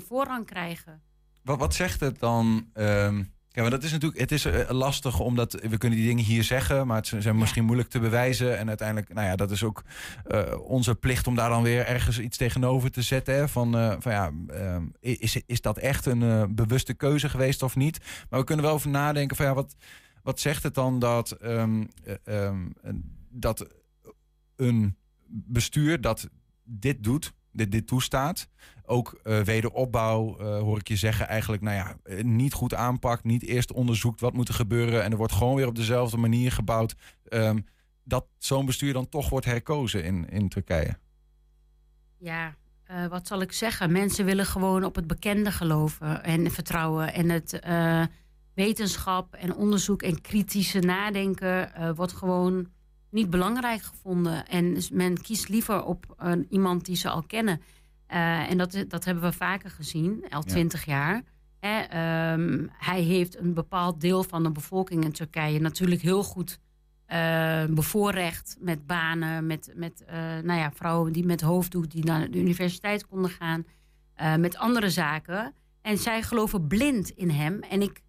voorrang 0.00 0.46
krijgen. 0.46 1.02
Wat, 1.46 1.58
wat 1.58 1.74
zegt 1.74 2.00
het 2.00 2.18
dan? 2.18 2.70
ehm 2.72 3.22
ja, 3.56 3.62
maar 3.62 3.70
dat 3.70 3.82
is 3.82 3.92
natuurlijk, 3.92 4.20
het 4.20 4.32
is 4.32 4.44
eh, 4.44 4.70
lastig 4.70 5.20
omdat 5.20 5.52
we 5.52 5.78
kunnen 5.78 5.98
die 5.98 6.08
dingen 6.08 6.24
hier 6.24 6.44
zeggen, 6.44 6.86
maar 6.86 6.96
het 6.96 7.12
zijn 7.18 7.38
misschien 7.38 7.64
moeilijk 7.64 7.88
te 7.88 7.98
bewijzen. 7.98 8.58
En 8.58 8.68
uiteindelijk, 8.68 9.14
nou 9.14 9.26
ja, 9.26 9.36
dat 9.36 9.50
is 9.50 9.62
ook 9.62 9.82
eh, 10.24 10.60
onze 10.60 10.94
plicht 10.94 11.26
om 11.26 11.34
daar 11.34 11.48
dan 11.48 11.62
weer 11.62 11.86
ergens 11.86 12.18
iets 12.18 12.36
tegenover 12.36 12.90
te 12.90 13.02
zetten. 13.02 13.34
Hè, 13.34 13.48
van, 13.48 13.76
eh, 13.76 13.94
van 13.98 14.12
ja, 14.12 14.30
ehm, 14.48 14.84
is, 15.00 15.40
is 15.46 15.60
dat 15.60 15.78
echt 15.78 16.06
een 16.06 16.54
bewuste 16.54 16.94
keuze 16.94 17.28
geweest 17.28 17.62
of 17.62 17.76
niet? 17.76 17.98
Maar 18.30 18.40
we 18.40 18.46
kunnen 18.46 18.64
wel 18.64 18.74
over 18.74 18.90
nadenken 18.90 19.36
van 19.36 19.46
ja, 19.46 19.54
wat, 19.54 19.76
wat 20.22 20.40
zegt 20.40 20.62
het 20.62 20.74
dan 20.74 20.98
dat, 20.98 21.30
ehm, 21.30 21.84
eh, 22.04 22.14
ehm, 22.46 22.68
dat 23.30 23.66
een 24.56 24.96
bestuur 25.28 26.00
dat 26.00 26.28
dit 26.64 27.02
doet, 27.02 27.32
dit, 27.52 27.70
dit 27.72 27.86
toestaat, 27.86 28.48
ook 28.86 29.18
eh, 29.22 29.40
wederopbouw, 29.40 30.38
eh, 30.38 30.58
hoor 30.58 30.78
ik 30.78 30.88
je 30.88 30.96
zeggen, 30.96 31.28
eigenlijk 31.28 31.62
nou 31.62 31.76
ja, 31.76 31.96
eh, 32.02 32.24
niet 32.24 32.52
goed 32.52 32.74
aanpakt, 32.74 33.24
niet 33.24 33.42
eerst 33.42 33.72
onderzoekt 33.72 34.20
wat 34.20 34.32
moet 34.32 34.48
er 34.48 34.54
gebeuren 34.54 35.02
en 35.02 35.10
er 35.10 35.16
wordt 35.16 35.32
gewoon 35.32 35.54
weer 35.54 35.66
op 35.66 35.74
dezelfde 35.74 36.16
manier 36.16 36.52
gebouwd, 36.52 36.94
ehm, 37.28 37.58
dat 38.04 38.26
zo'n 38.38 38.66
bestuur 38.66 38.92
dan 38.92 39.08
toch 39.08 39.28
wordt 39.28 39.46
herkozen 39.46 40.04
in, 40.04 40.28
in 40.28 40.48
Turkije. 40.48 40.98
Ja, 42.18 42.54
wat 43.08 43.26
zal 43.26 43.40
ik 43.40 43.52
zeggen? 43.52 43.92
Mensen 43.92 44.24
willen 44.24 44.46
gewoon 44.46 44.84
op 44.84 44.94
het 44.94 45.06
bekende 45.06 45.52
geloven 45.52 46.24
en 46.24 46.50
vertrouwen. 46.50 47.14
En 47.14 47.28
het 47.28 47.60
wetenschap 48.54 49.34
en 49.34 49.54
onderzoek 49.54 50.02
en 50.02 50.20
kritische 50.20 50.78
nadenken 50.78 51.72
wordt 51.94 52.12
gewoon 52.12 52.68
niet 53.10 53.30
belangrijk 53.30 53.82
gevonden. 53.82 54.46
En 54.46 54.76
men 54.92 55.22
kiest 55.22 55.48
liever 55.48 55.84
op 55.84 56.16
iemand 56.48 56.84
die 56.84 56.96
ze 56.96 57.08
al 57.08 57.22
kennen. 57.22 57.60
Eh, 58.06 58.50
en 58.50 58.58
dat, 58.58 58.84
dat 58.88 59.04
hebben 59.04 59.24
we 59.24 59.32
vaker 59.32 59.70
gezien, 59.70 60.24
al 60.28 60.42
Ja. 60.44 60.50
twintig 60.50 60.84
jaar. 60.84 61.22
Hè, 61.60 61.78
ehm, 61.80 62.66
hij 62.72 63.00
heeft 63.00 63.38
een 63.38 63.54
bepaald 63.54 64.00
deel 64.00 64.22
van 64.24 64.42
de 64.42 64.50
bevolking 64.50 65.04
in 65.04 65.12
Turkije 65.12 65.60
natuurlijk 65.60 66.00
heel 66.00 66.22
goed 66.22 66.58
eh, 67.06 67.64
bevoorrecht 67.64 68.56
met 68.60 68.86
banen, 68.86 69.46
met, 69.46 69.72
met 69.74 70.04
eh, 70.04 70.16
nou 70.18 70.60
ja, 70.60 70.72
vrouwen 70.72 71.12
die 71.12 71.24
met 71.24 71.40
hoofddoek 71.40 71.90
die 71.90 72.04
naar 72.04 72.30
de 72.30 72.38
universiteit 72.38 73.06
konden 73.06 73.30
gaan, 73.30 73.64
met 74.38 74.56
andere 74.56 74.90
zaken. 74.90 75.54
En 75.82 75.98
zij 75.98 76.22
geloven 76.22 76.66
blind 76.66 77.10
in 77.10 77.30
hem. 77.30 77.60
En 77.60 77.82
ik, 77.82 78.02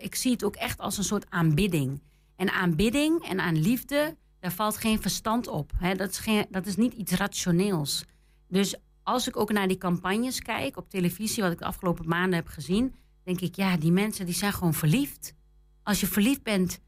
ik 0.00 0.14
zie 0.14 0.32
het 0.32 0.44
ook 0.44 0.56
echt 0.56 0.78
als 0.78 0.98
een 0.98 1.04
soort 1.04 1.30
aanbidding. 1.30 2.02
En 2.36 2.50
aanbidding 2.50 3.22
en 3.28 3.40
aan 3.40 3.58
liefde, 3.60 4.16
daar 4.40 4.52
valt 4.52 4.76
geen 4.76 5.00
verstand 5.02 5.48
op. 5.48 5.72
Hè? 5.76 5.94
Dat, 5.94 6.10
is 6.10 6.18
geen, 6.18 6.46
dat 6.50 6.66
is 6.66 6.76
niet 6.76 6.92
iets 6.92 7.12
rationeels. 7.12 8.04
Dus 8.48 8.76
als 9.06 9.28
ik 9.28 9.36
ook 9.36 9.52
naar 9.52 9.68
die 9.68 9.78
campagnes 9.78 10.40
kijk 10.40 10.76
op 10.76 10.90
televisie, 10.90 11.42
wat 11.42 11.52
ik 11.52 11.58
de 11.58 11.64
afgelopen 11.64 12.08
maanden 12.08 12.34
heb 12.34 12.48
gezien, 12.48 12.94
denk 13.24 13.40
ik, 13.40 13.54
ja, 13.56 13.76
die 13.76 13.92
mensen 13.92 14.26
die 14.26 14.34
zijn 14.34 14.52
gewoon 14.52 14.74
verliefd. 14.74 15.34
Als 15.82 16.00
je 16.00 16.06
verliefd 16.06 16.42
bent, 16.42 16.80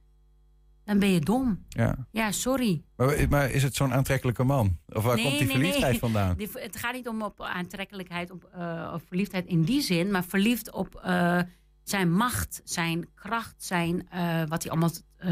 dan 0.84 0.98
ben 0.98 1.08
je 1.08 1.20
dom. 1.20 1.64
Ja. 1.68 2.06
Ja, 2.10 2.32
sorry. 2.32 2.82
Maar, 2.96 3.26
maar 3.28 3.50
is 3.50 3.62
het 3.62 3.74
zo'n 3.74 3.92
aantrekkelijke 3.92 4.44
man? 4.44 4.78
Of 4.88 5.04
waar 5.04 5.14
Nee, 5.14 5.24
komt 5.24 5.38
die 5.38 5.46
nee, 5.46 5.56
verliefdheid 5.56 5.90
nee. 5.90 6.00
vandaan? 6.10 6.36
Die- 6.36 6.48
het 6.52 6.76
gaat 6.76 6.92
niet 6.92 7.08
om 7.08 7.22
op 7.22 7.40
aantrekkelijkheid 7.40 8.30
op, 8.30 8.44
eh, 8.44 8.90
of 8.94 9.02
verliefdheid 9.06 9.46
in 9.46 9.62
die 9.62 9.80
zin, 9.80 10.10
maar 10.10 10.24
verliefd 10.24 10.72
op 10.72 10.94
eh, 10.94 11.40
zijn 11.82 12.12
macht, 12.12 12.60
zijn 12.64 13.08
kracht, 13.14 13.64
zijn 13.64 14.08
eh, 14.08 14.42
wat 14.48 14.62
hij 14.62 14.70
allemaal 14.72 14.90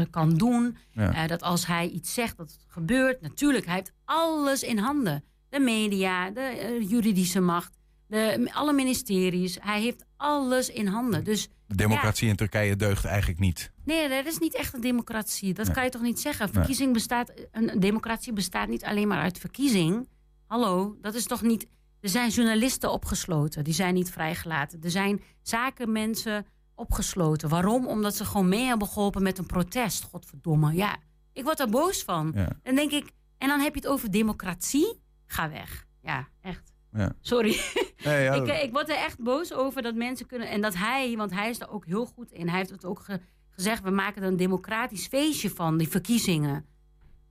kan 0.09 0.37
doen. 0.37 0.77
Ja. 0.91 1.27
Dat 1.27 1.41
als 1.41 1.65
hij 1.65 1.87
iets 1.89 2.13
zegt, 2.13 2.37
dat 2.37 2.51
het 2.51 2.65
gebeurt. 2.67 3.21
Natuurlijk, 3.21 3.65
hij 3.65 3.75
heeft 3.75 3.93
alles 4.05 4.63
in 4.63 4.77
handen. 4.77 5.23
De 5.49 5.59
media, 5.59 6.29
de 6.29 6.41
eh, 6.41 6.89
juridische 6.89 7.39
macht, 7.39 7.77
de, 8.07 8.49
alle 8.53 8.73
ministeries. 8.73 9.57
Hij 9.61 9.81
heeft 9.81 10.05
alles 10.17 10.69
in 10.69 10.87
handen. 10.87 11.23
Dus 11.23 11.47
De 11.67 11.75
democratie 11.75 12.29
in 12.29 12.35
Turkije 12.35 12.75
deugt 12.75 13.05
eigenlijk 13.05 13.39
niet. 13.39 13.71
Nee, 13.83 14.09
dat 14.09 14.25
is 14.25 14.37
niet 14.37 14.55
echt 14.55 14.73
een 14.73 14.81
democratie. 14.81 15.53
Dat 15.53 15.65
Nee. 15.65 15.75
kan 15.75 15.83
je 15.83 15.89
toch 15.89 16.01
niet 16.01 16.19
zeggen? 16.19 16.49
Verkiezing 16.49 16.93
bestaat, 16.93 17.31
een 17.51 17.79
democratie 17.79 18.33
bestaat 18.33 18.67
niet 18.67 18.83
alleen 18.83 19.07
maar 19.07 19.19
uit 19.21 19.37
verkiezing. 19.37 20.07
Hallo, 20.45 20.97
dat 21.01 21.15
is 21.15 21.25
toch 21.25 21.41
niet. 21.41 21.67
Er 22.01 22.09
zijn 22.09 22.29
journalisten 22.29 22.91
opgesloten, 22.91 23.63
die 23.63 23.73
zijn 23.73 23.93
niet 23.93 24.11
vrijgelaten. 24.11 24.79
Er 24.83 24.91
zijn 24.91 25.21
zakenmensen 25.41 26.45
opgesloten. 26.75 27.49
Waarom? 27.49 27.87
Omdat 27.87 28.15
ze 28.15 28.25
gewoon 28.25 28.49
mee 28.49 28.65
hebben 28.65 28.87
geholpen 28.87 29.23
met 29.23 29.37
een 29.37 29.45
protest. 29.45 30.03
Godverdomme. 30.03 30.73
Ja, 30.73 30.97
ik 31.33 31.43
word 31.43 31.57
daar 31.57 31.69
boos 31.69 32.03
van. 32.03 32.31
Ja. 32.35 32.49
Dan 32.63 32.75
denk 32.75 32.91
ik, 32.91 33.11
en 33.37 33.47
dan 33.47 33.59
heb 33.59 33.73
je 33.73 33.79
het 33.79 33.89
over 33.89 34.11
democratie? 34.11 35.01
Ga 35.27 35.49
weg. 35.49 35.85
Ja, 36.01 36.27
echt. 36.41 36.73
Ja. 36.91 37.11
Sorry. 37.21 37.59
Nee, 38.03 38.23
ja, 38.23 38.33
ik, 38.33 38.47
ik 38.63 38.71
word 38.71 38.89
er 38.89 38.95
echt 38.95 39.19
boos 39.23 39.53
over 39.53 39.81
dat 39.81 39.95
mensen 39.95 40.25
kunnen. 40.25 40.49
En 40.49 40.61
dat 40.61 40.75
hij, 40.75 41.15
want 41.17 41.31
hij 41.31 41.49
is 41.49 41.59
er 41.59 41.69
ook 41.69 41.85
heel 41.85 42.05
goed 42.05 42.31
in. 42.31 42.47
Hij 42.49 42.57
heeft 42.57 42.69
het 42.69 42.85
ook 42.85 42.99
ge- 42.99 43.19
gezegd: 43.49 43.83
we 43.83 43.89
maken 43.89 44.21
er 44.21 44.27
een 44.27 44.37
democratisch 44.37 45.07
feestje 45.07 45.49
van, 45.49 45.77
die 45.77 45.87
verkiezingen. 45.87 46.65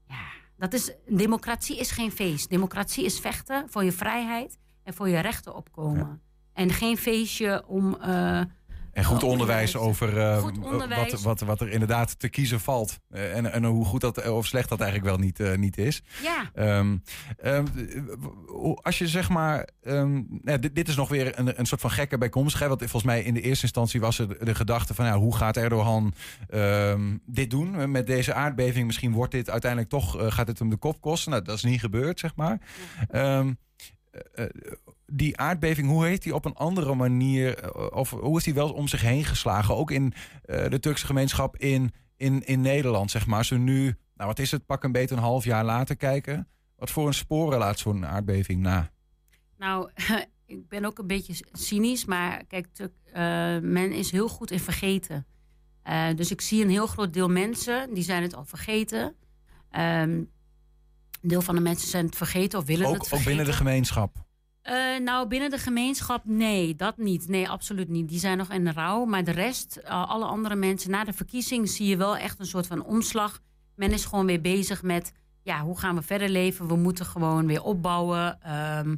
Ja, 0.07 0.25
dat 0.57 0.73
is. 0.73 0.91
Democratie 1.07 1.79
is 1.79 1.91
geen 1.91 2.11
feest. 2.11 2.49
Democratie 2.49 3.05
is 3.05 3.19
vechten 3.19 3.69
voor 3.69 3.83
je 3.83 3.91
vrijheid 3.91 4.57
en 4.83 4.93
voor 4.93 5.09
je 5.09 5.19
rechten 5.19 5.55
opkomen. 5.55 6.21
En 6.53 6.69
geen 6.71 6.97
feestje 6.97 7.67
om. 7.67 7.95
eh, 7.95 8.41
En 8.97 9.03
goed 9.03 9.23
Oh, 9.23 9.29
onderwijs 9.29 9.75
over 9.75 10.17
eh, 10.17 10.37
Goed 10.37 10.57
onderwijs. 10.57 11.11
Wat, 11.11 11.21
wat, 11.21 11.39
wat 11.39 11.61
er 11.61 11.69
inderdaad 11.69 12.19
te 12.19 12.29
kiezen 12.29 12.59
valt. 12.59 12.99
Eh, 13.09 13.35
en, 13.35 13.51
en 13.51 13.63
hoe 13.63 13.85
goed 13.85 14.01
dat 14.01 14.29
of 14.29 14.45
slecht 14.45 14.69
dat 14.69 14.79
eigenlijk 14.79 15.09
wel 15.09 15.19
niet, 15.25 15.39
eh, 15.39 15.55
niet 15.57 15.77
is. 15.77 16.03
ja, 16.23 16.51
Ehm, 16.53 16.97
ehm, 17.37 17.65
als 18.81 18.97
je 18.97 19.07
zeg 19.07 19.29
maar. 19.29 19.67
ehm, 19.83 20.21
nou, 20.41 20.59
dit, 20.59 20.75
dit 20.75 20.87
is 20.87 20.95
nog 20.95 21.09
weer 21.09 21.39
een, 21.39 21.59
een 21.59 21.65
soort 21.65 21.81
van 21.81 21.91
gekke 21.91 22.17
bijkomstigheid. 22.17 22.69
Want 22.69 22.81
volgens 22.81 23.03
mij 23.03 23.23
in 23.23 23.33
de 23.33 23.41
eerste 23.41 23.63
instantie 23.63 23.99
was 23.99 24.19
er 24.19 24.45
de, 24.45 24.55
gedachte 24.55 24.93
van 24.93 25.05
ja, 25.05 25.17
hoe 25.17 25.35
gaat 25.35 25.57
Erdogan 25.57 26.13
dit 27.25 27.49
doen 27.49 27.79
eh, 27.79 27.85
met 27.85 28.07
deze 28.07 28.33
aardbeving? 28.33 28.85
Misschien 28.85 29.11
wordt 29.11 29.31
dit 29.31 29.49
uiteindelijk 29.49 29.91
toch 29.91 30.19
eh, 30.19 30.31
gaat 30.31 30.47
het 30.47 30.59
hem 30.59 30.69
de 30.69 30.77
kop 30.77 31.01
kosten. 31.01 31.31
Nou, 31.31 31.43
dat 31.43 31.55
is 31.55 31.63
niet 31.63 31.79
gebeurd, 31.79 32.19
zeg 32.19 32.35
maar. 32.35 32.59
Eh, 34.17 34.45
eh, 34.45 34.45
die 35.11 35.37
aardbeving, 35.37 35.87
hoe 35.87 36.05
heeft 36.05 36.23
die 36.23 36.35
op 36.35 36.45
een 36.45 36.55
andere 36.55 36.95
manier, 36.95 37.57
eh, 37.57 37.97
of 37.97 38.09
hoe 38.09 38.37
is 38.37 38.43
die 38.43 38.53
wel 38.53 38.73
om 38.73 38.87
zich 38.87 39.01
heen 39.01 39.25
geslagen? 39.25 39.75
Ook 39.75 39.91
in 39.91 40.13
eh, 40.41 40.69
de 40.69 40.79
Turkse 40.79 41.05
gemeenschap 41.05 41.57
in, 41.57 41.91
in, 42.17 42.45
in 42.45 42.61
Nederland, 42.61 43.11
zeg 43.11 43.27
maar. 43.27 43.37
Als 43.37 43.49
we 43.49 43.57
nu, 43.57 43.83
nou 44.15 44.29
wat 44.29 44.39
is 44.39 44.51
het, 44.51 44.65
pak 44.65 44.83
een 44.83 44.91
beetje 44.91 45.15
een 45.15 45.21
half 45.21 45.43
jaar 45.43 45.65
later 45.65 45.95
kijken. 45.95 46.47
Wat 46.75 46.91
voor 46.91 47.07
een 47.07 47.13
sporen 47.13 47.59
laat 47.59 47.79
zo'n 47.79 48.05
aardbeving 48.05 48.61
na? 48.61 48.91
nou, 49.57 49.89
ik 50.45 50.67
ben 50.67 50.85
ook 50.85 50.97
een 50.97 51.07
beetje 51.07 51.45
cynisch, 51.51 52.05
maar 52.05 52.45
kijk, 52.45 52.67
Turk- 52.73 52.93
eh, 53.05 53.21
men 53.61 53.91
is 53.91 54.11
heel 54.11 54.27
goed 54.29 54.51
in 54.51 54.59
vergeten. 54.59 55.25
Dus 56.15 56.31
ik 56.31 56.41
zie 56.41 56.63
een 56.63 56.69
heel 56.69 56.87
groot 56.87 57.13
deel 57.13 57.29
mensen, 57.29 57.93
die 57.93 58.03
zijn 58.03 58.23
het 58.23 58.35
al 58.35 58.45
vergeten. 58.45 59.15
Ehm, 59.71 60.09
een 60.09 60.29
deel 61.21 61.41
van 61.41 61.55
de 61.55 61.61
mensen 61.61 61.87
zijn 61.89 62.05
het 62.05 62.15
vergeten 62.15 62.59
of 62.59 62.65
willen 62.65 62.87
het 62.87 62.95
vergeten. 62.95 63.17
ook 63.17 63.25
binnen 63.25 63.45
de 63.45 63.53
gemeenschap. 63.53 64.26
Eh, 64.67 64.99
nou, 64.99 65.27
binnen 65.27 65.49
de 65.49 65.57
gemeenschap, 65.57 66.25
nee, 66.25 66.75
dat 66.75 66.97
niet. 66.97 67.27
Nee, 67.27 67.49
absoluut 67.49 67.89
niet. 67.89 68.09
Die 68.09 68.19
zijn 68.19 68.37
nog 68.37 68.51
in 68.51 68.69
rouw. 68.69 69.05
Maar 69.05 69.23
de 69.23 69.31
rest, 69.31 69.75
eh, 69.75 70.09
alle 70.09 70.25
andere 70.25 70.55
mensen, 70.55 70.91
na 70.91 71.03
de 71.03 71.13
verkiezing 71.13 71.69
zie 71.69 71.87
je 71.87 71.97
wel 71.97 72.17
echt 72.17 72.39
een 72.39 72.45
soort 72.45 72.67
van 72.67 72.83
omslag. 72.83 73.39
Men 73.75 73.91
is 73.91 74.05
gewoon 74.05 74.25
weer 74.25 74.41
bezig 74.41 74.83
met, 74.83 75.13
ja, 75.43 75.61
hoe 75.61 75.79
gaan 75.79 75.95
we 75.95 76.01
verder 76.01 76.29
leven? 76.29 76.67
We 76.67 76.75
moeten 76.75 77.05
gewoon 77.05 77.47
weer 77.47 77.63
opbouwen. 77.63 78.41
Ehm, 78.41 78.95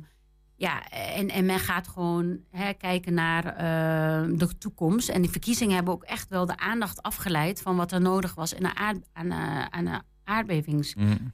ja, 0.55 0.89
en, 0.89 1.29
en 1.29 1.45
men 1.45 1.59
gaat 1.59 1.87
gewoon 1.87 2.39
hè, 2.51 2.73
kijken 2.73 3.13
naar 3.13 3.45
eh, 3.45 4.37
de 4.37 4.57
toekomst. 4.57 5.09
En 5.09 5.21
die 5.21 5.31
verkiezingen 5.31 5.75
hebben 5.75 5.93
ook 5.93 6.03
echt 6.03 6.29
wel 6.29 6.45
de 6.45 6.57
aandacht 6.57 7.01
afgeleid 7.01 7.61
van 7.61 7.75
wat 7.75 7.91
er 7.91 8.01
nodig 8.01 8.35
was 8.35 8.53
in 8.53 8.63
de 8.63 8.75
aard, 8.75 8.97
aan, 9.13 9.31
aan 9.71 9.85
de 9.85 10.01
aardbevings 10.23 10.95
Mm. 10.95 11.33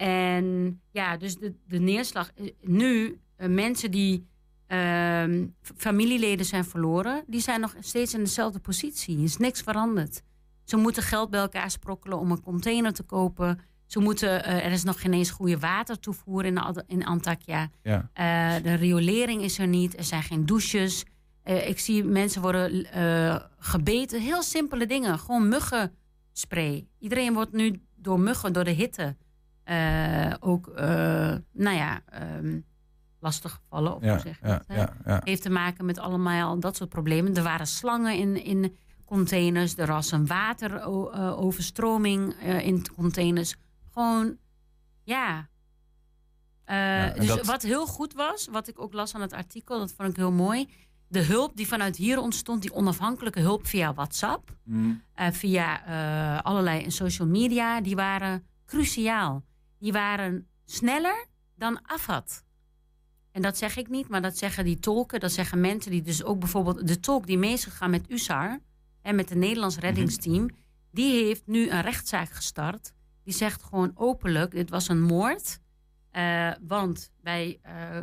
En 0.00 0.80
ja, 0.90 1.16
dus 1.16 1.36
de, 1.36 1.54
de 1.66 1.78
neerslag. 1.78 2.30
eh, 2.34 2.50
Nu, 2.62 3.20
eh, 3.36 3.48
mensen 3.48 3.90
die 3.90 4.26
ehm, 4.66 5.46
familieleden 5.76 6.46
zijn 6.46 6.64
verloren, 6.64 7.24
die 7.26 7.40
zijn 7.40 7.60
nog 7.60 7.74
steeds 7.80 8.14
in 8.14 8.20
dezelfde 8.20 8.58
positie. 8.58 9.16
Er 9.18 9.22
is 9.24 9.36
niks 9.36 9.60
veranderd. 9.60 10.22
Ze 10.64 10.76
moeten 10.76 11.02
geld 11.02 11.30
bij 11.30 11.40
elkaar 11.40 11.70
sprokkelen 11.70 12.18
om 12.18 12.30
een 12.30 12.42
container 12.42 12.92
te 12.92 13.02
kopen. 13.02 13.60
Ze 13.86 13.98
moeten, 14.00 14.44
eh, 14.44 14.64
er 14.64 14.72
is 14.72 14.84
nog 14.84 15.00
geen 15.00 15.12
eens 15.12 15.30
goede 15.30 15.58
watertoevoer 15.58 16.44
in, 16.44 16.60
in 16.86 17.04
Antakya. 17.06 17.70
Ja. 17.82 18.10
De 18.62 18.74
riolering 18.74 19.42
is 19.42 19.58
er 19.58 19.66
niet. 19.66 19.96
Er 19.96 20.04
zijn 20.04 20.22
geen 20.22 20.46
douches. 20.46 21.04
Ik 21.44 21.78
zie 21.78 22.04
mensen 22.04 22.42
worden 22.42 22.86
gebeten. 23.58 24.20
Heel 24.20 24.42
simpele 24.42 24.86
dingen. 24.86 25.18
Gewoon 25.18 25.48
muggenspray. 25.48 26.86
Iedereen 26.98 27.34
wordt 27.34 27.52
nu 27.52 27.82
door 27.96 28.20
muggen, 28.20 28.52
door 28.52 28.64
de 28.64 28.70
hitte... 28.70 29.16
eh, 29.70 30.34
ook, 30.40 30.68
eh, 30.68 30.86
nou 31.52 31.76
ja, 31.76 32.00
ehm 32.06 32.60
lastig 33.20 33.52
gevallen. 33.52 33.94
Of 33.96 34.02
Ja, 34.02 34.10
hoe 34.12 34.20
zeg 34.20 34.40
je 34.40 34.46
ja, 34.46 34.52
dat, 34.56 34.64
hè? 34.66 34.76
ja, 34.80 34.92
ja. 35.04 35.20
Heeft 35.24 35.42
te 35.42 35.50
maken 35.50 35.84
met 35.84 35.98
allemaal 35.98 36.60
dat 36.60 36.76
soort 36.76 36.88
problemen. 36.88 37.34
Er 37.36 37.42
waren 37.42 37.66
slangen 37.66 38.14
in, 38.16 38.44
in 38.44 38.76
containers. 39.04 39.76
Er 39.76 39.86
was 39.86 40.12
een 40.12 40.26
wateroverstroming 40.26 42.34
eh 42.34 42.66
in 42.66 42.86
containers. 42.96 43.56
Gewoon, 43.92 44.36
ja. 45.04 45.48
Dus 47.14 47.26
dat- 47.26 47.46
wat 47.46 47.62
heel 47.62 47.86
goed 47.86 48.14
was, 48.14 48.48
wat 48.50 48.68
ik 48.68 48.80
ook 48.80 48.92
las 48.92 49.14
aan 49.14 49.20
het 49.20 49.32
artikel, 49.32 49.78
dat 49.78 49.92
vond 49.92 50.08
ik 50.08 50.16
heel 50.16 50.32
mooi. 50.32 50.68
De 51.08 51.22
hulp 51.22 51.56
die 51.56 51.66
vanuit 51.66 51.96
hier 51.96 52.18
ontstond, 52.20 52.62
die 52.62 52.74
onafhankelijke 52.74 53.40
hulp 53.40 53.66
via 53.66 53.94
WhatsApp, 53.94 54.56
Mm. 54.64 55.02
via 55.14 55.80
allerlei 56.42 56.90
social 56.90 57.28
media, 57.28 57.80
die 57.80 57.96
waren 57.96 58.44
cruciaal. 58.66 59.44
Die 59.80 59.92
waren 59.92 60.46
sneller 60.64 61.26
dan 61.54 61.82
afhad. 61.82 62.44
En 63.32 63.42
dat 63.42 63.56
zeg 63.56 63.76
ik 63.76 63.88
niet, 63.88 64.08
maar 64.08 64.22
dat 64.22 64.36
zeggen 64.36 64.64
die 64.64 64.78
tolken. 64.78 65.20
Dat 65.20 65.32
zeggen 65.32 65.60
mensen 65.60 65.90
die 65.90 66.02
dus 66.02 66.24
ook 66.24 66.38
bijvoorbeeld... 66.38 66.86
De 66.86 67.00
tolk 67.00 67.26
die 67.26 67.38
mee 67.38 67.52
is 67.52 67.64
gegaan 67.64 67.90
met 67.90 68.10
USAR... 68.10 68.58
en 69.02 69.14
met 69.14 69.28
het 69.28 69.38
Nederlands 69.38 69.78
reddingsteam... 69.78 70.50
die 70.90 71.24
heeft 71.24 71.46
nu 71.46 71.70
een 71.70 71.80
rechtszaak 71.80 72.30
gestart. 72.30 72.92
Die 73.24 73.34
zegt 73.34 73.62
gewoon 73.62 73.92
openlijk, 73.94 74.50
dit 74.50 74.70
was 74.70 74.88
een 74.88 75.00
moord. 75.00 75.58
Eh, 76.10 76.50
want 76.60 77.12
wij, 77.22 77.58
eh, 77.62 78.00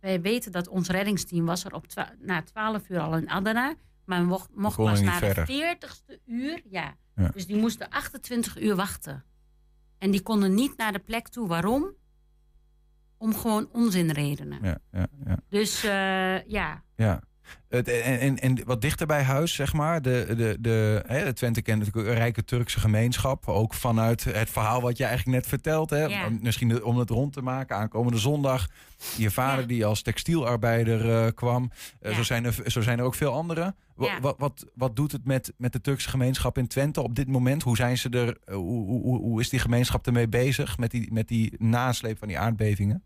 wij 0.00 0.20
weten 0.20 0.52
dat 0.52 0.68
ons 0.68 0.88
reddingsteam 0.88 1.46
was 1.46 1.64
er 1.64 1.74
op 1.74 1.86
na 2.18 2.42
12 2.42 2.88
uur 2.88 3.00
al 3.00 3.16
in 3.16 3.28
Adana. 3.28 3.74
Maar 4.04 4.24
mocht, 4.24 4.50
mocht 4.54 4.76
pas 4.76 5.00
na 5.00 5.20
de 5.20 5.76
40ste 5.78 6.18
uur... 6.26 6.62
Ja. 6.70 6.96
Ja. 7.14 7.28
Dus 7.28 7.46
die 7.46 7.56
moesten 7.56 7.88
28 7.88 8.60
uur 8.60 8.76
wachten. 8.76 9.24
En 9.98 10.10
die 10.10 10.22
konden 10.22 10.54
niet 10.54 10.76
naar 10.76 10.92
de 10.92 10.98
plek 10.98 11.28
toe. 11.28 11.48
Waarom? 11.48 11.92
Om 13.16 13.34
gewoon 13.34 13.68
onzinredenen. 13.72 14.58
Ja, 14.62 14.78
ja, 14.92 15.06
ja. 15.24 15.36
Dus 15.48 15.84
eh, 15.84 16.44
ja, 16.44 16.82
Ja. 16.96 17.22
Het, 17.68 17.88
en, 17.88 18.18
en, 18.20 18.38
en 18.38 18.58
wat 18.64 18.80
dichter 18.80 19.06
bij 19.06 19.22
huis, 19.22 19.54
zeg 19.54 19.72
maar. 19.72 20.02
De, 20.02 20.24
de, 20.36 20.56
de, 20.60 21.02
hè, 21.06 21.24
de 21.24 21.32
Twente 21.32 21.62
kent 21.62 21.78
natuurlijk 21.78 22.08
een 22.08 22.14
rijke 22.14 22.44
Turkse 22.44 22.80
gemeenschap. 22.80 23.48
Ook 23.48 23.74
vanuit 23.74 24.24
het 24.24 24.50
verhaal 24.50 24.80
wat 24.80 24.96
je 24.98 25.04
eigenlijk 25.04 25.36
net 25.38 25.46
vertelt. 25.48 25.90
Hè. 25.90 26.04
Ja. 26.04 26.28
Misschien 26.40 26.82
om 26.84 26.98
het 26.98 27.10
rond 27.10 27.32
te 27.32 27.42
maken. 27.42 27.76
Aankomende 27.76 28.18
zondag. 28.18 28.68
Je 29.16 29.30
vader 29.30 29.60
Ja. 29.60 29.66
die 29.66 29.84
als 29.86 30.02
textielarbeider 30.02 31.10
eh, 31.24 31.32
kwam. 31.34 31.70
Eh, 32.00 32.10
Ja. 32.10 32.16
zo, 32.16 32.22
zijn 32.22 32.44
er, 32.44 32.54
zo 32.66 32.80
zijn 32.80 32.98
er 32.98 33.04
ook 33.04 33.14
veel 33.14 33.32
anderen. 33.32 33.76
Wat, 34.20 34.34
wat, 34.38 34.66
wat 34.74 34.96
doet 34.96 35.12
het 35.12 35.24
met, 35.24 35.52
met 35.56 35.72
de 35.72 35.80
Turkse 35.80 36.08
gemeenschap 36.08 36.58
in 36.58 36.66
Twente 36.66 37.02
op 37.02 37.14
dit 37.14 37.28
moment? 37.28 37.62
Hoe, 37.62 37.76
zijn 37.76 37.98
ze 37.98 38.08
er, 38.08 38.36
eh, 38.44 38.54
hoe, 38.54 38.84
hoe, 38.86 39.02
hoe- 39.02 39.18
hoe 39.20 39.40
is 39.40 39.48
die 39.48 39.58
gemeenschap 39.60 40.06
ermee 40.06 40.28
bezig? 40.28 40.78
Met 40.78 40.90
die, 40.90 41.12
met 41.12 41.28
die 41.28 41.52
nasleep 41.58 42.18
van 42.18 42.28
die 42.28 42.38
aardbevingen? 42.38 43.02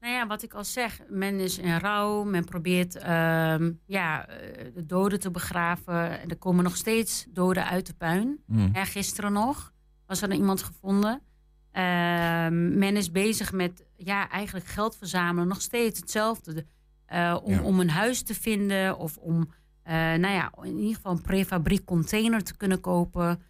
Nou 0.00 0.12
ja, 0.14 0.26
wat 0.26 0.42
ik 0.42 0.54
al 0.54 0.64
zeg, 0.64 1.00
men 1.08 1.40
is 1.40 1.58
in 1.58 1.78
rouw. 1.78 2.24
Men 2.24 2.44
probeert 2.44 2.96
ehm, 2.96 3.72
ja, 3.86 4.26
eh, 4.28 4.64
de 4.74 4.86
doden 4.86 5.20
te 5.20 5.30
begraven. 5.30 6.20
En 6.20 6.28
er 6.28 6.36
komen 6.36 6.64
nog 6.64 6.76
steeds 6.76 7.26
doden 7.28 7.66
uit 7.66 7.86
de 7.86 7.94
puin. 7.94 8.38
Mm. 8.46 8.70
Ja, 8.72 8.84
gisteren 8.84 9.32
nog 9.32 9.72
was 10.06 10.22
er 10.22 10.32
iemand 10.32 10.62
gevonden. 10.62 11.22
Ehm, 11.72 12.78
men 12.78 12.96
is 12.96 13.10
bezig 13.10 13.52
met 13.52 13.84
ja, 13.96 14.28
eigenlijk 14.30 14.66
geld 14.66 14.96
verzamelen. 14.96 15.48
Nog 15.48 15.60
steeds 15.60 16.00
hetzelfde. 16.00 16.54
De- 16.54 16.66
eh, 17.06 17.36
om, 17.42 17.52
Ja. 17.52 17.62
om 17.62 17.80
een 17.80 17.90
huis 17.90 18.22
te 18.22 18.34
vinden 18.34 18.98
of 18.98 19.16
om 19.16 19.48
eh, 19.82 19.92
nou 19.94 20.28
ja, 20.34 20.52
in 20.62 20.78
ieder 20.78 20.94
geval 20.94 21.12
een 21.12 21.22
prefabriek 21.22 21.84
container 21.84 22.42
te 22.42 22.56
kunnen 22.56 22.80
kopen. 22.80 23.42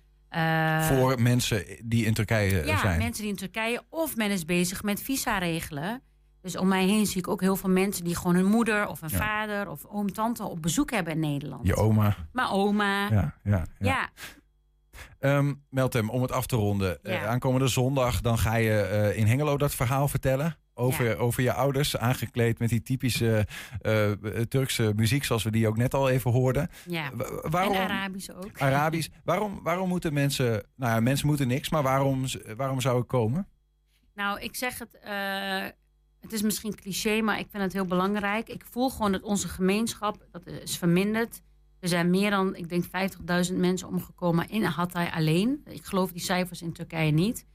Voor 0.81 1.23
mensen 1.23 1.65
die 1.85 2.05
in 2.05 2.15
Turkije 2.15 2.61
eh, 2.61 2.67
ja, 2.67 2.79
zijn. 2.79 2.99
mensen 2.99 3.23
die 3.23 3.31
in 3.33 3.39
Turkije. 3.39 3.83
Of 3.89 4.17
men 4.17 4.31
is 4.31 4.45
bezig 4.45 4.83
met 4.83 5.01
visa 5.03 5.39
regelen. 5.39 6.03
Dus 6.47 6.57
om 6.57 6.69
mij 6.69 6.85
heen 6.85 7.07
zie 7.07 7.19
ik 7.19 7.29
ook 7.29 7.41
heel 7.41 7.57
veel 7.57 7.71
mensen 7.71 8.05
die 8.05 8.17
gewoon 8.17 8.35
hun 8.35 8.45
moeder 8.47 8.87
of 8.89 9.03
een 9.03 9.09
Ja. 9.11 9.17
vader 9.17 9.69
of 9.71 9.85
oom, 9.85 10.13
tante 10.13 10.45
op 10.45 10.63
bezoek 10.63 10.91
hebben 10.91 11.13
in 11.13 11.21
Nederland. 11.21 11.67
Je 11.67 11.75
oma. 11.77 12.17
Maar 12.33 12.53
oma. 12.53 13.09
Ja. 13.11 13.11
Ja, 13.11 13.35
ja, 13.45 13.65
ja. 13.79 14.09
Ehm, 15.19 15.55
Meltem, 15.71 16.11
om 16.11 16.23
het 16.23 16.33
af 16.33 16.47
te 16.47 16.57
ronden. 16.57 16.99
Ja. 17.03 17.11
Eh, 17.11 17.27
aankomende 17.29 17.69
zondag 17.69 18.21
dan 18.21 18.39
ga 18.39 18.55
je 18.55 18.81
eh, 18.81 19.17
in 19.19 19.27
Hengelo 19.27 19.57
dat 19.57 19.75
verhaal 19.75 20.09
vertellen. 20.09 20.57
Over, 20.75 21.05
Ja. 21.05 21.15
over 21.15 21.43
je 21.43 21.53
ouders, 21.53 21.97
aangekleed 21.97 22.59
met 22.59 22.69
die 22.69 22.83
typische 22.83 23.47
eh, 23.81 24.11
Turkse 24.49 24.93
muziek... 24.97 25.25
zoals 25.25 25.43
we 25.43 25.51
die 25.51 25.69
ook 25.69 25.77
net 25.77 25.95
al 25.95 26.09
even 26.09 26.31
hoorden. 26.31 26.69
ja. 26.87 27.11
Wa- 27.15 27.49
waarom, 27.51 27.75
En 27.75 27.81
Arabisch 27.91 28.31
ook. 28.31 28.61
Arabisch. 28.61 29.09
Waarom, 29.25 29.61
waarom 29.63 29.89
moeten 29.89 30.13
mensen... 30.13 30.63
Nou 30.77 30.93
ja, 30.95 31.01
mensen 31.01 31.27
moeten 31.27 31.49
niks, 31.49 31.71
maar 31.71 31.83
waarom, 31.83 32.25
waarom 32.57 32.81
zou 32.81 33.01
ik 33.01 33.07
komen? 33.09 33.49
Nou, 34.15 34.41
ik 34.41 34.57
zeg 34.57 34.79
het. 34.79 34.99
Het 36.27 36.35
is 36.35 36.43
misschien 36.43 36.75
cliché, 36.75 37.21
maar 37.21 37.39
ik 37.39 37.47
vind 37.51 37.63
het 37.63 37.73
heel 37.73 37.85
belangrijk. 37.85 38.49
Ik 38.49 38.65
voel 38.71 38.91
gewoon 38.91 39.13
dat 39.13 39.23
onze 39.23 39.49
gemeenschap 39.49 40.27
dat 40.31 40.47
is 40.47 40.79
verminderd. 40.79 41.43
Er 41.81 41.89
zijn 41.89 42.11
meer 42.11 42.31
dan, 42.31 42.55
ik 42.55 42.69
denk, 42.69 42.85
50.000 43.51 43.57
mensen 43.57 43.89
omgekomen 43.89 44.49
in 44.49 44.63
Hatay 44.63 45.11
alleen. 45.15 45.61
Ik 45.65 45.85
geloof 45.85 46.13
die 46.13 46.21
cijfers 46.21 46.63
in 46.63 46.73
Turkije 46.73 47.11
niet. 47.11 47.47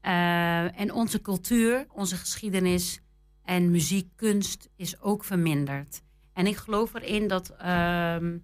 Eh, 0.00 0.80
en 0.80 0.92
onze 0.92 1.20
cultuur, 1.20 1.86
onze 1.92 2.16
geschiedenis 2.16 3.00
en 3.42 3.70
muziek, 3.70 4.08
kunst 4.16 4.68
is 4.76 5.00
ook 5.00 5.24
verminderd. 5.24 6.02
En 6.32 6.46
ik 6.46 6.56
geloof 6.56 6.94
erin 6.94 7.28
dat, 7.28 7.50
ehm, 7.58 8.38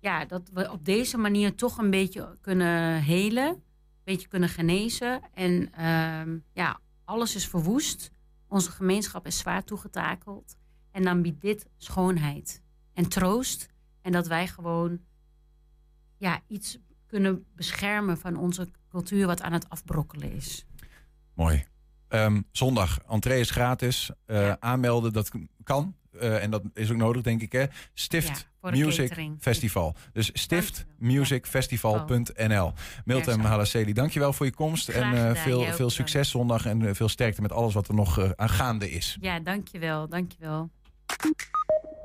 ja, 0.00 0.24
dat 0.24 0.50
we 0.52 0.70
op 0.72 0.84
deze 0.84 1.18
manier 1.18 1.54
toch 1.54 1.78
een 1.78 1.90
beetje 1.90 2.38
kunnen 2.40 3.02
helen. 3.02 3.48
Een 3.48 3.62
beetje 4.04 4.28
kunnen 4.28 4.48
genezen. 4.48 5.20
En 5.34 5.72
ehm, 5.72 6.38
ja, 6.52 6.80
alles 7.04 7.34
is 7.34 7.48
verwoest. 7.48 8.10
Onze 8.50 8.70
gemeenschap 8.70 9.26
is 9.26 9.38
zwaar 9.38 9.64
toegetakeld. 9.64 10.56
En 10.90 11.02
dan 11.02 11.22
biedt 11.22 11.40
dit 11.40 11.66
schoonheid 11.76 12.62
en 12.92 13.08
troost. 13.08 13.68
En 14.02 14.12
dat 14.12 14.26
wij 14.26 14.48
gewoon 14.48 15.00
ja, 16.16 16.40
iets 16.46 16.78
kunnen 17.06 17.44
beschermen 17.54 18.18
van 18.18 18.36
onze 18.36 18.68
cultuur 18.88 19.26
wat 19.26 19.42
aan 19.42 19.52
het 19.52 19.68
afbrokkelen 19.68 20.32
is. 20.32 20.66
Mooi. 21.34 21.64
Ehm, 22.08 22.42
zondag, 22.52 22.98
entree 23.08 23.40
is 23.40 23.50
gratis. 23.50 24.10
Eh, 24.26 24.52
Aanmelden, 24.52 25.12
dat 25.12 25.30
kan. 25.62 25.96
Eh, 26.18 26.42
en 26.42 26.50
dat 26.50 26.62
is 26.74 26.90
ook 26.90 26.96
nodig, 26.96 27.22
denk 27.22 27.42
ik. 27.42 27.52
Hè? 27.52 27.64
Stift 27.94 28.48
Ja, 28.62 28.70
de 28.70 28.84
Music 28.84 29.08
catering. 29.08 29.36
Festival. 29.40 29.94
Dus 30.12 30.30
stiftmusicfestival.nl. 30.32 32.72
Milton 33.04 33.34
zo. 33.34 33.40
Halaseli, 33.40 33.92
dankjewel 33.92 34.32
voor 34.32 34.46
je 34.46 34.54
komst. 34.54 34.90
Graag 34.90 35.02
en 35.02 35.12
eh, 35.12 35.18
gedaan. 35.18 35.36
veel, 35.36 35.66
ook 35.66 35.74
veel 35.74 35.90
succes 35.90 36.30
zondag. 36.30 36.66
En 36.66 36.86
eh, 36.86 36.94
veel 36.94 37.08
sterkte 37.08 37.42
met 37.42 37.52
alles 37.52 37.74
wat 37.74 37.88
er 37.88 37.94
nog 37.94 38.34
aan 38.36 38.48
gaande 38.48 38.90
is. 38.90 39.16
Ja, 39.20 39.40
dankjewel, 39.40 40.08
dankjewel. 40.08 40.70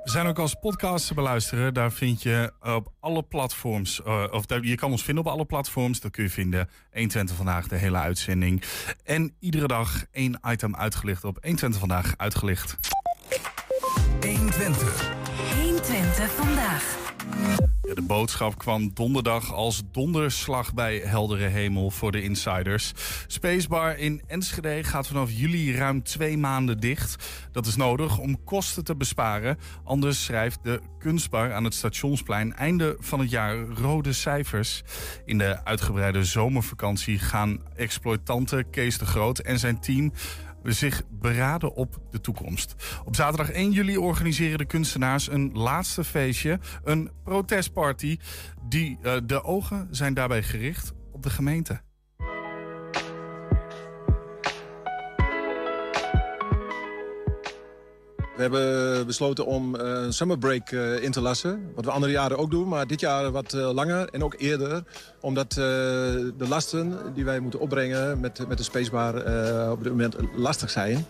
We 0.05 0.11
zijn 0.11 0.27
ook 0.27 0.39
als 0.39 0.53
podcast 0.53 1.07
te 1.07 1.13
beluisteren. 1.13 1.73
Daar 1.73 1.91
vind 1.91 2.23
je 2.23 2.51
op 2.61 2.91
alle 2.99 3.23
platforms, 3.23 4.03
eh, 4.03 4.23
of 4.31 4.45
daar, 4.45 4.63
je 4.63 4.75
kan 4.75 4.91
ons 4.91 5.03
vinden 5.03 5.25
op 5.25 5.31
alle 5.31 5.45
platforms. 5.45 5.99
Daar 5.99 6.11
kun 6.11 6.23
je 6.23 6.29
vinden 6.29 6.69
120 6.91 7.35
vandaag, 7.35 7.67
de 7.67 7.75
hele 7.75 7.97
uitzending. 7.97 8.63
En 9.03 9.35
iedere 9.39 9.67
dag 9.67 10.05
één 10.11 10.39
item 10.47 10.75
uitgelicht 10.75 11.23
op 11.23 11.37
120 11.41 11.79
vandaag 11.79 12.13
uitgelicht. 12.17 12.77
120 14.21 16.31
vandaag. 16.31 17.13
De 17.81 18.01
boodschap 18.01 18.57
kwam 18.57 18.93
donderdag 18.93 19.53
als 19.53 19.83
donderslag 19.91 20.73
bij 20.73 20.97
heldere 20.97 21.45
hemel 21.45 21.91
voor 21.91 22.11
de 22.11 22.21
insiders. 22.21 22.93
Spacebar 23.27 23.97
in 23.97 24.21
Enschede 24.27 24.83
gaat 24.83 25.07
vanaf 25.07 25.31
juli 25.31 25.75
ruim 25.75 26.03
twee 26.03 26.37
maanden 26.37 26.79
dicht. 26.79 27.25
Dat 27.51 27.65
is 27.65 27.75
nodig 27.75 28.17
om 28.17 28.43
kosten 28.43 28.83
te 28.83 28.95
besparen. 28.95 29.57
Anders 29.83 30.23
schrijft 30.23 30.59
de 30.63 30.81
kunstbar 30.99 31.53
aan 31.53 31.63
het 31.63 31.73
stationsplein 31.73 32.53
einde 32.53 32.97
van 32.99 33.19
het 33.19 33.29
jaar 33.29 33.57
rode 33.57 34.13
cijfers. 34.13 34.83
In 35.25 35.37
de 35.37 35.65
uitgebreide 35.65 36.23
zomervakantie 36.23 37.19
gaan 37.19 37.61
exploitanten 37.75 38.69
Kees 38.69 38.97
de 38.97 39.05
Groot 39.05 39.39
en 39.39 39.59
zijn 39.59 39.79
team 39.79 40.11
zich 40.73 41.01
beraden 41.09 41.75
op 41.75 42.01
de 42.11 42.21
toekomst. 42.21 42.75
Op 43.05 43.15
zaterdag 43.15 43.51
1 43.51 43.71
juli 43.71 43.97
organiseren 43.97 44.57
de 44.57 44.65
kunstenaars 44.65 45.29
een 45.29 45.51
laatste 45.53 46.03
feestje, 46.03 46.59
een 46.83 47.09
protestparty. 47.23 48.17
Die, 48.67 48.97
uh, 49.03 49.13
de 49.23 49.43
ogen 49.43 49.87
zijn 49.91 50.13
daarbij 50.13 50.43
gericht 50.43 50.93
op 51.11 51.23
de 51.23 51.29
gemeente. 51.29 51.84
We 58.35 58.41
hebben 58.41 59.05
besloten 59.05 59.45
om 59.45 59.75
eh, 59.75 59.87
een 59.87 60.13
summerbreak 60.13 60.71
uh, 60.71 61.03
in 61.03 61.11
te 61.11 61.21
lassen. 61.21 61.71
Wat 61.75 61.85
we 61.85 61.91
andere 61.91 62.11
jaren 62.11 62.37
ook 62.37 62.51
doen, 62.51 62.67
maar 62.67 62.87
dit 62.87 62.99
jaar 62.99 63.31
wat 63.31 63.53
uh, 63.53 63.71
langer 63.71 64.09
en 64.09 64.23
ook 64.23 64.35
eerder. 64.37 64.83
Omdat 65.19 65.53
de 65.53 66.45
lasten 66.47 66.97
die 67.13 67.25
wij 67.25 67.39
moeten 67.39 67.59
opbrengen 67.59 68.19
met, 68.19 68.47
met 68.47 68.57
de 68.57 68.63
spacebar 68.63 69.15
op 69.71 69.83
dit 69.83 69.91
moment 69.91 70.15
lastig 70.35 70.69
zijn. 70.69 71.05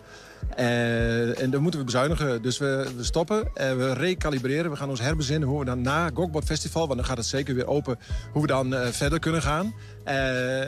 Uh, 0.58 1.40
en 1.42 1.50
dan 1.50 1.62
moeten 1.62 1.80
we 1.80 1.86
bezuinigen. 1.86 2.42
Dus 2.42 2.58
we, 2.58 2.86
we 2.96 3.04
stoppen 3.04 3.50
en 3.54 3.78
we 3.78 3.92
recalibreren. 3.92 4.70
We 4.70 4.76
gaan 4.76 4.88
ons 4.88 5.00
herbezinnen 5.00 5.48
hoe 5.48 5.58
we 5.58 5.64
dan 5.64 5.80
na 5.80 6.10
Gokbot 6.14 6.44
Festival... 6.44 6.86
want 6.86 6.98
dan 6.98 7.08
gaat 7.08 7.16
het 7.16 7.26
zeker 7.26 7.54
weer 7.54 7.66
open, 7.66 7.98
hoe 8.32 8.42
we 8.42 8.48
dan 8.48 8.74
verder 8.92 9.18
kunnen 9.18 9.42
gaan. 9.42 9.74
Uh, 10.06 10.12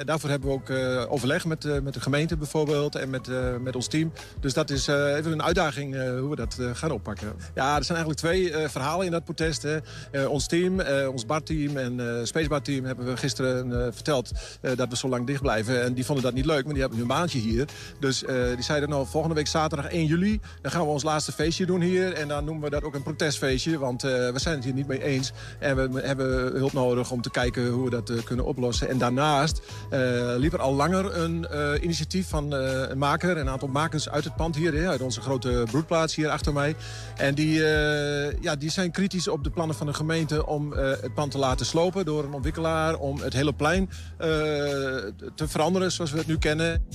daarvoor 0.05 0.30
hebben 0.30 0.49
we 0.49 0.55
ook 0.55 0.70
overleg 1.11 1.45
met, 1.45 1.82
met 1.82 1.95
de 1.95 2.01
gemeente 2.01 2.36
bijvoorbeeld 2.36 2.95
en 2.95 3.11
met, 3.11 3.28
met 3.61 3.76
ons 3.76 3.86
team. 3.86 4.12
Dus 4.41 4.55
dat 4.55 4.70
is 4.70 4.86
even 4.86 5.32
een 5.32 5.43
uitdaging 5.43 5.95
hoe 5.95 6.30
we 6.30 6.36
dat 6.36 6.59
gaan 6.72 6.91
oppakken. 6.91 7.32
Ja, 7.55 7.76
er 7.76 7.84
zijn 7.84 7.99
eigenlijk 7.99 8.18
twee 8.18 8.68
verhalen 8.68 9.07
in 9.07 9.12
dat 9.12 9.24
protest. 9.24 9.62
Hè. 9.62 10.26
ons 10.26 10.47
team, 10.47 10.80
ons 11.11 11.26
barteam 11.26 11.76
en 11.76 12.26
Spacebar 12.26 12.62
team 12.62 12.84
hebben 12.84 13.07
we 13.07 13.16
gisteren 13.16 13.95
verteld... 13.95 14.30
dat 14.61 14.89
we 14.89 14.97
zo 14.97 15.09
lang 15.09 15.26
dicht 15.26 15.43
blijven. 15.43 15.82
En 15.82 15.95
die 15.95 16.05
vonden 16.05 16.24
dat 16.24 16.34
niet 16.34 16.47
leuk, 16.47 16.64
maar 16.64 16.72
die 16.72 16.80
hebben 16.80 16.99
nu 16.99 17.05
een 17.05 17.16
maandje 17.16 17.39
hier. 17.39 17.68
Dus 18.01 18.18
die 18.55 18.62
zeiden 18.62 18.89
nou, 18.89 19.07
volgende 19.07 19.36
week 19.36 19.47
zaterdag 19.47 19.91
1 19.91 20.07
juli. 20.07 20.41
Dan 20.62 20.70
gaan 20.70 20.80
we 20.80 20.86
ons 20.86 21.03
laatste 21.03 21.32
feestje 21.32 21.66
doen 21.66 21.80
hier. 21.80 22.12
En 22.12 22.28
dan 22.28 22.45
noemen 22.45 22.64
we 22.64 22.70
dat 22.70 22.82
ook 22.82 22.95
een 22.95 23.03
protestfeestje. 23.03 23.78
Want 23.78 24.03
we 24.03 24.32
zijn 24.34 24.55
het 24.55 24.64
hier 24.64 24.74
niet 24.74 24.86
mee 24.86 25.03
eens. 25.03 25.32
En 25.59 25.93
we 25.93 26.01
hebben 26.01 26.57
hulp 26.57 26.72
nodig 26.72 27.11
om 27.11 27.22
te 27.22 27.30
kijken 27.30 27.68
hoe 27.68 27.84
we 27.84 27.91
dat 27.91 28.24
kunnen 28.24 28.45
oplossen. 28.45 28.89
En 28.89 28.99
daarnaast 29.29 29.62
uh, 29.91 30.35
liep 30.37 30.53
er 30.53 30.61
al 30.61 30.74
langer 30.74 31.16
een 31.16 31.47
initiatief 31.83 32.29
van 32.29 32.53
een 32.53 32.99
maker. 32.99 33.37
Een 33.37 33.49
aantal 33.49 33.68
makers 33.68 34.09
uit 34.09 34.24
het 34.24 34.37
pand 34.37 34.57
hier. 34.57 34.89
Uit 34.89 35.01
onze 35.01 35.20
grote 35.20 35.66
broedplaats 35.70 36.14
hier 36.14 36.29
achter 36.29 36.53
mij. 36.53 36.76
En 37.16 37.35
die, 37.35 37.61
ja, 38.41 38.57
die 38.59 38.70
zijn 38.70 38.91
kritisch 38.91 39.29
op 39.29 39.45
de 39.45 39.51
plannen 39.51 39.76
van 39.76 39.87
de 39.87 39.95
gemeente 39.95 40.47
om 40.47 40.72
het 40.72 41.14
pand 41.14 41.31
te 41.31 41.39
laten 41.39 41.66
slopen 41.66 42.05
door 42.05 42.24
een 42.24 42.33
ontwikkelaar. 42.33 42.97
Om 42.97 43.20
het 43.20 43.33
hele 43.33 43.53
plein 43.53 43.91
te 45.35 45.49
veranderen 45.49 45.93
zoals 45.93 46.11
we 46.11 46.18
het 46.18 46.26
nu 46.26 46.39
kennen. 46.39 46.87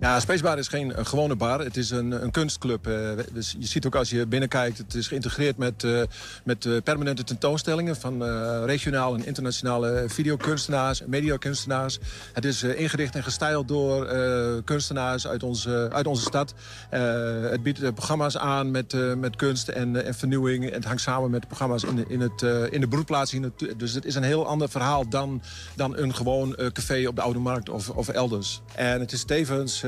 Ja, 0.00 0.20
Spacebar 0.20 0.58
is 0.58 0.68
geen 0.68 0.98
een 0.98 1.06
gewone 1.06 1.36
bar. 1.36 1.58
Het 1.58 1.76
is 1.76 1.90
een, 1.90 2.22
een 2.22 2.30
kunstclub. 2.30 2.86
Uh, 2.86 2.94
je 3.34 3.66
ziet 3.66 3.86
ook 3.86 3.94
als 3.94 4.10
je 4.10 4.26
binnenkijkt, 4.26 4.78
het 4.78 4.94
is 4.94 5.08
geïntegreerd 5.08 5.56
met, 5.56 5.82
uh, 5.82 6.02
met 6.44 6.84
permanente 6.84 7.24
tentoonstellingen... 7.24 7.96
van 7.96 8.24
regionaal 8.64 9.14
en 9.14 9.26
internationale 9.26 10.04
videokunstenaars 10.06 11.02
en 11.02 11.10
mediakunstenaars. 11.10 11.98
Het 12.32 12.44
is 12.44 12.62
ingericht 12.62 13.14
en 13.14 13.22
gestyled 13.22 13.68
door 13.68 14.06
kunstenaars 14.64 15.26
uit 15.26 15.42
onze, 15.42 15.88
uit 15.92 16.06
onze 16.06 16.22
stad. 16.22 16.54
het 17.50 17.62
biedt 17.62 17.94
programma's 17.94 18.36
aan 18.36 18.70
met, 18.70 19.16
met 19.16 19.36
kunst 19.36 19.68
en, 19.68 20.04
en 20.04 20.14
vernieuwing. 20.14 20.70
Het 20.70 20.84
hangt 20.84 21.02
samen 21.02 21.30
met 21.30 21.46
programma's 21.46 21.82
in, 21.82 21.96
de, 21.96 22.04
in, 22.08 22.20
het, 22.20 22.42
in 22.72 22.80
de 22.80 22.88
broedplaats. 22.88 23.34
Dus 23.76 23.92
het 23.94 24.04
is 24.04 24.14
een 24.14 24.22
heel 24.22 24.46
ander 24.46 24.68
verhaal 24.68 25.08
dan, 25.08 25.42
dan 25.76 25.96
een 25.96 26.14
gewoon 26.14 26.56
café 26.72 27.06
op 27.06 27.16
de 27.16 27.22
Oude 27.22 27.38
Markt 27.38 27.68
of, 27.68 27.88
of 27.88 28.08
elders. 28.08 28.60
En 28.74 29.00
het 29.00 29.12
is 29.12 29.24
tevens 29.24 29.84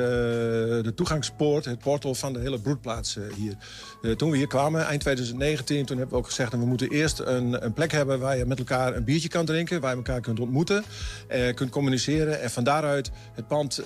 de 0.82 0.92
toegangspoort, 0.94 1.64
het 1.64 1.78
portal 1.78 2.14
van 2.14 2.32
de 2.32 2.38
hele 2.38 2.60
broedplaats 2.60 3.18
hier. 3.36 3.56
Uh, 4.02 4.12
toen 4.12 4.30
we 4.30 4.36
hier 4.36 4.46
kwamen, 4.46 4.86
eind 4.86 5.00
2019, 5.00 5.84
toen 5.84 5.96
hebben 5.96 6.14
we 6.14 6.20
ook 6.22 6.28
gezegd... 6.28 6.50
dat 6.50 6.60
we 6.60 6.66
moeten 6.66 6.90
eerst 6.90 7.18
een, 7.18 7.64
een, 7.64 7.72
plek 7.72 7.92
hebben 7.92 8.20
waar 8.20 8.36
je 8.36 8.46
met 8.46 8.58
elkaar 8.58 8.96
een 8.96 9.04
biertje 9.04 9.28
kan 9.28 9.44
drinken... 9.44 9.80
waar 9.80 9.90
je 9.90 9.96
elkaar 9.96 10.20
kunt 10.20 10.40
ontmoeten, 10.40 10.84
kunt 11.54 11.70
communiceren... 11.70 12.40
en 12.40 12.50
van 12.50 12.64
daaruit 12.64 13.10
het 13.34 13.46
pand 13.48 13.82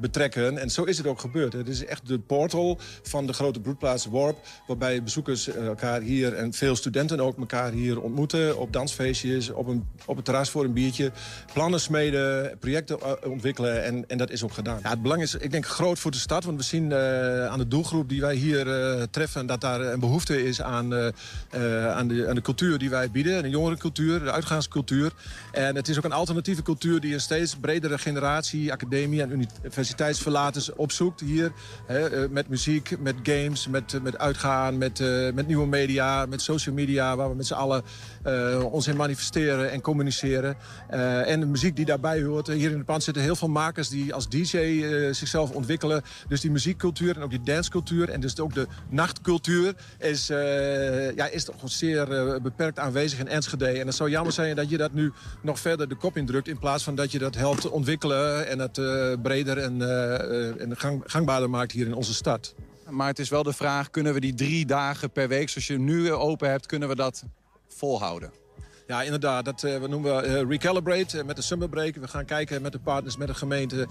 betrekken. 0.00 0.58
En 0.58 0.70
zo 0.70 0.84
is 0.84 0.98
het 0.98 1.06
ook 1.06 1.20
gebeurd. 1.20 1.52
Het 1.52 1.68
is 1.68 1.84
echt 1.84 2.08
de 2.08 2.18
portal 2.18 2.78
van 3.02 3.26
de 3.26 3.32
grote 3.32 3.60
broedplaats 3.60 4.06
Worp... 4.06 4.38
waarbij 4.66 5.02
bezoekers 5.02 5.48
elkaar 5.48 6.00
hier 6.00 6.34
en 6.34 6.52
veel 6.52 6.76
studenten 6.76 7.20
ook 7.20 7.38
elkaar 7.38 7.72
hier 7.72 8.00
ontmoeten... 8.00 8.58
op 8.58 8.72
dansfeestjes, 8.72 9.50
op, 9.50 9.66
een, 9.66 9.86
op 10.06 10.16
het 10.16 10.24
terras 10.24 10.50
voor 10.50 10.64
een 10.64 10.72
biertje... 10.72 11.12
plannen 11.52 11.80
smeden, 11.80 12.58
projecten 12.58 13.24
ontwikkelen 13.30 13.84
en, 13.84 14.04
en 14.08 14.18
dat 14.18 14.30
is 14.30 14.44
ook 14.44 14.52
gedaan. 14.52 14.78
Ja, 14.82 14.90
het 14.90 15.02
belang 15.02 15.22
is, 15.22 15.34
ik 15.34 15.50
denk, 15.50 15.59
groot 15.66 15.98
voor 15.98 16.10
de 16.10 16.18
stad. 16.18 16.44
Want 16.44 16.56
we 16.56 16.64
zien 16.64 16.94
aan 17.50 17.58
de 17.58 17.68
doelgroep 17.68 18.08
die 18.08 18.20
wij 18.20 18.34
hier 18.34 18.66
treffen... 19.10 19.46
dat 19.46 19.60
daar 19.60 19.80
een 19.80 20.00
behoefte 20.00 20.44
is 20.44 20.62
aan, 20.62 20.92
uh, 20.92 21.08
aan, 21.90 22.08
de, 22.08 22.28
aan 22.28 22.34
de 22.34 22.40
cultuur 22.42 22.78
die 22.78 22.90
wij 22.90 23.10
bieden. 23.10 23.42
De 23.42 23.48
jongerencultuur, 23.48 24.24
de 24.24 24.32
uitgaanscultuur. 24.32 25.12
En 25.52 25.76
het 25.76 25.88
is 25.88 25.98
ook 25.98 26.04
een 26.04 26.12
alternatieve 26.12 26.62
cultuur 26.62 27.00
die 27.00 27.14
een 27.14 27.20
steeds 27.20 27.56
bredere 27.56 27.98
generatie... 27.98 28.72
academie 28.72 29.22
en 29.22 29.30
universiteitsverlaters 29.30 30.72
opzoekt 30.72 31.20
hier. 31.20 31.52
Hè, 31.86 32.28
met 32.28 32.48
muziek, 32.48 33.00
met 33.00 33.14
games, 33.22 33.68
met, 33.68 34.02
met 34.02 34.18
uitgaan, 34.18 34.78
met, 34.78 34.98
met 35.34 35.46
nieuwe 35.46 35.66
media, 35.66 36.26
met 36.26 36.42
social 36.42 36.74
media... 36.74 37.16
waar 37.16 37.28
we 37.28 37.36
met 37.36 37.46
z'n 37.46 37.54
allen 37.54 37.82
ons 38.70 38.86
in 38.86 38.96
manifesteren 38.96 39.70
en 39.70 39.80
communiceren. 39.80 40.56
En 41.26 41.40
de 41.40 41.46
muziek 41.46 41.76
die 41.76 41.84
daarbij 41.84 42.22
hoort. 42.22 42.46
Hier 42.46 42.70
in 42.70 42.76
het 42.76 42.86
pand 42.86 43.02
zitten 43.02 43.22
heel 43.22 43.36
veel 43.36 43.48
makers 43.48 43.88
die 43.88 44.14
als 44.14 44.28
DJ 44.28 44.56
uh, 44.56 45.12
ontwikkelen. 45.50 46.02
Dus 46.28 46.40
die 46.40 46.50
muziekcultuur 46.50 47.16
en 47.16 47.22
ook 47.22 47.30
die 47.30 47.42
dancecultuur 47.42 48.08
en 48.08 48.20
dus 48.20 48.38
ook 48.38 48.54
de 48.54 48.66
nachtcultuur 48.88 49.74
is, 49.98 50.30
uh, 50.30 51.14
ja, 51.14 51.26
is 51.26 51.44
toch 51.44 51.56
zeer 51.64 52.34
uh, 52.34 52.40
beperkt 52.40 52.78
aanwezig 52.78 53.18
in 53.18 53.28
Enschede. 53.28 53.68
En 53.68 53.86
het 53.86 53.96
zou 53.96 54.10
jammer 54.10 54.32
zijn 54.32 54.56
dat 54.56 54.70
je 54.70 54.76
dat 54.76 54.92
nu 54.92 55.12
nog 55.42 55.58
verder 55.58 55.88
de 55.88 55.94
kop 55.94 56.16
indrukt... 56.16 56.48
in 56.48 56.58
plaats 56.58 56.84
van 56.84 56.94
dat 56.94 57.12
je 57.12 57.18
dat 57.18 57.34
helpt 57.34 57.70
ontwikkelen 57.70 58.48
en 58.48 58.58
het 58.58 58.78
uh, 58.78 59.12
breder 59.22 59.58
en, 59.58 59.82
en 60.60 60.76
gang, 60.76 61.02
gangbaarder 61.06 61.50
maakt 61.50 61.72
hier 61.72 61.86
in 61.86 61.94
onze 61.94 62.14
stad. 62.14 62.54
Maar 62.88 63.08
het 63.08 63.18
is 63.18 63.28
wel 63.28 63.42
de 63.42 63.52
vraag, 63.52 63.90
kunnen 63.90 64.14
we 64.14 64.20
die 64.20 64.34
drie 64.34 64.66
dagen 64.66 65.10
per 65.10 65.28
week 65.28 65.48
zoals 65.48 65.66
je 65.66 65.78
nu 65.78 66.12
open 66.12 66.50
hebt... 66.50 66.66
kunnen 66.66 66.88
we 66.88 66.94
dat 66.94 67.24
volhouden? 67.68 68.39
Ja, 68.90 69.02
inderdaad. 69.02 69.44
Dat 69.44 69.60
we 69.60 69.86
noemen 69.88 70.16
we 70.16 70.28
uh, 70.28 70.48
Recalibrate 70.48 71.18
uh, 71.18 71.24
met 71.24 71.36
de 71.36 71.42
Summerbreak. 71.42 71.94
We 71.94 72.08
gaan 72.08 72.24
kijken 72.24 72.62
met 72.62 72.72
de 72.72 72.78
partners, 72.78 73.16
met 73.16 73.28
de 73.28 73.34
gemeente 73.34 73.88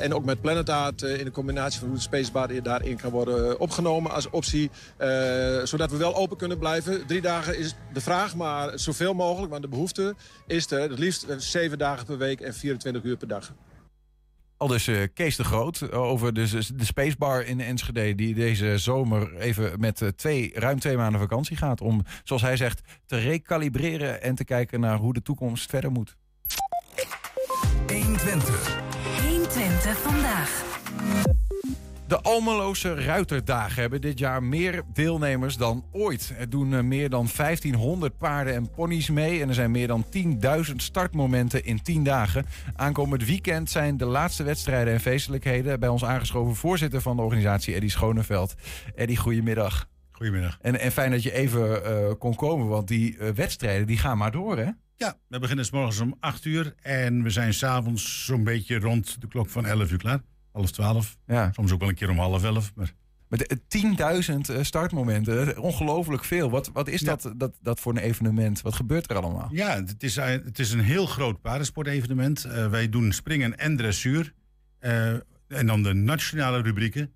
en 0.00 0.14
ook 0.14 0.24
met 0.24 0.40
Planet 0.40 0.68
Art... 0.68 1.02
in 1.02 1.24
de 1.24 1.30
combinatie 1.30 1.78
van 1.78 1.88
hoe 1.88 1.96
de 1.96 2.02
Spacebar 2.02 2.62
daarin 2.62 2.96
kan 2.96 3.10
worden 3.10 3.60
opgenomen 3.60 4.12
als 4.12 4.30
optie. 4.30 4.70
zodat 5.64 5.90
we 5.90 5.96
wel 5.96 6.14
open 6.14 6.36
kunnen 6.36 6.58
blijven. 6.58 7.06
Drie 7.06 7.20
dagen 7.20 7.58
is 7.58 7.74
de 7.92 8.00
vraag, 8.00 8.36
maar 8.36 8.78
zoveel 8.78 9.14
mogelijk. 9.14 9.50
Want 9.50 9.62
de 9.62 9.68
behoefte 9.68 10.14
is 10.46 10.70
er 10.70 10.80
het 10.80 10.98
liefst 10.98 11.26
zeven 11.36 11.78
dagen 11.78 12.06
per 12.06 12.18
week 12.18 12.40
en 12.40 12.54
24 12.54 13.02
uur 13.02 13.16
per 13.16 13.28
dag. 13.28 13.52
Al 14.62 14.68
dus 14.68 14.88
uh, 14.88 15.02
Kees 15.14 15.36
de 15.36 15.44
Groot 15.44 15.92
over 15.92 16.34
de, 16.34 16.72
de 16.74 16.84
Spacebar 16.84 17.44
in 17.44 17.60
Enschede... 17.60 18.14
die 18.14 18.34
deze 18.34 18.78
zomer 18.78 19.36
even 19.36 19.80
met 19.80 20.12
twee, 20.16 20.50
ruim 20.54 20.78
twee 20.78 20.96
maanden 20.96 21.20
vakantie 21.20 21.56
gaat... 21.56 21.80
om, 21.80 22.02
zoals 22.24 22.42
hij 22.42 22.56
zegt, 22.56 22.80
te 23.06 23.18
recalibreren 23.18 24.22
en 24.22 24.34
te 24.34 24.44
kijken 24.44 24.80
naar 24.80 24.96
hoe 24.96 25.12
de 25.12 25.22
toekomst 25.22 25.70
verder 25.70 25.90
moet. 25.90 26.16
120. 27.86 28.80
120 29.28 29.98
vandaag. 29.98 31.31
De 32.12 32.22
Almeloze 32.22 32.94
Ruiterdagen 32.94 33.80
hebben 33.80 34.00
dit 34.00 34.18
jaar 34.18 34.42
meer 34.42 34.82
deelnemers 34.92 35.56
dan 35.56 35.84
ooit. 35.92 36.34
Er 36.38 36.50
doen 36.50 36.88
meer 36.88 37.08
dan 37.10 37.28
1500 37.36 38.18
paarden 38.18 38.54
en 38.54 38.70
ponies 38.70 39.10
mee 39.10 39.40
en 39.40 39.48
er 39.48 39.54
zijn 39.54 39.70
meer 39.70 39.86
dan 39.86 40.06
10.000 40.68 40.74
startmomenten 40.76 41.64
in 41.64 41.82
10 41.82 42.04
dagen. 42.04 42.46
Aankomend 42.76 43.24
weekend 43.24 43.70
zijn 43.70 43.96
de 43.96 44.04
laatste 44.04 44.42
wedstrijden 44.42 44.92
en 44.92 45.00
feestelijkheden. 45.00 45.80
Bij 45.80 45.88
ons 45.88 46.04
aangeschoven 46.04 46.54
voorzitter 46.54 47.00
van 47.00 47.16
de 47.16 47.22
organisatie, 47.22 47.74
Eddie 47.74 47.90
Schoneveld. 47.90 48.54
Eddie, 48.94 49.16
goedemiddag. 49.16 49.88
Goedemiddag. 50.10 50.58
En, 50.60 50.80
en 50.80 50.92
fijn 50.92 51.10
dat 51.10 51.22
je 51.22 51.32
even 51.32 51.82
uh, 51.82 52.12
kon 52.18 52.34
komen, 52.34 52.66
want 52.66 52.88
die 52.88 53.16
uh, 53.16 53.28
wedstrijden 53.28 53.86
die 53.86 53.98
gaan 53.98 54.18
maar 54.18 54.32
door, 54.32 54.58
hè? 54.58 54.70
Ja, 54.96 55.16
we 55.28 55.38
beginnen 55.38 55.64
s 55.64 55.70
morgens 55.70 56.00
om 56.00 56.16
8 56.20 56.44
uur 56.44 56.74
en 56.82 57.22
we 57.22 57.30
zijn 57.30 57.54
s'avonds 57.54 58.24
zo'n 58.24 58.44
beetje 58.44 58.78
rond 58.78 59.20
de 59.20 59.28
klok 59.28 59.48
van 59.48 59.66
11 59.66 59.90
uur 59.90 59.98
klaar 59.98 60.20
half 60.52 60.70
twaalf. 60.70 61.16
Ja. 61.26 61.50
Soms 61.52 61.72
ook 61.72 61.80
wel 61.80 61.88
een 61.88 61.94
keer 61.94 62.10
om 62.10 62.18
half 62.18 62.44
elf. 62.44 62.72
Maar... 62.74 62.92
Met 63.32 63.46
eh, 63.46 64.22
10.000 64.30 64.34
eh, 64.36 64.62
startmomenten, 64.62 65.58
ongelooflijk 65.58 66.24
veel. 66.24 66.50
Wat, 66.50 66.70
wat 66.72 66.88
is 66.88 67.00
dat, 67.00 67.32
dat, 67.36 67.54
dat 67.60 67.80
voor 67.80 67.92
een 67.92 68.02
evenement? 68.02 68.62
Wat 68.62 68.74
gebeurt 68.74 69.10
er 69.10 69.16
allemaal? 69.16 69.48
Ja, 69.52 69.84
het 69.84 70.02
is, 70.02 70.16
eh, 70.16 70.26
het 70.26 70.58
is 70.58 70.72
een 70.72 70.80
heel 70.80 71.06
groot 71.06 71.40
paardensportevenement. 71.40 72.44
Eh, 72.44 72.70
wij 72.70 72.88
doen 72.88 73.12
springen 73.12 73.58
en 73.58 73.76
dressuur. 73.76 74.34
Eh, 74.78 75.12
en 75.48 75.66
dan 75.66 75.82
de 75.82 75.92
nationale 75.92 76.62
rubrieken. 76.62 77.12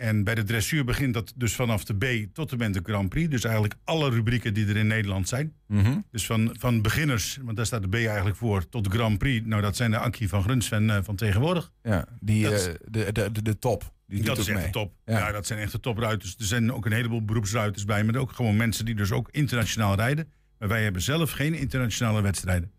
En 0.00 0.24
bij 0.24 0.34
de 0.34 0.42
dressuur 0.42 0.84
begint 0.84 1.14
dat 1.14 1.32
dus 1.36 1.54
vanaf 1.54 1.84
de 1.84 1.94
B 1.94 2.34
tot 2.34 2.52
en 2.52 2.58
met 2.58 2.74
de 2.74 2.80
Grand 2.82 3.08
Prix. 3.08 3.30
Dus 3.30 3.44
eigenlijk 3.44 3.74
alle 3.84 4.10
rubrieken 4.10 4.54
die 4.54 4.66
er 4.66 4.76
in 4.76 4.86
Nederland 4.86 5.28
zijn. 5.28 5.52
Mhm. 5.66 5.98
Dus 6.10 6.26
van, 6.26 6.54
van 6.58 6.82
beginners, 6.82 7.38
want 7.42 7.56
daar 7.56 7.66
staat 7.66 7.82
de 7.82 7.88
B 7.88 7.94
eigenlijk 7.94 8.36
voor, 8.36 8.68
tot 8.68 8.84
de 8.84 8.90
Grand 8.90 9.18
Prix. 9.18 9.46
Nou, 9.46 9.62
dat 9.62 9.76
zijn 9.76 9.90
de 9.90 9.98
Ankie 9.98 10.28
van 10.28 10.42
Grunsven 10.42 10.90
eh, 10.90 10.98
van 11.02 11.16
tegenwoordig. 11.16 11.72
Ja, 11.82 12.06
die, 12.20 12.42
Dat 12.42 12.66
eh, 12.66 12.74
de, 12.88 13.12
de, 13.12 13.32
de, 13.32 13.42
de 13.42 13.58
top. 13.58 13.92
Die 14.06 14.22
dat 14.22 14.38
is 14.38 14.46
echt 14.46 14.56
mee. 14.56 14.66
de 14.66 14.72
top. 14.72 14.94
Ja. 15.04 15.18
Ja. 15.18 15.32
dat 15.32 15.46
zijn 15.46 15.58
echt 15.58 15.72
de 15.72 15.80
topruiters. 15.80 16.36
Er 16.38 16.44
zijn 16.44 16.72
ook 16.72 16.86
een 16.86 16.92
heleboel 16.92 17.24
beroepsruiters 17.24 17.84
bij, 17.84 18.04
maar 18.04 18.16
ook 18.16 18.32
gewoon 18.32 18.56
mensen 18.56 18.84
die 18.84 18.94
dus 18.94 19.12
ook 19.12 19.28
internationaal 19.30 19.94
rijden. 19.94 20.32
Maar 20.58 20.68
wij 20.68 20.82
hebben 20.82 21.02
zelf 21.02 21.30
geen 21.30 21.54
internationale 21.54 22.20
wedstrijden. 22.20 22.72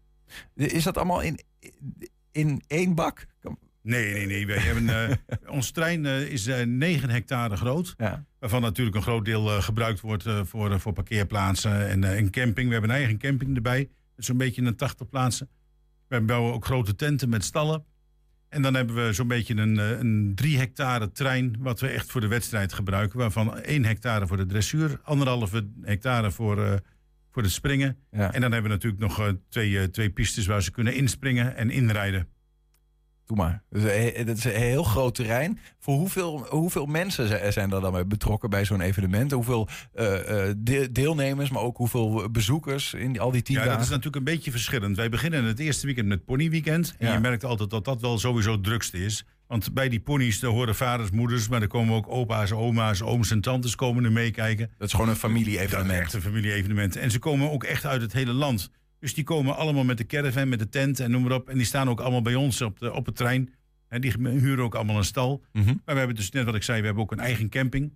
Is 0.55 0.83
dat 0.83 0.97
allemaal 0.97 1.21
in, 1.21 1.39
in 2.31 2.61
één 2.67 2.95
bak? 2.95 3.27
Nee, 3.81 4.13
nee, 4.13 4.25
nee. 4.25 4.45
Wij 4.45 4.57
hebben, 4.57 4.89
eh, 4.89 5.37
ons 5.57 5.71
trein 5.71 6.05
eh, 6.05 6.21
is 6.21 6.47
eh 6.47 6.65
9 6.65 7.09
hectare 7.09 7.57
groot. 7.57 7.93
Ja. 7.97 8.25
Waarvan 8.39 8.61
natuurlijk 8.61 8.95
een 8.95 9.01
groot 9.01 9.25
deel 9.25 9.61
gebruikt 9.61 9.99
wordt 9.99 10.23
voor, 10.43 10.79
voor 10.79 10.93
parkeerplaatsen 10.93 11.89
en, 11.89 12.03
en 12.03 12.29
camping. 12.29 12.67
We 12.67 12.73
hebben 12.73 12.89
een 12.89 12.95
eigen 12.95 13.17
camping 13.17 13.55
erbij. 13.55 13.89
Zo'n 14.15 14.37
beetje 14.37 14.61
een 14.61 14.75
80 14.75 15.09
plaatsen. 15.09 15.49
We 16.07 16.21
bouwen 16.21 16.53
ook 16.53 16.65
grote 16.65 16.95
tenten 16.95 17.29
met 17.29 17.43
stallen. 17.43 17.85
En 18.49 18.61
dan 18.61 18.73
hebben 18.73 18.95
we 18.95 19.13
zo'n 19.13 19.27
beetje 19.27 19.55
een, 19.55 19.77
een 19.77 20.31
3 20.35 20.57
hectare 20.57 21.11
trein. 21.11 21.55
Wat 21.59 21.79
we 21.79 21.87
echt 21.87 22.11
voor 22.11 22.21
de 22.21 22.27
wedstrijd 22.27 22.73
gebruiken. 22.73 23.19
Waarvan 23.19 23.59
1 23.59 23.85
hectare 23.85 24.27
voor 24.27 24.37
de 24.37 24.45
dressuur. 24.45 24.99
Anderhalve 25.03 25.67
hectare 25.81 26.31
voor, 26.31 26.81
voor 27.31 27.41
het 27.41 27.51
springen. 27.51 27.97
Ja. 28.11 28.33
En 28.33 28.41
dan 28.41 28.51
hebben 28.51 28.71
we 28.71 28.77
natuurlijk 28.77 29.01
nog 29.01 29.33
twee, 29.49 29.89
twee 29.89 30.09
pistes 30.09 30.45
waar 30.45 30.63
ze 30.63 30.71
kunnen 30.71 30.95
inspringen 30.95 31.55
en 31.55 31.69
inrijden. 31.69 32.27
Doe 33.31 33.39
maar. 33.39 33.61
Dat 34.25 34.37
is 34.37 34.43
een 34.43 34.51
heel 34.51 34.83
groot 34.83 35.15
terrein. 35.15 35.59
Voor 35.79 35.95
hoeveel, 35.95 36.45
hoeveel 36.49 36.85
mensen 36.85 37.27
zi- 37.27 37.51
zijn 37.51 37.71
er 37.71 37.81
dan 37.81 37.91
bij 37.91 38.07
betrokken 38.07 38.49
bij 38.49 38.65
zo'n 38.65 38.81
evenement? 38.81 39.31
Hoeveel 39.31 39.67
eh, 39.93 40.47
eh, 40.49 40.55
de- 40.57 40.91
deelnemers, 40.91 41.49
maar 41.49 41.61
ook 41.61 41.77
hoeveel 41.77 42.31
bezoekers 42.31 42.93
in 42.93 43.11
die- 43.11 43.21
al 43.21 43.31
die 43.31 43.41
tien 43.41 43.55
Ja, 43.55 43.61
dagen? 43.61 43.75
dat 43.77 43.83
is 43.85 43.89
natuurlijk 43.89 44.15
een 44.15 44.33
beetje 44.33 44.51
verschillend. 44.51 44.95
Wij 44.95 45.09
beginnen 45.09 45.43
het 45.43 45.59
eerste 45.59 45.85
weekend 45.85 46.07
met 46.07 46.25
ponyweekend. 46.25 46.95
En 46.97 47.07
Ja. 47.07 47.13
je 47.13 47.19
merkt 47.19 47.43
altijd 47.43 47.69
dat 47.69 47.85
dat 47.85 48.01
wel 48.01 48.19
sowieso 48.19 48.51
het 48.51 48.63
drukste 48.63 48.97
is. 49.05 49.25
Want 49.47 49.73
bij 49.73 49.89
die 49.89 49.99
ponies 49.99 50.39
daar 50.39 50.51
horen 50.51 50.75
vaders, 50.75 51.09
moeders, 51.11 51.47
maar 51.47 51.61
er 51.61 51.67
komen 51.67 51.95
ook 51.95 52.05
opa's, 52.09 52.51
oma's, 52.51 53.01
ooms 53.01 53.31
en 53.31 53.41
tantes 53.41 53.75
komen 53.75 54.03
er 54.03 54.11
meekijken. 54.11 54.69
Dat 54.77 54.87
is 54.87 54.93
gewoon 54.93 55.09
een 55.09 55.15
familie-evenement. 55.15 55.99
Echt 55.99 56.13
een 56.13 56.21
familie-evenement. 56.21 56.95
En 56.95 57.11
ze 57.11 57.19
komen 57.19 57.51
ook 57.51 57.63
echt 57.63 57.85
uit 57.85 58.01
het 58.01 58.13
hele 58.13 58.33
land. 58.33 58.69
Dus 59.01 59.13
die 59.13 59.23
komen 59.23 59.55
allemaal 59.55 59.83
met 59.83 59.97
de 59.97 60.05
caravan, 60.05 60.49
met 60.49 60.59
de 60.59 60.69
tent 60.69 60.99
en 60.99 61.11
noem 61.11 61.21
maar 61.21 61.31
op. 61.31 61.49
En 61.49 61.57
die 61.57 61.65
staan 61.65 61.89
ook 61.89 61.99
allemaal 61.99 62.21
bij 62.21 62.35
ons 62.35 62.61
op, 62.61 62.79
de, 62.79 62.93
op 62.93 63.05
het 63.05 63.15
trein. 63.15 63.53
En 63.87 64.01
die 64.01 64.13
huren 64.17 64.63
ook 64.63 64.75
allemaal 64.75 64.97
een 64.97 65.03
stal. 65.03 65.41
Mhm. 65.51 65.65
Maar 65.65 65.79
we 65.85 65.97
hebben 65.97 66.15
dus 66.15 66.31
net 66.31 66.45
wat 66.45 66.55
ik 66.55 66.63
zei, 66.63 66.79
we 66.79 66.85
hebben 66.85 67.03
ook 67.03 67.11
een 67.11 67.19
eigen 67.19 67.49
camping. 67.49 67.93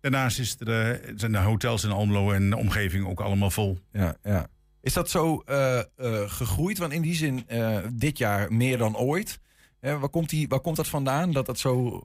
Daarnaast 0.00 0.38
is 0.38 0.56
er, 0.58 0.90
eh, 0.90 1.12
zijn 1.16 1.32
de 1.32 1.38
hotels 1.38 1.84
in 1.84 1.90
Almelo 1.90 2.32
en 2.32 2.50
de 2.50 2.56
omgeving 2.56 3.06
ook 3.06 3.20
allemaal 3.20 3.50
vol. 3.50 3.78
Ja, 3.92 4.16
ja. 4.22 4.48
Is 4.80 4.92
dat 4.92 5.10
zo 5.10 5.42
eh, 5.46 5.78
eh, 5.78 5.84
gegroeid? 6.30 6.78
Want 6.78 6.92
in 6.92 7.02
die 7.02 7.14
zin, 7.14 7.46
dit 7.92 8.18
jaar 8.18 8.52
meer 8.52 8.78
dan 8.78 8.96
ooit. 8.96 9.40
Eh, 9.82 10.00
waar, 10.00 10.08
komt 10.08 10.28
die, 10.28 10.48
waar 10.48 10.60
komt 10.60 10.76
dat 10.76 10.88
vandaan? 10.88 11.32
Dat 11.32 11.46
dat 11.46 11.58
zo. 11.58 12.02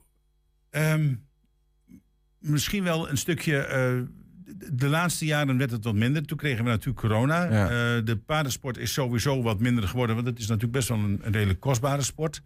Ehm, 0.70 1.14
misschien 2.38 2.84
wel 2.84 3.08
een 3.08 3.16
stukje. 3.16 4.08
De- 4.72 4.88
laatste 4.88 5.24
jaren 5.24 5.58
werd 5.58 5.70
het 5.70 5.84
wat 5.84 5.94
minder. 5.94 6.26
Toen 6.26 6.36
kregen 6.38 6.64
we 6.64 6.70
natuurlijk 6.70 7.00
corona. 7.00 7.44
Ja. 7.44 7.64
Eh, 7.64 8.04
de 8.04 8.16
paardensport 8.26 8.78
is 8.78 8.92
sowieso 8.92 9.42
wat 9.42 9.60
minder 9.60 9.88
geworden. 9.88 10.14
Want 10.14 10.26
het 10.26 10.38
is 10.38 10.46
natuurlijk 10.46 10.72
best 10.72 10.88
wel 10.88 10.98
een, 10.98 11.20
een 11.22 11.32
redelijk 11.32 11.60
kostbare 11.60 12.02
sport. 12.02 12.42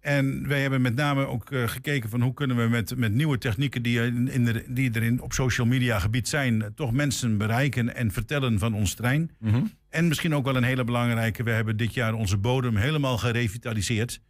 En 0.00 0.48
wij 0.48 0.60
hebben 0.60 0.82
met 0.82 0.94
name 0.94 1.26
ook 1.26 1.50
eh, 1.50 1.68
gekeken 1.68 2.10
van 2.10 2.20
hoe 2.20 2.34
kunnen 2.34 2.56
we 2.56 2.68
met, 2.68 2.96
met 2.96 3.12
nieuwe 3.12 3.38
technieken 3.38 3.82
die, 3.82 4.00
in, 4.30 4.44
de, 4.44 4.64
die 4.68 4.92
er 4.92 5.02
in, 5.02 5.20
op 5.20 5.32
social 5.32 5.66
media 5.66 5.98
gebied 5.98 6.28
zijn, 6.28 6.62
eh, 6.62 6.68
toch 6.74 6.92
mensen 6.92 7.38
bereiken 7.38 7.94
en 7.94 8.10
vertellen 8.12 8.58
van 8.58 8.74
ons 8.74 8.94
trein. 8.94 9.30
Mhm. 9.38 9.62
En 9.88 10.08
misschien 10.08 10.34
ook 10.34 10.44
wel 10.44 10.56
een 10.56 10.62
hele 10.62 10.84
belangrijke, 10.84 11.42
we 11.42 11.50
hebben 11.50 11.76
dit 11.76 11.94
jaar 11.94 12.14
onze 12.14 12.36
bodem 12.36 12.76
helemaal 12.76 13.18
gerevitaliseerd. 13.18 14.20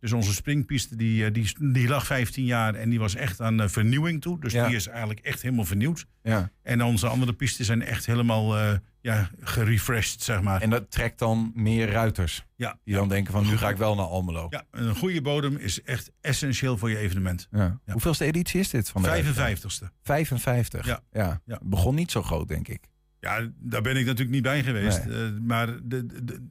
Dus 0.00 0.12
onze 0.12 0.34
springpiste 0.34 0.96
die, 0.96 1.24
eh, 1.24 1.32
die, 1.32 1.54
die 1.72 1.88
lag 1.88 2.06
15 2.06 2.44
jaar 2.44 2.74
en 2.74 2.90
die 2.90 2.98
was 2.98 3.14
echt 3.14 3.40
aan 3.40 3.60
eh, 3.60 3.68
vernieuwing 3.68 4.20
toe. 4.20 4.40
Dus 4.40 4.52
Ja. 4.52 4.66
die 4.66 4.76
is 4.76 4.86
eigenlijk 4.86 5.20
echt 5.20 5.42
helemaal 5.42 5.64
vernieuwd. 5.64 6.06
Ja. 6.22 6.50
En 6.62 6.82
onze 6.82 7.06
andere 7.06 7.32
pistes 7.32 7.66
zijn 7.66 7.82
echt 7.82 8.06
helemaal 8.06 8.56
eh, 8.58 8.72
ja, 9.00 9.30
gerefreshed, 9.40 10.22
zeg 10.22 10.42
maar. 10.42 10.62
En 10.62 10.70
dat 10.70 10.90
trekt 10.90 11.18
dan 11.18 11.52
meer 11.54 11.90
ruiters. 11.90 12.44
Ja. 12.56 12.78
Die 12.84 12.94
dan 12.94 13.08
denken 13.08 13.32
van 13.32 13.46
nu 13.46 13.56
ga 13.56 13.68
ik 13.68 13.76
wel 13.76 13.94
naar 13.94 14.06
Almelo. 14.06 14.46
Ja, 14.50 14.64
een 14.70 14.94
goede 14.94 15.22
bodem 15.22 15.56
is 15.56 15.82
echt 15.82 16.10
essentieel 16.20 16.78
voor 16.78 16.90
je 16.90 16.98
evenement. 16.98 17.48
Ja. 17.50 17.80
Hoeveelste 17.86 18.24
editie 18.24 18.60
is 18.60 18.70
dit 18.70 18.88
van 18.88 19.02
de 19.02 19.08
55ste. 19.08 19.84
55. 20.02 20.86
Ja. 20.86 21.00
ja. 21.12 21.40
Ja. 21.44 21.58
Begon 21.62 21.94
niet 21.94 22.10
zo 22.10 22.22
groot, 22.22 22.48
denk 22.48 22.68
ik. 22.68 22.84
Ja, 23.20 23.48
daar 23.58 23.82
ben 23.82 23.96
ik 23.96 24.04
natuurlijk 24.04 24.30
niet 24.30 24.42
bij 24.42 24.62
geweest. 24.62 25.04
Nee. 25.04 25.30
Maar 25.30 25.66
de, 25.82 26.24
de, 26.24 26.48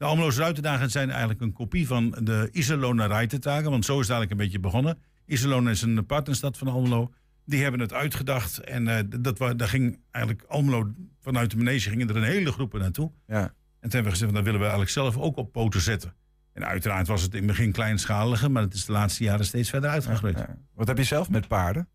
de, 0.00 0.06
Almeloze 0.06 0.40
Ruitendagen 0.40 0.90
zijn 0.90 1.10
eigenlijk 1.10 1.40
een 1.40 1.52
kopie 1.52 1.86
van 1.86 2.10
de 2.22 2.48
Iserlohner 2.52 3.08
Ruitendagen. 3.08 3.70
Want 3.70 3.84
zo 3.84 3.92
is 3.92 4.08
het 4.08 4.10
eigenlijk 4.10 4.30
een 4.30 4.46
beetje 4.46 4.60
begonnen. 4.60 4.98
Iserlohn 5.26 5.68
is 5.68 5.82
een 5.82 6.06
partnerstad 6.06 6.58
van 6.58 6.68
Almelo. 6.68 7.12
Die 7.44 7.62
hebben 7.62 7.80
het 7.80 7.92
uitgedacht. 7.92 8.58
En 8.58 8.88
eh, 8.88 9.04
dat, 9.20 9.38
daar 9.38 9.68
ging 9.68 9.98
eigenlijk 10.10 10.46
Almelo 10.48 10.90
vanuit 11.20 11.50
de 11.50 11.56
manege 11.56 11.90
gingen 11.90 12.08
er 12.08 12.16
een 12.16 12.22
hele 12.22 12.52
groepen 12.52 12.80
naartoe. 12.80 13.12
Ja. 13.26 13.40
En 13.40 13.50
toen 13.80 13.90
hebben 13.90 14.02
we 14.02 14.10
gezegd, 14.10 14.32
van, 14.32 14.34
dat 14.34 14.44
willen 14.44 14.60
we 14.60 14.66
eigenlijk 14.66 14.90
zelf 14.90 15.16
ook 15.16 15.36
op 15.36 15.52
poten 15.52 15.80
zetten. 15.80 16.14
En 16.52 16.66
uiteraard 16.66 17.06
was 17.06 17.22
het 17.22 17.32
in 17.32 17.38
het 17.38 17.46
begin 17.46 17.72
kleinschaliger, 17.72 18.50
maar 18.50 18.62
het 18.62 18.74
is 18.74 18.84
de 18.84 18.92
laatste 18.92 19.24
jaren 19.24 19.44
steeds 19.44 19.70
verder 19.70 19.90
uitgegroeid. 19.90 20.38
Ja. 20.38 20.56
Wat 20.74 20.86
heb 20.86 20.96
je 20.96 21.04
zelf 21.04 21.30
met 21.30 21.48
paarden? 21.48 21.88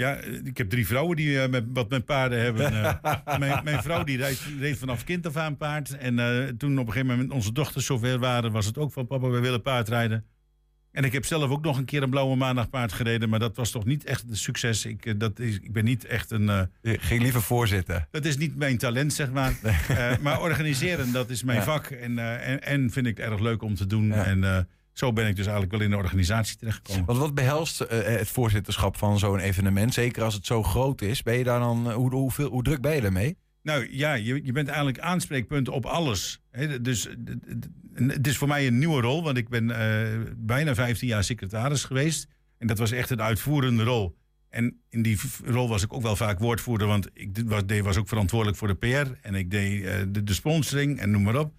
Ja, 0.00 0.16
ik 0.44 0.56
heb 0.58 0.70
drie 0.70 0.86
vrouwen 0.86 1.16
die 1.16 1.40
eh, 1.42 1.50
met, 1.50 1.64
wat 1.72 1.90
met 1.90 2.04
paarden 2.04 2.40
hebben. 2.40 2.72
Eh, 2.72 3.38
mijn, 3.38 3.64
mijn 3.64 3.82
vrouw 3.82 4.04
die 4.04 4.16
reed, 4.16 4.40
reed 4.60 4.78
vanaf 4.78 5.04
kind 5.04 5.26
af 5.26 5.36
aan 5.36 5.56
paard. 5.56 5.96
En 5.96 6.18
eh, 6.18 6.48
toen 6.48 6.78
op 6.78 6.86
een 6.86 6.92
gegeven 6.92 7.14
moment 7.16 7.32
onze 7.32 7.52
dochters 7.52 7.86
zover 7.86 8.18
waren, 8.18 8.52
was 8.52 8.66
het 8.66 8.78
ook 8.78 8.92
van 8.92 9.06
papa, 9.06 9.28
we 9.28 9.40
willen 9.40 9.62
paardrijden. 9.62 10.24
En 10.92 11.04
ik 11.04 11.12
heb 11.12 11.24
zelf 11.24 11.50
ook 11.50 11.64
nog 11.64 11.78
een 11.78 11.84
keer 11.84 12.02
een 12.02 12.10
blauwe 12.10 12.36
maandag 12.36 12.70
paard 12.70 12.92
gereden, 12.92 13.28
maar 13.28 13.38
dat 13.38 13.56
was 13.56 13.70
toch 13.70 13.84
niet 13.84 14.04
echt 14.04 14.24
een 14.28 14.36
succes. 14.36 14.84
Ik, 14.84 15.20
dat 15.20 15.38
is, 15.38 15.54
ik 15.54 15.72
ben 15.72 15.84
niet 15.84 16.04
echt 16.04 16.30
een. 16.30 16.46
Je 16.82 16.98
ging 16.98 17.22
liever 17.22 17.42
voorzitten. 17.42 18.08
dat 18.10 18.24
is 18.24 18.36
niet 18.36 18.56
mijn 18.56 18.78
talent, 18.78 19.12
zeg 19.12 19.30
maar. 19.30 19.52
Maar 20.20 20.40
organiseren, 20.40 21.12
dat 21.12 21.30
is 21.30 21.42
mijn 21.42 21.58
Ja. 21.58 21.64
vak. 21.64 21.86
En, 21.86 22.18
en, 22.40 22.62
en 22.62 22.90
vind 22.90 23.06
ik 23.06 23.18
erg 23.18 23.40
leuk 23.40 23.62
om 23.62 23.74
te 23.74 23.86
doen. 23.86 24.06
Ja. 24.06 24.24
En 24.24 24.68
zo 25.00 25.12
ben 25.12 25.26
ik 25.26 25.36
dus 25.36 25.46
eigenlijk 25.46 25.76
wel 25.76 25.84
in 25.84 25.90
de 25.90 25.96
organisatie 25.96 26.56
terechtgekomen. 26.56 27.06
Want 27.06 27.18
wat 27.18 27.34
behelst 27.34 27.80
eh, 27.80 28.02
het 28.02 28.28
voorzitterschap 28.28 28.96
van 28.96 29.18
zo'n 29.18 29.38
evenement? 29.38 29.94
Zeker 29.94 30.22
als 30.22 30.34
het 30.34 30.46
zo 30.46 30.62
groot 30.62 31.00
is. 31.00 31.22
Ben 31.22 31.38
je 31.38 31.44
daar 31.44 31.58
dan, 31.58 31.90
eh, 31.90 31.94
hoe, 31.94 32.10
hoeveel, 32.10 32.50
hoe 32.50 32.62
druk 32.62 32.80
ben 32.80 32.94
je 32.94 33.00
daarmee? 33.00 33.36
Nou 33.62 33.88
ja, 33.90 34.14
je, 34.14 34.44
je 34.44 34.52
bent 34.52 34.68
eigenlijk 34.68 34.98
aanspreekpunt 34.98 35.68
op 35.68 35.86
alles. 35.86 36.40
Dus 36.80 37.08
het 37.94 38.26
is 38.26 38.36
voor 38.36 38.48
mij 38.48 38.66
een 38.66 38.78
nieuwe 38.78 39.00
rol, 39.00 39.22
want 39.22 39.36
ik 39.36 39.48
ben 39.48 39.70
eh, 39.70 40.20
bijna 40.36 40.74
15 40.74 41.08
jaar 41.08 41.24
secretaris 41.24 41.84
geweest. 41.84 42.26
En 42.58 42.66
dat 42.66 42.78
was 42.78 42.90
echt 42.90 43.10
een 43.10 43.22
uitvoerende 43.22 43.82
rol. 43.82 44.16
En 44.48 44.80
in 44.88 45.02
die 45.02 45.18
rol 45.44 45.68
was 45.68 45.82
ik 45.82 45.92
ook 45.92 46.02
wel 46.02 46.16
vaak 46.16 46.38
woordvoerder, 46.38 46.86
want 46.86 47.08
ik 47.12 47.42
was, 47.44 47.62
was 47.82 47.96
ook 47.96 48.08
verantwoordelijk 48.08 48.58
voor 48.58 48.68
de 48.68 48.74
PR. 48.74 49.12
En 49.22 49.34
ik 49.34 49.50
deed 49.50 49.84
eh, 49.84 49.94
de, 50.08 50.22
de 50.22 50.34
sponsoring 50.34 50.98
en 50.98 51.10
noem 51.10 51.22
maar 51.22 51.38
op. 51.38 51.52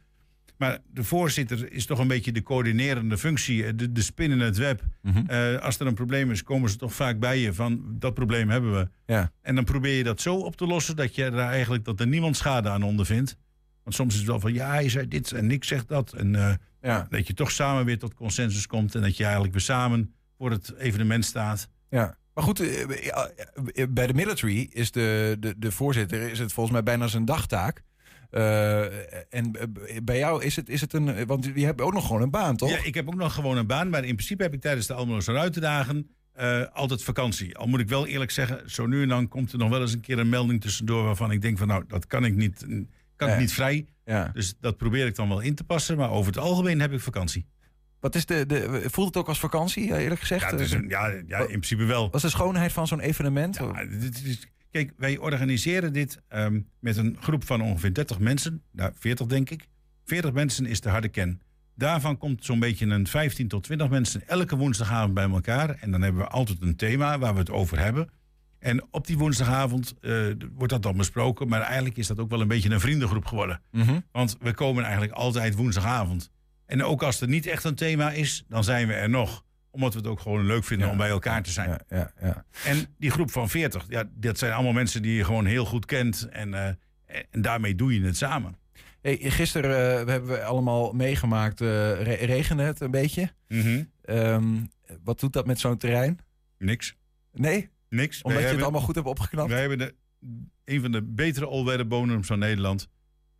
Maar 0.61 0.79
de 0.93 1.03
voorzitter 1.03 1.71
is 1.71 1.85
toch 1.85 1.99
een 1.99 2.07
beetje 2.07 2.31
de 2.31 2.43
coördinerende 2.43 3.17
functie, 3.17 3.65
eh, 3.65 3.71
de, 3.75 3.91
de 3.91 4.01
spin 4.01 4.31
in 4.31 4.39
het 4.39 4.57
web. 4.57 4.83
Mhm. 5.01 5.25
Eh, 5.27 5.57
als 5.61 5.79
er 5.79 5.87
een 5.87 5.93
probleem 5.93 6.31
is, 6.31 6.43
komen 6.43 6.69
ze 6.69 6.75
toch 6.77 6.93
vaak 6.93 7.19
bij 7.19 7.39
je 7.39 7.53
van 7.53 7.81
dat 7.99 8.13
probleem 8.13 8.49
hebben 8.49 8.73
we. 8.73 8.89
Ja. 9.05 9.31
En 9.41 9.55
dan 9.55 9.63
probeer 9.63 9.97
je 9.97 10.03
dat 10.03 10.21
zo 10.21 10.35
op 10.35 10.55
te 10.55 10.65
lossen 10.67 10.95
dat 10.95 11.15
je 11.15 11.23
er 11.23 11.37
eigenlijk 11.37 11.85
dat 11.85 11.99
er 11.99 12.07
niemand 12.07 12.37
schade 12.37 12.69
aan 12.69 12.83
ondervindt. 12.83 13.35
Want 13.83 13.95
soms 13.95 14.13
is 14.13 14.19
het 14.19 14.29
wel 14.29 14.39
van 14.39 14.53
ja, 14.53 14.69
hij 14.69 14.89
zei 14.89 15.07
dit 15.07 15.31
en 15.31 15.51
ik 15.51 15.63
zeg 15.63 15.85
dat. 15.85 16.13
En 16.13 16.35
eh, 16.35 16.53
Ja. 16.81 17.07
dat 17.09 17.27
je 17.27 17.33
toch 17.33 17.51
samen 17.51 17.85
weer 17.85 17.99
tot 17.99 18.13
consensus 18.13 18.67
komt 18.67 18.95
en 18.95 19.01
dat 19.01 19.17
je 19.17 19.23
eigenlijk 19.23 19.53
weer 19.53 19.61
samen 19.63 20.13
voor 20.37 20.51
het 20.51 20.73
evenement 20.77 21.25
staat. 21.25 21.67
Ja. 21.89 22.17
Maar 22.33 22.43
goed, 22.43 22.57
bij 23.89 24.07
de 24.07 24.13
military 24.13 24.67
is 24.71 24.91
de, 24.91 25.37
de, 25.39 25.55
de 25.57 25.71
voorzitter 25.71 26.29
is 26.29 26.39
het 26.39 26.53
volgens 26.53 26.75
mij 26.75 26.83
bijna 26.83 27.07
zijn 27.07 27.25
dagtaak. 27.25 27.83
Eh, 28.31 28.81
en 29.33 29.51
bij 30.03 30.17
jou 30.17 30.43
is 30.43 30.55
het, 30.55 30.69
is 30.69 30.81
het 30.81 30.93
een. 30.93 31.25
Want 31.25 31.49
je 31.55 31.65
hebt 31.65 31.81
ook 31.81 31.93
nog 31.93 32.05
gewoon 32.07 32.21
een 32.21 32.29
baan, 32.29 32.55
toch? 32.57 32.69
Ja, 32.69 32.83
ik 32.83 32.93
heb 32.93 33.07
ook 33.07 33.15
nog 33.15 33.33
gewoon 33.33 33.57
een 33.57 33.67
baan, 33.67 33.89
maar 33.89 34.03
in 34.05 34.15
principe 34.15 34.43
heb 34.43 34.53
ik 34.53 34.61
tijdens 34.61 34.87
de 34.87 34.93
Almeloze 34.93 35.31
Ruitendagen 35.31 36.09
eh, 36.33 36.61
altijd 36.73 37.03
vakantie. 37.03 37.57
Al 37.57 37.67
moet 37.67 37.79
ik 37.79 37.87
wel 37.89 38.07
eerlijk 38.07 38.31
zeggen, 38.31 38.69
zo 38.71 38.85
nu 38.85 39.01
en 39.01 39.07
dan 39.07 39.27
komt 39.27 39.51
er 39.51 39.57
nog 39.57 39.69
wel 39.69 39.81
eens 39.81 39.93
een 39.93 40.01
keer 40.01 40.19
een 40.19 40.29
melding 40.29 40.61
tussendoor 40.61 41.03
waarvan 41.03 41.31
ik 41.31 41.41
denk 41.41 41.57
van 41.57 41.67
nou, 41.67 41.83
dat 41.87 42.07
kan 42.07 42.25
ik 42.25 42.35
niet, 42.35 42.65
kan 43.15 43.27
Ja. 43.27 43.33
ik 43.33 43.39
niet 43.39 43.53
vrij. 43.53 43.85
Ja. 44.05 44.31
Dus 44.33 44.53
dat 44.59 44.77
probeer 44.77 45.05
ik 45.05 45.15
dan 45.15 45.27
wel 45.29 45.39
in 45.39 45.55
te 45.55 45.63
passen, 45.63 45.97
maar 45.97 46.09
over 46.11 46.31
het 46.33 46.41
algemeen 46.41 46.79
heb 46.79 46.91
ik 46.93 46.99
vakantie. 46.99 47.45
Wat 47.99 48.15
is 48.15 48.25
de, 48.25 48.45
de, 48.45 48.83
voelt 48.91 49.07
het 49.07 49.17
ook 49.17 49.27
als 49.27 49.39
vakantie, 49.39 49.97
eerlijk 49.99 50.19
gezegd? 50.21 50.41
Ja, 50.69 50.77
een- 50.77 50.89
ja, 50.89 51.07
ja, 51.27 51.39
in 51.39 51.45
principe 51.47 51.83
wel. 51.85 52.03
Wat 52.05 52.15
is 52.15 52.21
de 52.21 52.29
schoonheid 52.29 52.71
van 52.71 52.87
zo'n 52.87 52.99
evenement? 52.99 53.55
Ja, 53.55 53.85
dit 53.85 54.23
is- 54.25 54.47
kijk, 54.71 54.93
wij 54.97 55.17
organiseren 55.17 55.93
dit 55.93 56.21
ehm, 56.27 56.61
met 56.79 56.97
een 56.97 57.17
groep 57.19 57.45
van 57.45 57.61
ongeveer 57.61 57.93
30 57.93 58.19
mensen. 58.19 58.61
Nou, 58.71 58.91
40 58.95 59.27
denk 59.27 59.49
ik. 59.49 59.67
40 60.05 60.31
mensen 60.31 60.65
is 60.65 60.81
de 60.81 60.89
harde 60.89 61.09
kern. 61.09 61.41
Daarvan 61.75 62.17
komt 62.17 62.45
zo'n 62.45 62.59
beetje 62.59 62.85
een 62.85 63.07
15 63.07 63.47
tot 63.47 63.63
20 63.63 63.89
mensen 63.89 64.27
elke 64.27 64.55
woensdagavond 64.55 65.13
bij 65.13 65.29
elkaar. 65.29 65.69
En 65.69 65.91
dan 65.91 66.01
hebben 66.01 66.21
we 66.21 66.27
altijd 66.27 66.61
een 66.61 66.75
thema 66.75 67.19
waar 67.19 67.33
we 67.33 67.39
het 67.39 67.51
over 67.51 67.79
hebben. 67.79 68.09
En 68.59 68.83
op 68.91 69.07
die 69.07 69.17
woensdagavond 69.17 69.93
eh, 70.01 70.11
wordt 70.53 70.73
dat 70.73 70.83
dan 70.83 70.97
besproken. 70.97 71.47
Maar 71.47 71.61
eigenlijk 71.61 71.97
is 71.97 72.07
dat 72.07 72.19
ook 72.19 72.29
wel 72.29 72.41
een 72.41 72.47
beetje 72.47 72.69
een 72.69 72.79
vriendengroep 72.79 73.25
geworden. 73.25 73.61
Mhm. 73.71 73.99
Want 74.11 74.37
we 74.39 74.53
komen 74.53 74.83
eigenlijk 74.83 75.13
altijd 75.13 75.55
woensdagavond. 75.55 76.31
En 76.65 76.83
ook 76.83 77.03
als 77.03 77.21
er 77.21 77.27
niet 77.27 77.45
echt 77.45 77.63
een 77.63 77.75
thema 77.75 78.11
is, 78.11 78.45
dan 78.47 78.63
zijn 78.63 78.87
we 78.87 78.93
er 78.93 79.09
nog. 79.09 79.43
Omdat 79.71 79.93
we 79.93 79.99
het 79.99 80.07
ook 80.07 80.19
gewoon 80.19 80.45
leuk 80.45 80.63
vinden 80.63 80.89
om 80.89 80.97
bij 80.97 81.09
elkaar 81.09 81.43
te 81.43 81.51
zijn. 81.51 81.69
Ja, 81.69 81.79
ja, 81.89 82.11
ja. 82.21 82.45
En 82.65 82.85
die 82.97 83.11
groep 83.11 83.31
van 83.31 83.49
40, 83.49 83.85
ja, 83.89 84.03
dat 84.13 84.37
zijn 84.37 84.53
allemaal 84.53 84.73
mensen 84.73 85.01
die 85.01 85.13
je 85.15 85.23
gewoon 85.23 85.45
heel 85.45 85.65
goed 85.65 85.85
kent. 85.85 86.27
En, 86.31 86.53
eh, 86.53 86.67
en 87.29 87.41
daarmee 87.41 87.75
doe 87.75 87.93
je 87.93 88.05
het 88.05 88.17
samen. 88.17 88.57
Hey, 89.01 89.17
gisteren 89.21 89.99
eh, 90.01 90.07
hebben 90.07 90.29
we 90.29 90.43
allemaal 90.43 90.91
meegemaakt, 90.91 91.59
re- 91.59 92.01
regende 92.13 92.63
het 92.63 92.79
een 92.79 92.91
beetje. 92.91 93.31
Ehm, 94.01 94.45
wat 95.03 95.19
doet 95.19 95.33
dat 95.33 95.45
met 95.45 95.59
zo'n 95.59 95.77
terrein? 95.77 96.19
Niks. 96.57 96.95
Nee? 97.31 97.69
Niks. 97.89 98.21
Omdat 98.21 98.41
je 98.41 98.47
het 98.47 98.61
allemaal 98.61 98.81
goed 98.81 98.95
hebt 98.95 99.07
opgeknapt? 99.07 99.49
Wij 99.49 99.59
hebben 99.59 99.77
de, 99.77 99.95
een 100.65 100.81
van 100.81 100.91
de 100.91 101.01
betere 101.03 101.45
all-weather 101.45 101.87
bodems 101.87 102.27
van 102.27 102.39
Nederland. 102.39 102.87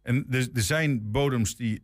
En 0.02 0.26
er, 0.30 0.48
er 0.54 0.62
zijn 0.62 1.12
bodems 1.12 1.56
die 1.56 1.84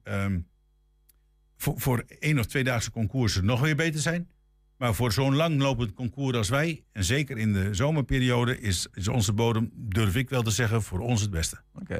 voor, 1.57 1.79
voor 1.79 2.03
één 2.19 2.39
of 2.39 2.45
tweedaagse 2.45 2.91
concoursen 2.91 3.45
nog 3.45 3.59
weer 3.61 3.75
beter 3.75 3.99
zijn. 3.99 4.29
Maar 4.77 4.93
voor 4.95 5.11
zo'n 5.11 5.35
langlopend 5.35 5.93
concours 5.93 6.37
als 6.37 6.49
wij, 6.49 6.83
en 6.91 7.03
zeker 7.03 7.37
in 7.37 7.53
de 7.53 7.73
zomerperiode, 7.73 8.59
is, 8.59 8.87
is 8.93 9.07
onze 9.07 9.33
bodem, 9.33 9.71
durf 9.73 10.15
ik 10.15 10.29
wel 10.29 10.41
te 10.41 10.51
zeggen, 10.51 10.81
voor 10.83 10.99
ons 10.99 11.21
het 11.21 11.29
beste. 11.29 11.57
Oké. 11.73 11.99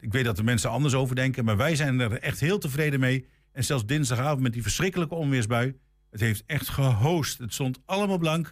Ik 0.00 0.12
weet 0.12 0.24
dat 0.24 0.36
de 0.36 0.42
mensen 0.42 0.70
anders 0.70 0.94
over 0.94 1.14
denken, 1.16 1.44
maar 1.44 1.56
wij 1.56 1.76
zijn 1.76 2.00
er 2.00 2.12
echt 2.18 2.40
heel 2.40 2.58
tevreden 2.58 3.00
mee. 3.00 3.26
En 3.52 3.64
zelfs 3.64 3.86
dinsdagavond 3.86 4.40
met 4.40 4.52
die 4.52 4.62
verschrikkelijke 4.62 5.14
onweersbui. 5.14 5.76
Het 6.10 6.20
heeft 6.20 6.42
echt 6.46 6.68
gehost. 6.68 7.38
Het 7.38 7.52
stond 7.52 7.80
allemaal 7.84 8.18
blank. 8.18 8.46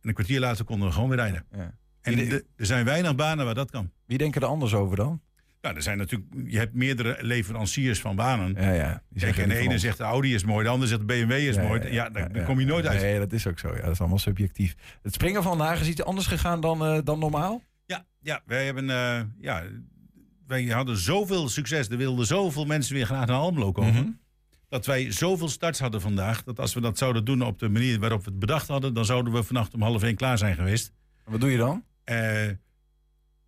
En 0.00 0.08
een 0.08 0.14
kwartier 0.14 0.40
later 0.40 0.64
konden 0.64 0.88
we 0.88 0.94
gewoon 0.94 1.08
weer 1.08 1.18
rijden. 1.18 1.46
Ja. 1.56 1.74
En 2.00 2.16
de- 2.16 2.44
er 2.56 2.66
zijn 2.66 2.84
weinig 2.84 3.14
banen 3.14 3.44
waar 3.44 3.54
dat 3.54 3.70
kan. 3.70 3.90
Wie 4.06 4.18
denken 4.18 4.40
er 4.40 4.46
anders 4.46 4.74
over 4.74 4.96
dan? 4.96 5.20
Nou, 5.64 5.76
er 5.76 5.82
zijn 5.82 5.98
natuurlijk, 5.98 6.30
je 6.46 6.58
hebt 6.58 6.74
meerdere 6.74 7.16
leveranciers 7.20 8.00
van 8.00 8.16
banen. 8.16 8.54
Ja, 8.58 8.70
ja. 8.70 9.02
Kijk, 9.16 9.36
en 9.36 9.48
de 9.48 9.56
ene 9.56 9.78
zegt 9.78 9.98
de 9.98 10.04
Audi 10.04 10.34
is 10.34 10.44
mooi, 10.44 10.64
de 10.64 10.70
ander 10.70 10.88
zegt 10.88 11.00
de 11.00 11.06
BMW 11.06 11.30
is 11.30 11.56
mooi. 11.56 11.92
Ja, 11.92 12.10
daar, 12.10 12.32
daar 12.32 12.44
kom 12.44 12.60
je 12.60 12.66
nooit 12.66 12.86
uit. 12.86 13.00
Nee, 13.00 13.18
dat 13.18 13.32
is 13.32 13.46
ook 13.46 13.58
zo. 13.58 13.74
Ja, 13.74 13.80
dat 13.80 13.92
is 13.92 14.00
allemaal 14.00 14.18
subjectief. 14.18 14.74
Het 15.02 15.14
springen 15.14 15.42
van 15.42 15.56
vandaag 15.56 15.80
is 15.80 15.88
iets 15.88 16.02
anders 16.02 16.26
gegaan 16.26 16.60
dan, 16.60 16.84
eh, 16.84 16.98
dan 17.04 17.18
normaal? 17.18 17.62
Ja, 17.86 18.04
ja 18.20 18.42
wij 18.46 18.64
hebben, 18.64 18.90
eh, 18.90 19.20
ja, 19.38 19.62
wij 20.46 20.64
hadden 20.64 20.96
zoveel 20.96 21.48
succes. 21.48 21.88
Er 21.88 21.96
wilden 21.96 22.26
zoveel 22.26 22.64
mensen 22.64 22.94
weer 22.94 23.06
graag 23.06 23.26
naar 23.26 23.36
Almelo 23.36 23.72
komen. 23.72 23.92
Mhm. 23.94 24.10
Dat 24.68 24.86
wij 24.86 25.12
zoveel 25.12 25.48
starts 25.48 25.78
hadden 25.78 26.00
vandaag. 26.00 26.42
Dat 26.42 26.60
als 26.60 26.74
we 26.74 26.80
dat 26.80 26.98
zouden 26.98 27.24
doen 27.24 27.42
op 27.42 27.58
de 27.58 27.68
manier 27.68 28.00
waarop 28.00 28.24
we 28.24 28.30
het 28.30 28.38
bedacht 28.38 28.68
hadden. 28.68 28.94
dan 28.94 29.04
zouden 29.04 29.32
we 29.32 29.42
vannacht 29.42 29.74
om 29.74 29.82
half 29.82 30.02
één 30.02 30.16
klaar 30.16 30.38
zijn 30.38 30.54
geweest. 30.54 30.92
Wat 31.24 31.40
doe 31.40 31.50
je 31.50 31.56
dan? 31.56 31.84
Eh, 32.04 32.48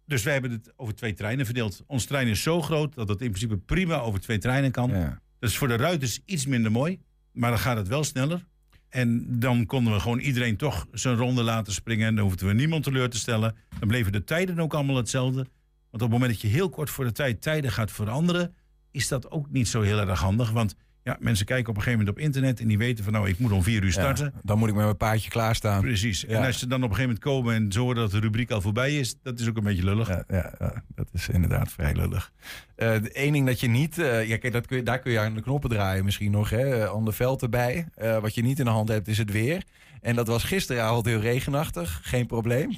dus 0.07 0.23
wij 0.23 0.33
hebben 0.33 0.51
het 0.51 0.73
over 0.77 0.95
twee 0.95 1.15
treinen 1.15 1.45
verdeeld. 1.45 1.83
Ons 1.87 2.05
trein 2.05 2.29
is 2.29 2.43
zo 2.43 2.63
groot 2.63 2.95
dat 2.95 3.09
het 3.09 3.21
in 3.21 3.29
principe 3.29 3.57
prima 3.57 3.99
over 3.99 4.21
twee 4.21 4.39
treinen 4.39 4.71
kan. 4.71 4.91
Ja. 4.91 5.21
Dat 5.39 5.51
is 5.51 5.57
voor 5.57 5.69
de 5.69 5.77
ruiters 5.77 6.21
iets 6.25 6.47
minder 6.47 6.73
mooi. 6.73 7.01
Maar 7.33 7.51
dan 7.51 7.59
gaat 7.59 7.77
het 7.77 7.89
wel 7.89 8.05
sneller. 8.05 8.47
En 8.89 9.41
dan 9.41 9.67
konden 9.67 9.93
we 9.93 10.01
gewoon 10.01 10.19
iedereen 10.19 10.57
toch 10.57 10.87
zijn 10.93 11.17
ronde 11.17 11.43
laten 11.43 11.73
springen. 11.73 12.07
En 12.07 12.15
dan 12.15 12.25
hoefden 12.25 12.47
we 12.47 12.55
niemand 12.55 12.85
teleur 12.85 13.11
te 13.11 13.19
stellen. 13.19 13.57
Dan 13.79 13.89
bleven 13.89 14.13
de 14.13 14.25
tijden 14.25 14.61
ook 14.61 14.75
allemaal 14.75 14.97
hetzelfde. 14.97 15.47
Want 15.91 15.93
op 15.93 16.01
het 16.01 16.11
moment 16.11 16.31
dat 16.31 16.41
je 16.41 16.49
heel 16.49 16.69
kort 16.69 16.91
voor 16.91 17.05
de 17.05 17.13
tijd 17.13 17.43
tijden 17.43 17.73
gaat 17.73 17.91
veranderen... 17.91 18.55
is 18.91 19.09
dat 19.09 19.31
ook 19.31 19.51
niet 19.51 19.69
zo 19.69 19.81
heel 19.81 19.99
erg 19.99 20.21
handig. 20.21 20.51
Want 20.51 20.77
ja, 21.07 21.17
mensen 21.21 21.47
kijken 21.47 21.69
op 21.69 21.77
een 21.77 21.83
gegeven 21.83 21.99
moment 21.99 22.19
op 22.19 22.25
internet... 22.25 22.61
en 22.61 22.69
die 22.69 22.79
weten 22.79 23.05
van 23.05 23.13
nou, 23.13 23.29
ik 23.29 23.39
moet 23.39 23.53
om 23.53 23.63
vier 23.63 23.83
uur 23.83 23.93
starten. 23.93 24.33
Ja, 24.35 24.41
dan 24.43 24.59
moet 24.59 24.69
ik 24.69 24.75
met 24.75 24.85
mijn 24.85 24.97
paardje 24.97 25.31
klaarstaan. 25.31 25.81
Precies. 25.81 26.21
Ja. 26.21 26.29
En 26.29 26.47
als 26.47 26.59
ze 26.59 26.67
dan 26.67 26.83
op 26.83 26.91
een 26.91 26.97
gegeven 26.97 27.19
moment 27.23 27.25
komen 27.25 27.55
en 27.55 27.73
ze 27.73 27.81
horen 27.81 27.97
dat 27.97 28.11
de 28.11 28.19
rubriek 28.19 28.51
al 28.51 28.61
voorbij 28.61 28.99
is... 28.99 29.17
dat 29.23 29.41
is 29.41 29.49
ook 29.49 29.57
een 29.57 29.65
beetje 29.65 29.85
lullig. 29.85 30.09
Ja, 30.09 30.25
ja, 30.29 30.83
dat 30.95 31.09
is 31.13 31.29
inderdaad 31.29 31.73
vrij 31.73 31.95
lullig. 31.95 32.33
Eh 32.75 32.95
Eén 33.03 33.33
ding 33.33 33.47
dat 33.47 33.61
je 33.61 33.69
niet... 33.69 33.99
eh, 33.99 34.29
ja, 34.29 34.37
kijk, 34.39 34.53
dat 34.53 34.67
kun 34.67 34.77
je, 34.77 34.83
daar 34.83 34.99
kun 34.99 35.13
je 35.13 35.19
aan 35.19 35.35
de 35.35 35.43
knoppen 35.43 35.71
draaien 35.71 36.05
misschien 36.05 36.31
nog. 36.31 36.51
Hè? 36.51 36.83
Eh, 36.83 36.91
Ander 36.91 37.15
veld 37.15 37.43
erbij. 37.43 37.89
Wat 38.21 38.35
je 38.35 38.43
niet 38.43 38.59
in 38.59 38.65
de 38.65 38.71
hand 38.71 38.89
hebt 38.89 39.09
is 39.09 39.19
het 39.19 39.31
weer. 39.31 39.63
En 40.01 40.15
dat 40.15 40.27
was 40.27 40.45
gisteravond 40.45 41.07
heel 41.07 41.21
regenachtig. 41.21 42.01
Geen 42.03 42.27
probleem. 42.27 42.77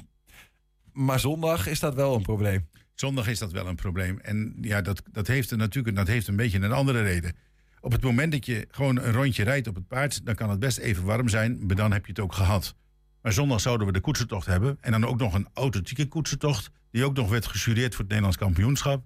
Maar 0.93 1.19
zondag 1.19 1.67
is 1.67 1.79
dat 1.79 1.95
wel 1.95 2.15
een 2.15 2.21
probleem. 2.21 2.67
Zondag 2.93 3.27
is 3.27 3.39
dat 3.39 3.51
wel 3.51 3.67
een 3.67 3.75
probleem. 3.75 4.19
En 4.21 4.55
ja, 4.61 4.81
dat, 4.81 5.01
dat 5.11 5.27
heeft 5.27 5.51
er 5.51 5.57
natuurlijk 5.57 5.95
dat 5.95 6.07
heeft 6.07 6.27
een 6.27 6.35
beetje 6.35 6.59
een 6.59 6.71
andere 6.71 7.01
reden. 7.01 7.35
Op 7.81 7.91
het 7.91 8.01
moment 8.03 8.31
dat 8.31 8.45
je 8.45 8.67
gewoon 8.71 8.97
een 8.97 9.11
rondje 9.11 9.43
rijdt 9.43 9.67
op 9.67 9.75
het 9.75 9.87
paard, 9.87 10.25
dan 10.25 10.35
kan 10.35 10.49
het 10.49 10.59
best 10.59 10.77
even 10.77 11.03
warm 11.03 11.27
zijn, 11.29 11.65
maar 11.65 11.75
dan 11.75 11.91
heb 11.91 12.05
je 12.05 12.11
het 12.11 12.21
ook 12.21 12.33
gehad. 12.33 12.75
Maar 13.21 13.33
zondag 13.33 13.61
zouden 13.61 13.87
we 13.87 13.93
de 13.93 13.99
koetsentocht 13.99 14.45
hebben. 14.45 14.77
En 14.81 14.91
dan 14.91 15.05
ook 15.05 15.19
nog 15.19 15.33
een 15.33 15.47
authentieke 15.53 16.05
koetsentocht, 16.05 16.71
die 16.91 17.05
ook 17.05 17.15
nog 17.15 17.29
werd 17.29 17.45
gejureerd 17.47 17.89
voor 17.91 17.99
het 17.99 18.07
Nederlands 18.07 18.37
kampioenschap. 18.37 19.03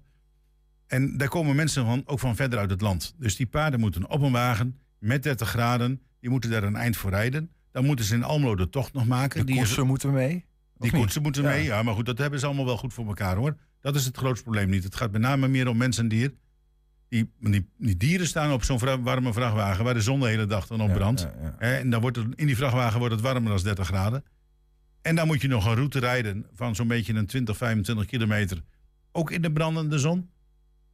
En 0.86 1.16
daar 1.16 1.28
komen 1.28 1.56
mensen 1.56 1.84
van, 1.84 2.02
ook 2.06 2.18
van 2.18 2.36
verder 2.36 2.58
uit 2.58 2.70
het 2.70 2.80
land. 2.80 3.14
Dus 3.18 3.36
die 3.36 3.46
paarden 3.46 3.80
moeten 3.80 4.10
op 4.10 4.20
een 4.20 4.32
wagen 4.32 4.78
met 4.98 5.22
30 5.22 5.48
graden, 5.48 6.00
die 6.20 6.30
moeten 6.30 6.50
daar 6.50 6.62
een 6.62 6.76
eind 6.76 6.96
voor 6.96 7.10
rijden. 7.10 7.50
Dan 7.72 7.84
moeten 7.84 8.04
ze 8.04 8.14
in 8.14 8.22
Almelo 8.22 8.54
de 8.54 8.68
tocht 8.68 8.92
nog 8.92 9.06
maken. 9.06 9.40
De 9.40 9.46
die 9.46 9.56
koersen 9.56 9.86
moeten 9.86 10.12
mee. 10.12 10.44
Die 10.78 10.90
koetsen 10.90 11.22
moeten 11.22 11.42
Ja. 11.42 11.48
mee, 11.48 11.64
ja, 11.64 11.82
maar 11.82 11.94
goed, 11.94 12.06
dat 12.06 12.18
hebben 12.18 12.40
ze 12.40 12.46
allemaal 12.46 12.64
wel 12.64 12.76
goed 12.76 12.92
voor 12.92 13.06
elkaar 13.06 13.36
hoor. 13.36 13.56
Dat 13.80 13.94
is 13.94 14.04
het 14.04 14.16
grootste 14.16 14.44
probleem 14.44 14.70
niet. 14.70 14.84
Het 14.84 14.96
gaat 14.96 15.12
met 15.12 15.20
name 15.20 15.48
meer 15.48 15.68
om 15.68 15.76
mens 15.76 15.98
en 15.98 16.08
dier. 16.08 16.32
Die, 17.14 17.30
die, 17.40 17.68
die 17.78 17.96
dieren 17.96 18.26
staan 18.26 18.52
op 18.52 18.64
zo'n 18.64 18.78
vra- 18.78 19.00
warme 19.00 19.32
vrachtwagen 19.32 19.84
waar 19.84 19.94
de 19.94 20.00
zon 20.00 20.20
de 20.20 20.26
hele 20.26 20.46
dag 20.46 20.66
dan 20.66 20.80
op 20.80 20.88
Ja, 20.88 20.94
brandt. 20.94 21.20
ja, 21.42 21.54
En 21.58 21.90
dan 21.90 22.00
wordt 22.00 22.16
het, 22.16 22.26
in 22.34 22.46
die 22.46 22.56
vrachtwagen 22.56 22.98
wordt 22.98 23.14
het 23.14 23.22
warmer 23.22 23.50
dan 23.52 23.62
30 23.62 23.86
graden. 23.86 24.24
En 25.02 25.14
dan 25.14 25.26
moet 25.26 25.40
je 25.42 25.48
nog 25.48 25.66
een 25.66 25.74
route 25.74 25.98
rijden 25.98 26.46
van 26.54 26.74
zo'n 26.74 26.88
beetje 26.88 27.14
een 27.14 27.26
20, 27.26 27.56
25 27.56 28.06
kilometer. 28.06 28.62
Ook 29.12 29.30
in 29.30 29.42
de 29.42 29.52
brandende 29.52 29.98
zon. 29.98 30.30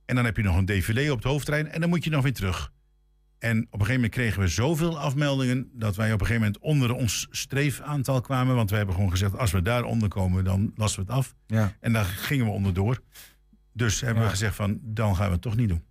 En 0.04 0.14
dan 0.14 0.24
heb 0.24 0.36
je 0.36 0.42
nog 0.42 0.56
een 0.56 0.64
défilé 0.64 1.10
op 1.10 1.16
het 1.16 1.24
hoofdtrein 1.26 1.68
en 1.68 1.80
dan 1.80 1.88
moet 1.88 2.04
je 2.04 2.10
nog 2.10 2.22
weer 2.22 2.32
terug. 2.32 2.72
En 3.38 3.58
op 3.58 3.64
een 3.64 3.70
gegeven 3.70 3.94
moment 3.94 4.12
kregen 4.12 4.40
we 4.40 4.48
zoveel 4.48 4.98
afmeldingen 4.98 5.68
dat 5.72 5.96
wij 5.96 6.12
op 6.12 6.20
een 6.20 6.26
gegeven 6.26 6.42
moment 6.46 6.62
onder 6.62 6.94
ons 6.94 7.26
streefaantal 7.30 8.20
kwamen. 8.20 8.54
Want 8.54 8.70
we 8.70 8.76
hebben 8.76 8.94
gewoon 8.94 9.10
gezegd, 9.10 9.38
als 9.38 9.50
we 9.50 9.62
daaronder 9.62 10.08
komen, 10.08 10.44
dan 10.44 10.72
lassen 10.76 11.00
we 11.00 11.06
het 11.06 11.16
af. 11.18 11.34
Ja. 11.46 11.76
En 11.80 11.92
daar 11.92 12.04
gingen 12.04 12.44
we 12.44 12.50
onderdoor. 12.52 13.00
Dus 13.72 14.00
hebben 14.00 14.18
Ja. 14.18 14.24
we 14.24 14.30
gezegd 14.34 14.54
van, 14.54 14.78
dan 14.82 15.16
gaan 15.16 15.26
we 15.26 15.32
het 15.32 15.42
toch 15.42 15.56
niet 15.56 15.68
doen. 15.68 15.82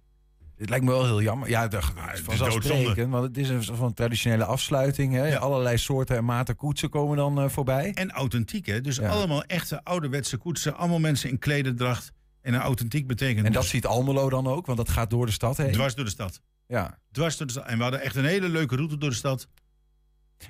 Het 0.60 0.70
lijkt 0.70 0.86
me 0.86 0.91
wel 0.91 1.05
heel 1.05 1.22
jammer. 1.22 1.49
Ja, 1.49 1.68
dat 1.68 1.84
het 1.84 2.14
is 2.14 2.20
vanzelfsprekend. 2.20 3.12
Want 3.12 3.24
het 3.28 3.38
is 3.38 3.49
een 3.49 3.64
soort 3.64 3.78
van 3.78 3.93
traditionele 3.93 4.45
afsluiting. 4.45 5.14
Hè? 5.14 5.39
Allerlei 5.39 5.78
soorten 5.78 6.18
en 6.18 6.26
maten 6.26 6.55
koetsen 6.55 6.89
komen 6.89 7.18
dan 7.18 7.39
eh, 7.41 7.49
voorbij. 7.49 7.91
En 7.93 8.12
authentiek, 8.12 8.66
hè? 8.66 8.82
Dus 8.82 8.95
Ja. 8.95 9.10
allemaal 9.10 9.43
echte 9.43 9.84
ouderwetse 9.84 10.38
koetsen. 10.38 10.78
Allemaal 10.78 10.99
mensen 10.99 11.30
in 11.30 11.39
klederdracht. 11.39 12.12
En 12.41 12.53
een 12.53 12.60
authentiek 12.62 13.07
betekent 13.07 13.45
En 13.45 13.51
dat 13.51 13.62
dus 13.62 13.72
ziet 13.72 13.86
Almelo 13.86 14.30
dan 14.30 14.47
ook, 14.47 14.66
want 14.66 14.78
dat 14.78 14.89
gaat 14.89 15.10
door 15.10 15.26
de 15.26 15.32
stad 15.32 15.57
heen. 15.57 15.72
dwars 15.72 15.95
door 15.95 16.05
de 16.05 16.12
stad. 16.12 16.41
Ja. 16.68 16.97
Dwars 17.12 17.38
door 17.38 17.47
de 17.47 17.53
stad. 17.53 17.66
En 17.66 17.78
we 17.78 17.84
hadden 17.84 18.01
echt 18.01 18.16
een 18.16 18.26
hele 18.26 18.49
leuke 18.49 18.76
route 18.76 18.97
door 18.97 19.10
de 19.10 19.16
stad. 19.16 19.47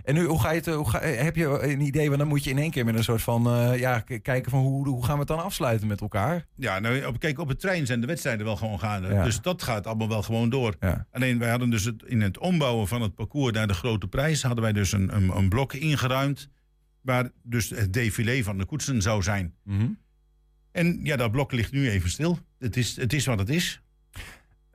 En 0.03 0.13
nu, 0.13 0.25
hoe 0.25 0.39
ga 0.39 0.49
je 0.49 0.55
het, 0.55 0.65
hoe 0.65 0.89
ga, 0.89 1.01
heb 1.01 1.35
je 1.35 1.45
een 1.45 1.81
idee, 1.81 2.07
want 2.07 2.19
dan 2.19 2.27
moet 2.27 2.43
je 2.43 2.49
in 2.49 2.57
één 2.57 2.71
keer 2.71 2.85
met 2.85 2.95
een 2.95 3.03
soort 3.03 3.21
van, 3.21 3.47
eh, 3.47 3.79
ja, 3.79 3.99
kijken 3.99 4.51
van 4.51 4.59
hoe, 4.59 4.87
hoe 4.87 5.03
gaan 5.05 5.13
we 5.13 5.19
het 5.19 5.27
dan 5.27 5.43
afsluiten 5.43 5.87
met 5.87 6.01
elkaar? 6.01 6.45
Ja, 6.55 6.79
nou, 6.79 7.05
op, 7.05 7.19
kijk, 7.19 7.39
op 7.39 7.47
het 7.47 7.59
trein 7.59 7.85
zijn 7.85 8.01
de 8.01 8.07
wedstrijden 8.07 8.45
wel 8.45 8.55
gewoon 8.55 8.79
gaande. 8.79 9.13
Ja. 9.13 9.23
Dus 9.23 9.41
dat 9.41 9.63
gaat 9.63 9.87
allemaal 9.87 10.07
wel 10.07 10.23
gewoon 10.23 10.49
door. 10.49 10.75
Ja. 10.79 11.07
Alleen 11.11 11.39
wij 11.39 11.49
hadden 11.49 11.69
dus 11.69 11.83
het, 11.83 12.03
in 12.05 12.21
het 12.21 12.37
ombouwen 12.37 12.87
van 12.87 13.01
het 13.01 13.15
parcours 13.15 13.53
naar 13.53 13.67
de 13.67 13.73
grote 13.73 14.07
prijs... 14.07 14.43
hadden 14.43 14.63
wij 14.63 14.73
dus 14.73 14.91
een, 14.91 15.15
een, 15.15 15.29
een 15.29 15.49
blok 15.49 15.73
ingeruimd... 15.73 16.49
waar 17.01 17.29
dus 17.43 17.69
het 17.69 17.93
défilé 17.93 18.43
van 18.43 18.57
de 18.57 18.65
koetsen 18.65 19.01
zou 19.01 19.23
zijn. 19.23 19.53
En 20.71 20.99
ja, 21.03 21.15
dat 21.15 21.31
blok 21.31 21.51
ligt 21.51 21.71
nu 21.71 21.89
even 21.89 22.09
stil. 22.09 22.39
Het 22.59 22.77
is, 22.77 22.95
het 22.95 23.13
is 23.13 23.25
wat 23.25 23.39
het 23.39 23.49
is. 23.49 23.81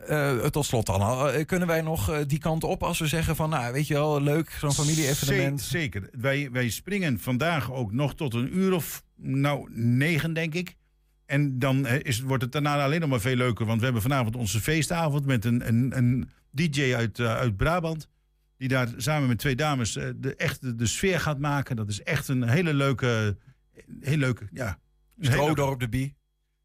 Eh, 0.09 0.47
tot 0.47 0.65
slot 0.65 0.87
dan, 0.87 1.01
eh, 1.29 1.45
kunnen 1.47 1.69
wij 1.69 1.81
nog 1.81 2.11
eh, 2.11 2.19
die 2.27 2.39
kant 2.39 2.65
op 2.65 2.83
als 2.83 2.99
we 2.99 3.07
zeggen 3.07 3.37
van, 3.37 3.51
nou 3.51 3.73
weet 3.73 3.87
je 3.87 3.95
wel, 3.95 4.21
leuk, 4.23 4.51
zo'n 4.51 4.73
familie-evenement. 4.73 5.61
Ze- 5.63 5.69
Zeker. 5.69 6.09
Wij, 6.13 6.51
wij 6.51 6.69
springen 6.69 7.21
vandaag 7.21 7.73
ook 7.73 7.93
nog 7.93 8.15
tot 8.15 8.35
een 8.35 8.57
uur 8.57 8.73
of 8.73 9.05
nou 9.17 9.69
negen, 9.73 10.33
denk 10.35 10.55
ik. 10.55 10.75
En 11.27 11.59
dan 11.59 11.87
is, 11.87 12.21
wordt 12.21 12.43
het 12.43 12.53
daarna 12.53 12.85
alleen 12.85 13.01
nog 13.01 13.09
maar 13.09 13.21
veel 13.21 13.37
leuker. 13.37 13.67
Want 13.67 13.79
we 13.79 13.85
hebben 13.85 14.03
vanavond 14.03 14.37
onze 14.37 14.61
feestavond 14.61 15.27
met 15.27 15.45
een, 15.45 15.69
een, 15.69 15.97
een 15.97 16.31
DJ 16.51 16.95
uit, 16.95 17.21
uit 17.21 17.57
Brabant. 17.57 18.09
Die 18.57 18.69
daar 18.69 18.89
samen 18.97 19.29
met 19.29 19.39
twee 19.39 19.57
dames 19.57 19.93
de, 19.93 20.35
echt 20.37 20.61
de, 20.61 20.75
de 20.75 20.87
sfeer 20.87 21.21
gaat 21.21 21.39
maken. 21.39 21.77
Dat 21.77 21.89
is 21.89 22.03
echt 22.03 22.29
een 22.29 22.49
hele 22.49 22.75
leuke... 22.75 23.37
Heel 24.01 24.17
leuke 24.17 24.49
ja, 24.53 24.79
Stroodorp 25.21 25.81
de 25.81 25.89
Bie. 25.89 26.15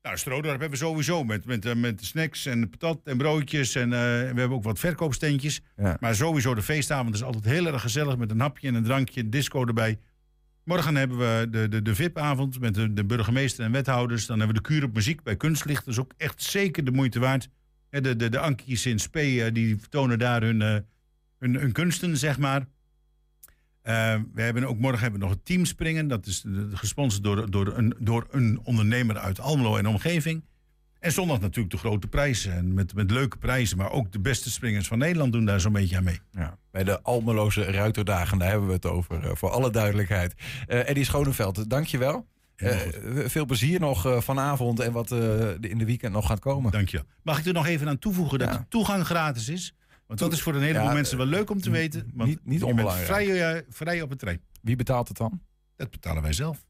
Nou, 0.01 0.17
Stroodorp 0.17 0.59
hebben 0.59 0.79
we 0.79 0.85
sowieso 0.85 1.23
met, 1.23 1.45
met, 1.45 1.65
eh, 1.65 1.75
met 1.75 2.05
snacks 2.05 2.45
en 2.45 2.69
patat 2.69 2.99
en 3.03 3.17
broodjes. 3.17 3.75
En 3.75 3.93
eh, 3.93 3.99
we 3.99 4.25
hebben 4.25 4.51
ook 4.51 4.63
wat 4.63 4.79
verkoopsteentjes. 4.79 5.61
Ja. 5.77 5.97
Maar 5.99 6.15
sowieso 6.15 6.55
de 6.55 6.61
feestavond 6.61 7.15
is 7.15 7.23
altijd 7.23 7.43
heel 7.45 7.67
erg 7.67 7.81
gezellig 7.81 8.17
met 8.17 8.31
een 8.31 8.39
hapje 8.39 8.67
en 8.67 8.75
een 8.75 8.83
drankje, 8.83 9.21
een 9.21 9.29
disco 9.29 9.65
erbij. 9.65 9.99
Morgen 10.63 10.95
hebben 10.95 11.17
we 11.17 11.47
de, 11.49 11.67
de, 11.67 11.81
de 11.81 11.95
VIP-avond 11.95 12.59
met 12.59 12.73
de, 12.73 12.93
de 12.93 13.05
burgemeester 13.05 13.65
en 13.65 13.71
wethouders. 13.71 14.25
Dan 14.25 14.37
hebben 14.39 14.55
we 14.55 14.61
de 14.61 14.67
kuur 14.67 14.83
op 14.83 14.93
muziek 14.93 15.23
bij 15.23 15.35
Kunstlicht. 15.35 15.85
Dat 15.85 15.93
is 15.93 15.99
ook 15.99 16.13
echt 16.17 16.43
zeker 16.43 16.85
de 16.85 16.91
moeite 16.91 17.19
waard. 17.19 17.49
De, 17.89 18.15
de, 18.15 18.29
de 18.29 18.39
Ankies 18.39 18.85
in 18.85 18.99
Spee, 18.99 19.43
eh, 19.43 19.53
die 19.53 19.77
vertonen 19.79 20.19
daar 20.19 20.41
hun, 20.41 20.61
hun, 21.39 21.55
hun 21.55 21.71
kunsten, 21.71 22.17
zeg 22.17 22.37
maar. 22.37 22.65
Eh, 23.81 24.15
we 24.33 24.41
hebben 24.41 24.63
ook 24.63 24.79
morgen 24.79 25.01
hebben 25.01 25.19
we 25.19 25.25
nog 25.25 25.35
het 25.35 25.45
teamspringen. 25.45 26.07
Dat 26.07 26.25
is 26.25 26.43
eh, 26.45 26.51
gesponsord 26.71 27.23
door, 27.23 27.51
door, 27.51 27.77
een, 27.77 27.95
door 27.99 28.27
een 28.31 28.59
ondernemer 28.63 29.17
uit 29.17 29.39
Almelo 29.39 29.77
en 29.77 29.87
omgeving. 29.87 30.43
En 30.99 31.11
zondag 31.11 31.39
natuurlijk 31.39 31.71
de 31.71 31.77
grote 31.79 32.07
prijzen. 32.07 32.53
En 32.53 32.73
met, 32.73 32.93
met 32.93 33.11
leuke 33.11 33.37
prijzen. 33.37 33.77
Maar 33.77 33.91
ook 33.91 34.11
de 34.11 34.19
beste 34.19 34.51
springers 34.51 34.87
van 34.87 34.97
Nederland 34.97 35.31
doen 35.31 35.45
daar 35.45 35.59
zo'n 35.59 35.71
beetje 35.73 35.97
aan 35.97 36.03
mee. 36.03 36.19
Ja, 36.31 36.57
bij 36.71 36.83
de 36.83 37.01
Almeloze 37.01 37.63
Ruiterdagen, 37.63 38.37
daar 38.37 38.49
hebben 38.49 38.67
we 38.67 38.73
het 38.73 38.85
over, 38.85 39.23
eh, 39.23 39.31
voor 39.35 39.49
alle 39.49 39.71
duidelijkheid. 39.71 40.33
Eh 40.67 40.89
Eddie 40.89 41.03
Schoneveld, 41.03 41.69
dankjewel. 41.69 42.27
Eh 42.55 42.77
veel 43.25 43.45
plezier 43.45 43.79
nog 43.79 44.23
vanavond 44.23 44.79
en 44.79 44.91
wat 44.91 45.11
in 45.61 45.77
de 45.77 45.85
weekend 45.85 46.13
nog 46.13 46.25
gaat 46.27 46.39
komen. 46.39 46.71
Dank 46.71 46.89
je. 46.89 47.03
Mag 47.23 47.39
ik 47.39 47.45
er 47.45 47.53
nog 47.53 47.67
even 47.67 47.87
aan 47.87 47.99
toevoegen 47.99 48.39
dat 48.39 48.49
Ja. 48.49 48.57
de 48.57 48.65
toegang 48.69 49.05
gratis 49.05 49.49
is? 49.49 49.73
Want 50.09 50.21
dat 50.21 50.33
is 50.33 50.41
voor 50.41 50.55
een 50.55 50.61
heleboel 50.61 50.87
Ja, 50.87 50.93
mensen 50.93 51.17
wel 51.17 51.25
leuk 51.25 51.49
om 51.49 51.61
te 51.61 51.69
weten. 51.69 52.11
Want 52.13 52.29
niet- 52.29 52.45
niet 52.45 52.63
onbelangrijk. 52.63 53.07
Vrij, 53.07 53.53
eh, 53.55 53.61
vrij 53.69 54.01
op 54.01 54.09
het 54.09 54.19
trein. 54.19 54.41
Wie 54.61 54.75
betaalt 54.75 55.07
het 55.07 55.17
dan? 55.17 55.41
Dat 55.75 55.89
betalen 55.91 56.21
wij 56.21 56.33
zelf. 56.33 56.65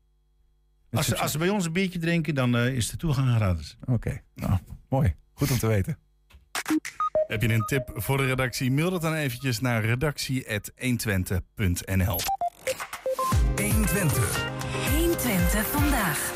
Als 0.91 1.05
ze, 1.07 1.17
als 1.17 1.31
ze 1.31 1.37
bij 1.37 1.49
ons 1.49 1.65
een 1.65 1.73
biertje 1.73 1.99
drinken, 1.99 2.35
dan 2.35 2.55
eh, 2.57 2.73
is 2.75 2.89
de 2.89 2.97
toegang 2.97 3.35
gratis. 3.35 3.77
Oké, 3.85 4.21
nou, 4.35 4.59
mooi. 4.89 5.15
Goed 5.33 5.51
om 5.51 5.57
te 5.57 5.67
weten. 5.67 5.97
Heb 7.27 7.41
je 7.41 7.53
een 7.53 7.65
tip 7.65 7.91
voor 7.95 8.17
de 8.17 8.25
redactie? 8.25 8.71
Mail 8.71 8.89
dat 8.89 9.01
dan 9.01 9.13
eventjes 9.13 9.59
naar 9.59 9.85
redactie.120.nl 9.85 12.19
120. 13.55 14.47
120 14.97 15.67
vandaag. 15.67 16.33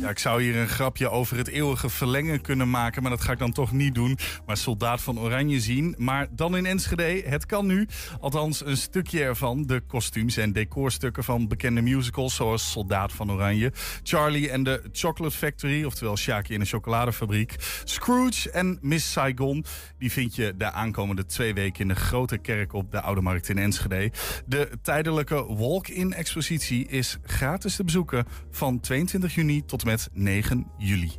Ja, 0.00 0.10
ik 0.10 0.18
zou 0.18 0.42
hier 0.42 0.56
een 0.56 0.68
grapje 0.68 1.10
over 1.10 1.36
het 1.36 1.48
eeuwige 1.48 1.88
verlengen 1.88 2.40
kunnen 2.40 2.70
maken, 2.70 3.02
maar 3.02 3.10
dat 3.10 3.20
ga 3.20 3.32
ik 3.32 3.38
dan 3.38 3.52
toch 3.52 3.72
niet 3.72 3.94
doen. 3.94 4.18
Maar 4.46 4.56
Soldaat 4.56 5.00
van 5.00 5.18
Oranje 5.18 5.60
zien. 5.60 5.94
Maar 5.98 6.26
dan 6.30 6.56
in 6.56 6.66
Enschede, 6.66 7.22
het 7.26 7.46
kan 7.46 7.66
nu. 7.66 7.88
Althans, 8.20 8.64
een 8.64 8.76
stukje 8.76 9.22
ervan. 9.22 9.62
De 9.62 9.80
kostuums 9.80 10.36
en 10.36 10.52
decorstukken 10.52 11.24
van 11.24 11.48
bekende 11.48 11.80
musicals 11.80 12.34
zoals 12.34 12.70
Soldaat 12.70 13.12
van 13.12 13.32
Oranje, 13.32 13.72
Charlie 14.02 14.50
en 14.50 14.62
de 14.62 14.82
Chocolate 14.92 15.36
Factory, 15.36 15.84
oftewel 15.84 16.16
Shaki 16.16 16.54
in 16.54 16.60
de 16.60 16.66
chocoladefabriek, 16.66 17.54
Scrooge 17.84 18.50
en 18.50 18.78
Miss 18.80 19.12
Saigon. 19.12 19.64
Die 19.98 20.12
vind 20.12 20.34
je 20.34 20.54
de 20.56 20.70
aankomende 20.70 21.26
twee 21.26 21.54
weken 21.54 21.80
in 21.80 21.88
de 21.88 21.94
Grote 21.94 22.38
Kerk 22.38 22.72
op 22.72 22.90
de 22.90 23.00
Oude 23.00 23.20
Markt 23.20 23.48
in 23.48 23.58
Enschede. 23.58 24.12
De 24.46 24.68
tijdelijke 24.82 25.54
walk-in 25.54 26.12
expositie 26.12 26.86
is 26.88 27.18
gratis 27.22 27.76
te 27.76 27.84
bezoeken 27.84 28.26
van 28.50 28.80
22 28.80 29.34
juni 29.34 29.64
tot 29.64 29.82
met 29.84 30.08
9 30.12 30.66
juli. 30.78 31.12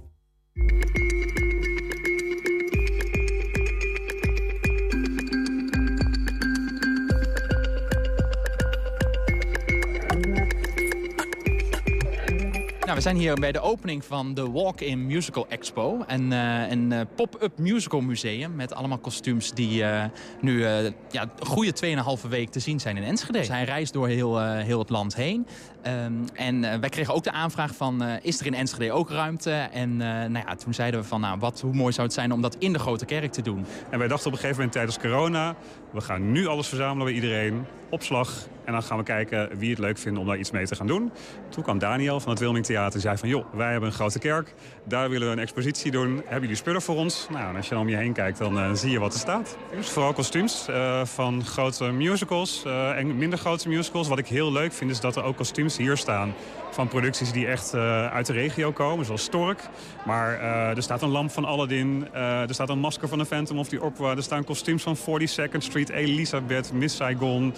Nou, 12.86 12.98
we 12.98 13.04
zijn 13.04 13.18
hier 13.18 13.36
bij 13.36 13.52
de 13.52 13.60
opening 13.60 14.06
van 14.06 14.34
de 14.34 14.52
Walk-in 14.52 15.06
Musical 15.06 15.46
Expo. 15.50 16.04
En, 16.08 16.32
eh, 16.32 16.70
een 16.70 16.92
eh, 16.92 17.02
pop-up 17.16 17.58
musical 17.58 18.02
museum 18.02 18.56
met 18.56 18.74
allemaal 18.74 18.98
kostuums 18.98 19.52
die 19.52 19.84
eh, 19.84 20.04
nu 20.42 20.66
eh, 20.66 20.92
ja, 21.12 21.30
goede 21.40 21.74
2,5 21.74 22.30
week 22.30 22.50
te 22.50 22.60
zien 22.60 22.80
zijn 22.80 22.98
in 22.98 23.04
Enschede. 23.04 23.38
Dus 23.38 23.48
hij 23.48 23.64
reist 23.64 23.94
door 23.94 24.08
heel, 24.08 24.42
eh, 24.42 24.64
heel 24.64 24.80
het 24.80 24.90
land 24.90 25.16
heen. 25.16 25.46
Ehm, 25.86 26.14
en 26.34 26.64
eh, 26.64 26.80
wij 26.80 26.90
kregen 26.90 27.14
ook 27.14 27.24
de 27.24 27.32
aanvraag 27.32 27.76
van, 27.76 28.04
eh, 28.04 28.14
is 28.22 28.40
er 28.40 28.46
in 28.46 28.54
Enschede 28.54 28.92
ook 28.92 29.10
ruimte? 29.10 29.52
En 29.52 29.92
eh, 29.92 30.08
nou 30.08 30.46
ja, 30.48 30.56
toen 30.56 30.74
zeiden 30.74 31.00
we 31.00 31.06
van, 31.06 31.22
nou, 31.22 31.40
wat, 31.40 31.62
hoe 31.62 31.74
mooi 31.74 31.94
zou 31.94 32.06
het 32.06 32.16
zijn 32.16 32.32
om 32.32 32.42
dat 32.42 32.56
in 32.60 32.74
de 32.74 32.80
Grote 32.80 33.06
Kerk 33.06 33.32
te 33.32 33.42
doen. 33.42 33.66
En 33.90 34.00
wij 34.00 34.08
dachten 34.08 34.28
op 34.28 34.34
een 34.34 34.40
gegeven 34.40 34.58
moment 34.58 34.72
tijdens 34.72 35.00
corona... 35.00 35.56
we 35.92 36.02
gaan 36.02 36.32
nu 36.32 36.48
alles 36.48 36.68
verzamelen 36.68 37.06
bij 37.06 37.14
iedereen, 37.14 37.66
opslag... 37.90 38.48
en 38.64 38.72
dan 38.72 38.84
gaan 38.84 38.98
we 38.98 39.04
kijken 39.04 39.58
wie 39.58 39.70
het 39.70 39.80
leuk 39.80 39.98
vindt 39.98 40.20
om 40.20 40.26
daar 40.26 40.38
iets 40.38 40.52
mee 40.52 40.66
te 40.66 40.76
gaan 40.76 40.88
doen. 40.88 41.12
Toen 41.50 41.64
kwam 41.64 41.80
Daniel 41.80 42.20
van 42.20 42.30
het 42.30 42.40
Wilming 42.40 42.66
Theater 42.66 42.96
en 42.96 43.02
zei 43.02 43.18
van... 43.18 43.30
joh, 43.30 43.46
wij 43.54 43.72
hebben 43.72 43.90
een 43.90 43.96
grote 43.96 44.20
kerk, 44.20 44.54
daar 44.84 45.10
willen 45.10 45.28
we 45.28 45.34
een 45.34 45.40
expositie 45.40 45.92
doen. 45.92 46.16
Hebben 46.16 46.42
jullie 46.42 46.56
spullen 46.56 46.82
voor 46.82 46.96
ons? 46.96 47.28
Nou, 47.30 47.50
en 47.50 47.56
als 47.56 47.68
je 47.68 47.74
dan 47.74 47.82
om 47.82 47.90
je 47.90 47.96
heen 47.96 48.14
kijkt, 48.14 48.38
dan 48.38 48.60
eh, 48.60 48.74
zie 48.74 48.92
je 48.92 49.00
wat 49.00 49.14
er 49.14 49.20
staat. 49.20 49.58
Vooral 49.80 50.14
kostuums 50.14 50.68
eh, 50.68 51.06
van 51.06 51.46
grote 51.46 51.86
musicals 51.86 52.64
eh, 52.66 52.98
en 52.98 53.18
minder 53.18 53.40
grote 53.40 53.70
musicals. 53.70 54.08
Wat 54.08 54.20
ik 54.20 54.28
heel 54.28 54.52
leuk 54.52 54.74
vind, 54.74 54.92
is 54.92 55.00
dat 55.00 55.16
er 55.16 55.24
ook 55.24 55.36
kostuums 55.36 55.78
hier 55.78 55.98
staan... 55.98 56.34
van 56.76 56.88
producties 56.88 57.32
die 57.32 57.48
echt 57.48 57.74
eh, 57.74 58.08
uit 58.08 58.26
de 58.26 58.34
regio 58.34 58.72
komen, 58.72 59.06
zoals 59.06 59.24
Stork. 59.24 59.60
Maar 60.06 60.40
eh, 60.40 60.76
er 60.76 60.84
staat 60.84 61.02
een 61.02 61.10
lamp 61.10 61.32
van 61.32 61.46
Aladdin, 61.46 62.08
eh, 62.14 62.42
er 62.42 62.54
staat 62.54 62.70
een 62.70 62.80
masker 62.80 63.08
van 63.08 63.18
de 63.18 63.26
Phantom 63.26 63.60
of 63.60 63.68
the 63.68 63.82
Opera... 63.82 64.16
er 64.16 64.24
staan 64.24 64.44
kostuums 64.44 64.84
van 64.84 64.98
42nd 64.98 65.58
Street, 65.58 65.90
Elizabeth, 65.90 66.74
Miss 66.74 66.96
Saigon... 66.96 67.54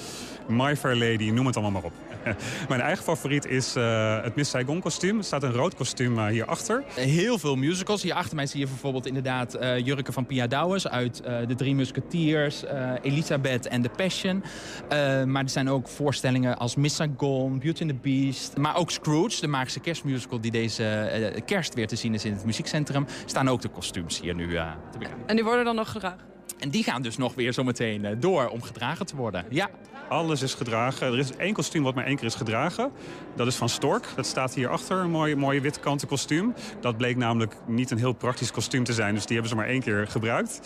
My 0.47 0.75
Fair 0.75 0.95
Lady, 0.95 1.29
noem 1.29 1.45
het 1.45 1.55
allemaal 1.55 1.81
maar 1.81 1.91
op. 1.91 2.06
Mijn 2.69 2.81
eigen 2.81 3.03
favoriet 3.03 3.45
is 3.45 3.75
eh, 3.75 4.21
het 4.23 4.35
Miss 4.35 4.51
Saigon 4.51 4.81
kostuum. 4.81 5.17
Er 5.17 5.23
staat 5.23 5.43
een 5.43 5.51
rood 5.51 5.75
kostuum 5.75 6.17
eh, 6.19 6.25
hierachter. 6.25 6.83
Heel 6.95 7.37
veel 7.37 7.55
musicals. 7.55 8.01
Hier 8.01 8.13
achter 8.13 8.35
mij 8.35 8.45
zie 8.45 8.59
je 8.59 8.65
bijvoorbeeld 8.65 9.05
inderdaad 9.05 9.53
eh, 9.53 9.77
jurken 9.85 10.13
van 10.13 10.25
Pia 10.25 10.47
Douwes 10.47 10.87
uit 10.87 11.21
eh, 11.21 11.47
De 11.47 11.55
Drie 11.55 11.75
Musketeers, 11.75 12.63
eh, 12.63 12.91
Elisabeth 13.01 13.67
en 13.67 13.81
The 13.81 13.89
Passion. 13.89 14.43
Eh, 14.89 15.23
maar 15.23 15.43
er 15.43 15.49
zijn 15.49 15.69
ook 15.69 15.87
voorstellingen 15.87 16.57
als 16.57 16.75
Miss 16.75 16.95
Saigon, 16.95 17.59
Beauty 17.59 17.81
and 17.81 17.89
the 17.91 17.97
Beast. 18.01 18.57
Maar 18.57 18.75
ook 18.75 18.91
Scrooge, 18.91 19.41
de 19.41 19.47
Maagse 19.47 19.79
kerstmusical 19.79 20.39
die 20.41 20.51
deze 20.51 21.41
kerst 21.45 21.73
weer 21.73 21.87
te 21.87 21.95
zien 21.95 22.13
is 22.13 22.25
in 22.25 22.33
het 22.33 22.45
muziekcentrum. 22.45 23.05
Staan 23.25 23.49
ook 23.49 23.61
de 23.61 23.69
kostuums 23.69 24.21
hier 24.21 24.35
nu 24.35 24.55
eh, 24.55 24.71
te 24.91 24.97
bekijken. 24.97 25.27
En 25.27 25.35
die 25.35 25.45
worden 25.45 25.65
dan 25.65 25.75
nog 25.75 25.91
gedragen? 25.91 26.36
En 26.59 26.69
die 26.69 26.83
gaan 26.83 27.01
dus 27.01 27.17
nog 27.17 27.35
weer 27.35 27.53
zometeen 27.53 28.05
eh, 28.05 28.15
door 28.19 28.47
om 28.47 28.61
gedragen 28.61 29.05
te 29.05 29.15
worden. 29.15 29.45
Ja. 29.49 29.69
Alles 30.09 30.41
is 30.41 30.53
gedragen. 30.53 31.07
Er 31.07 31.19
is 31.19 31.35
één 31.35 31.53
kostuum 31.53 31.83
wat 31.83 31.95
maar 31.95 32.05
één 32.05 32.15
keer 32.15 32.25
is 32.25 32.35
gedragen. 32.35 32.91
Dat 33.35 33.47
is 33.47 33.55
van 33.55 33.69
Stork. 33.69 34.07
Dat 34.15 34.25
staat 34.25 34.53
hierachter, 34.53 34.97
een 34.97 35.11
mooie, 35.11 35.35
mooie 35.35 35.61
wit 35.61 35.79
kanten 35.79 36.07
kostuum. 36.07 36.53
Dat 36.81 36.97
bleek 36.97 37.15
namelijk 37.15 37.55
niet 37.65 37.91
een 37.91 37.97
heel 37.97 38.13
praktisch 38.13 38.51
kostuum 38.51 38.83
te 38.83 38.93
zijn. 38.93 39.13
Dus 39.13 39.25
die 39.25 39.33
hebben 39.33 39.49
ze 39.49 39.55
maar 39.55 39.67
één 39.67 39.81
keer 39.81 40.07
gebruikt. 40.07 40.61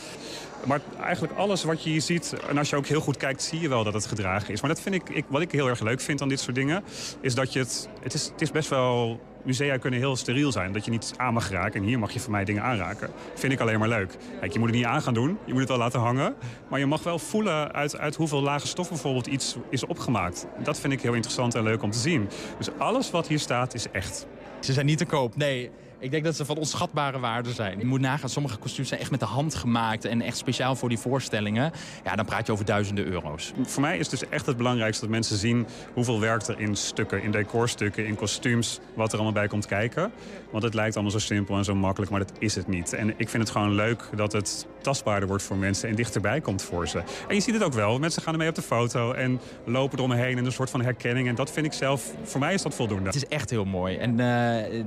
Maar 0.65 0.81
eigenlijk 0.99 1.33
alles 1.33 1.63
wat 1.63 1.83
je 1.83 1.89
hier 1.89 2.01
ziet, 2.01 2.35
en 2.49 2.57
als 2.57 2.69
je 2.69 2.75
ook 2.75 2.85
heel 2.85 3.01
goed 3.01 3.17
kijkt, 3.17 3.43
zie 3.43 3.59
je 3.59 3.69
wel 3.69 3.83
dat 3.83 3.93
het 3.93 4.05
gedragen 4.05 4.53
is. 4.53 4.61
Maar 4.61 4.69
dat 4.69 4.81
vind 4.81 4.95
ik, 4.95 5.09
ik 5.09 5.25
wat 5.27 5.41
ik 5.41 5.51
heel 5.51 5.67
erg 5.67 5.79
leuk 5.79 6.01
vind 6.01 6.21
aan 6.21 6.29
dit 6.29 6.39
soort 6.39 6.55
dingen, 6.55 6.83
is 7.21 7.35
dat 7.35 7.53
je 7.53 7.59
het... 7.59 7.89
Het 8.01 8.13
is, 8.13 8.25
het 8.25 8.41
is 8.41 8.51
best 8.51 8.69
wel... 8.69 9.21
Musea 9.43 9.77
kunnen 9.77 9.99
heel 9.99 10.15
steriel 10.15 10.51
zijn, 10.51 10.71
dat 10.71 10.85
je 10.85 10.91
niet 10.91 11.13
aan 11.17 11.33
mag 11.33 11.49
raken. 11.49 11.81
En 11.81 11.87
hier 11.87 11.99
mag 11.99 12.11
je 12.11 12.19
van 12.19 12.31
mij 12.31 12.45
dingen 12.45 12.63
aanraken. 12.63 13.09
Vind 13.33 13.53
ik 13.53 13.59
alleen 13.59 13.79
maar 13.79 13.87
leuk. 13.87 14.17
Kijk, 14.39 14.53
je 14.53 14.59
moet 14.59 14.67
het 14.67 14.77
niet 14.77 14.85
aan 14.85 15.01
gaan 15.01 15.13
doen, 15.13 15.37
je 15.45 15.51
moet 15.51 15.59
het 15.59 15.69
wel 15.69 15.77
laten 15.77 15.99
hangen. 15.99 16.35
Maar 16.67 16.79
je 16.79 16.85
mag 16.85 17.03
wel 17.03 17.19
voelen 17.19 17.73
uit, 17.73 17.97
uit 17.97 18.15
hoeveel 18.15 18.41
lage 18.41 18.67
stof 18.67 18.89
bijvoorbeeld 18.89 19.27
iets 19.27 19.55
is 19.69 19.85
opgemaakt. 19.85 20.47
Dat 20.63 20.79
vind 20.79 20.93
ik 20.93 21.01
heel 21.01 21.13
interessant 21.13 21.55
en 21.55 21.63
leuk 21.63 21.83
om 21.83 21.91
te 21.91 21.97
zien. 21.97 22.29
Dus 22.57 22.69
alles 22.77 23.11
wat 23.11 23.27
hier 23.27 23.39
staat 23.39 23.73
is 23.73 23.91
echt. 23.91 24.27
Ze 24.59 24.73
zijn 24.73 24.85
niet 24.85 24.97
te 24.97 25.05
koop, 25.05 25.35
nee. 25.35 25.71
Ik 26.01 26.11
denk 26.11 26.23
dat 26.23 26.35
ze 26.35 26.45
van 26.45 26.57
onschatbare 26.57 27.19
waarde 27.19 27.53
zijn. 27.53 27.79
Je 27.79 27.85
moet 27.85 27.99
nagaan, 27.99 28.29
sommige 28.29 28.57
kostuums 28.57 28.89
zijn 28.89 29.01
echt 29.01 29.11
met 29.11 29.19
de 29.19 29.25
hand 29.25 29.55
gemaakt... 29.55 30.05
en 30.05 30.21
echt 30.21 30.37
speciaal 30.37 30.75
voor 30.75 30.89
die 30.89 30.97
voorstellingen. 30.97 31.71
Ja, 32.03 32.15
dan 32.15 32.25
praat 32.25 32.45
je 32.45 32.51
over 32.51 32.65
duizenden 32.65 33.05
euro's. 33.05 33.53
Voor 33.63 33.81
mij 33.81 33.97
is 33.97 34.09
dus 34.09 34.29
echt 34.29 34.45
het 34.45 34.57
belangrijkste 34.57 35.01
dat 35.01 35.13
mensen 35.13 35.37
zien 35.37 35.67
hoeveel 35.93 36.19
werk 36.19 36.47
er 36.47 36.59
in 36.59 36.75
stukken, 36.75 37.23
in 37.23 37.31
decorstukken, 37.31 38.05
in 38.05 38.15
kostuums, 38.15 38.79
wat 38.93 39.07
er 39.07 39.13
allemaal 39.13 39.33
bij 39.33 39.47
komt 39.47 39.65
kijken. 39.65 40.11
Want 40.51 40.63
het 40.63 40.73
lijkt 40.73 40.93
allemaal 40.95 41.11
zo 41.11 41.19
simpel 41.19 41.57
en 41.57 41.63
zo 41.63 41.75
makkelijk, 41.75 42.11
maar 42.11 42.19
dat 42.19 42.31
is 42.39 42.55
het 42.55 42.67
niet. 42.67 42.93
En 42.93 43.09
ik 43.09 43.29
vind 43.29 43.43
het 43.43 43.51
gewoon 43.51 43.75
leuk 43.75 44.09
dat 44.15 44.31
het 44.31 44.67
tastbaarder 44.81 45.27
wordt 45.27 45.43
voor 45.43 45.57
mensen 45.57 45.89
en 45.89 45.95
dichterbij 45.95 46.41
komt 46.41 46.61
voor 46.61 46.87
ze. 46.87 46.97
En 47.27 47.35
je 47.35 47.41
ziet 47.41 47.53
het 47.53 47.63
ook 47.63 47.73
wel, 47.73 47.99
mensen 47.99 48.21
gaan 48.21 48.33
ermee 48.33 48.49
op 48.49 48.55
de 48.55 48.61
foto 48.61 49.11
en 49.11 49.39
lopen 49.65 49.97
eromheen 49.97 50.37
in 50.37 50.45
een 50.45 50.51
soort 50.51 50.69
van 50.69 50.81
herkenning. 50.81 51.27
En 51.27 51.35
dat 51.35 51.51
vind 51.51 51.65
ik 51.65 51.73
zelf, 51.73 52.13
voor 52.23 52.39
mij 52.39 52.53
is 52.53 52.61
dat 52.61 52.75
voldoende. 52.75 53.05
Het 53.05 53.15
is 53.15 53.27
echt 53.27 53.49
heel 53.49 53.65
mooi. 53.65 53.97
En 53.97 54.19
eh, 54.19 54.83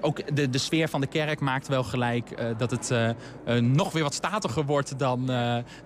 ook 0.00 0.36
de, 0.36 0.50
de 0.50 0.58
sfeer 0.58 0.88
van 0.88 1.00
de 1.00 1.06
kerk 1.06 1.40
maakt 1.40 1.68
wel 1.68 1.82
gelijk 1.82 2.30
eh, 2.30 2.46
dat 2.56 2.70
het 2.70 2.90
eh, 2.90 3.56
nog 3.60 3.92
weer 3.92 4.02
wat 4.02 4.14
statiger 4.14 4.64
wordt 4.64 4.98
dan, 4.98 5.26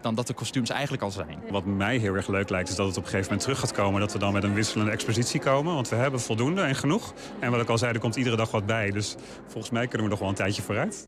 dan 0.00 0.14
dat 0.14 0.26
de 0.26 0.34
kostuums 0.34 0.70
eigenlijk 0.70 1.02
al 1.02 1.10
zijn. 1.10 1.38
Wat 1.50 1.64
mij 1.64 1.96
heel 1.96 2.14
erg 2.14 2.28
leuk 2.28 2.48
lijkt 2.48 2.68
is 2.68 2.74
dat 2.74 2.86
het 2.86 2.96
op 2.96 3.02
een 3.02 3.08
gegeven 3.08 3.30
moment 3.30 3.42
terug 3.42 3.58
gaat 3.58 3.72
komen. 3.72 4.00
Dat 4.00 4.12
we 4.12 4.18
dan 4.18 4.32
met 4.32 4.44
een 4.44 4.54
wisselende 4.54 4.92
expositie 4.92 5.40
komen. 5.40 5.74
Want 5.74 5.88
we 5.88 5.96
hebben 5.96 6.20
voldoende 6.20 6.62
en 6.62 6.74
genoeg. 6.74 7.14
En 7.38 7.50
wat 7.50 7.60
ik 7.60 7.68
al 7.68 7.78
zei, 7.78 7.92
er 7.92 8.00
komt 8.00 8.16
iedere 8.16 8.36
dag 8.36 8.50
wat 8.50 8.66
bij. 8.66 8.90
Dus 8.90 9.16
volgens 9.46 9.70
mij 9.72 9.86
kunnen 9.86 10.04
we 10.04 10.10
nog 10.10 10.18
wel 10.18 10.28
een 10.28 10.34
tijdje 10.34 10.62
vooruit. 10.62 11.06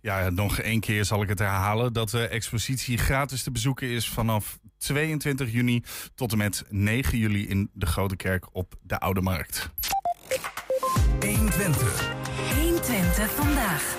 Ja, 0.00 0.30
nog 0.30 0.58
één 0.58 0.80
keer 0.80 1.04
zal 1.04 1.22
ik 1.22 1.28
het 1.28 1.38
herhalen. 1.38 1.92
Dat 1.92 2.10
de 2.10 2.28
expositie 2.28 2.98
gratis 2.98 3.42
te 3.42 3.50
bezoeken 3.50 3.88
is 3.88 4.08
vanaf 4.08 4.58
22 4.78 5.52
juni 5.52 5.82
tot 6.14 6.32
en 6.32 6.38
met 6.38 6.64
9 6.68 7.18
juli 7.18 7.48
in 7.48 7.70
de 7.72 7.86
Grote 7.86 8.16
Kerk 8.16 8.54
op 8.54 8.74
de 8.82 8.98
Oude 8.98 9.20
Markt. 9.20 9.70
120. 11.20 12.14
120 12.54 13.30
vandaag. 13.30 13.98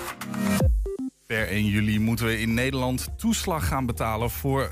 Per 1.26 1.48
1 1.48 1.64
juli 1.64 1.98
moeten 1.98 2.26
we 2.26 2.40
in 2.40 2.54
Nederland 2.54 3.08
toeslag 3.16 3.68
gaan 3.68 3.86
betalen 3.86 4.30
voor 4.30 4.70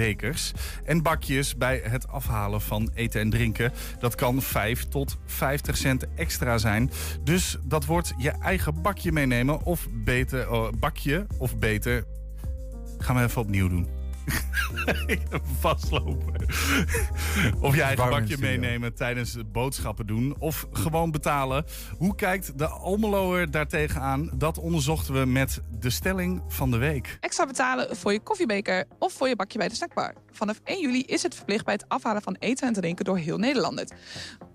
wegwerpbekers 0.00 0.52
en 0.84 1.02
bakjes 1.02 1.56
bij 1.56 1.80
het 1.84 2.08
afhalen 2.08 2.60
van 2.60 2.90
eten 2.94 3.20
en 3.20 3.30
drinken. 3.30 3.72
Dat 3.98 4.14
kan 4.14 4.42
5 4.42 4.88
tot 4.88 5.18
50 5.26 5.76
cent 5.76 6.06
extra 6.14 6.58
zijn. 6.58 6.90
Dus 7.24 7.56
dat 7.62 7.84
wordt 7.84 8.12
je 8.16 8.30
eigen 8.30 8.82
bakje 8.82 9.12
meenemen 9.12 9.64
of 9.64 9.88
beter, 9.90 10.50
oh, 10.50 10.72
bakje 10.78 11.26
of 11.38 11.58
beter. 11.58 12.04
Gaan 12.98 13.16
we 13.16 13.22
even 13.22 13.42
opnieuw 13.42 13.68
doen. 13.68 13.99
Vastlopen. 15.60 16.46
Of 17.60 17.74
je 17.74 17.82
eigen 17.82 18.10
bakje 18.10 18.38
meenemen 18.38 18.94
tijdens 18.94 19.34
het 19.34 19.52
boodschappen 19.52 20.06
doen. 20.06 20.34
Of 20.38 20.66
gewoon 20.72 21.10
betalen. 21.10 21.64
Hoe 21.98 22.14
kijkt 22.14 22.58
de 22.58 22.66
Almeloer 22.66 23.50
daartegen 23.50 24.00
aan? 24.00 24.30
Dat 24.34 24.58
onderzochten 24.58 25.14
we 25.14 25.24
met 25.26 25.60
de 25.78 25.90
stelling 25.90 26.42
van 26.48 26.70
de 26.70 26.76
week. 26.76 27.18
Extra 27.20 27.46
betalen 27.46 27.96
voor 27.96 28.12
je 28.12 28.20
koffiebeker 28.20 28.84
of 28.98 29.12
voor 29.12 29.28
je 29.28 29.36
bakje 29.36 29.58
bij 29.58 29.68
de 29.68 29.74
snackbar. 29.74 30.14
Vanaf 30.30 30.60
1 30.64 30.80
juli 30.80 31.02
is 31.02 31.22
het 31.22 31.34
verplicht 31.34 31.64
bij 31.64 31.74
het 31.74 31.84
afhalen 31.88 32.22
van 32.22 32.36
eten 32.38 32.66
en 32.66 32.74
drinken 32.74 33.04
door 33.04 33.18
heel 33.18 33.38
Nederland. 33.38 33.92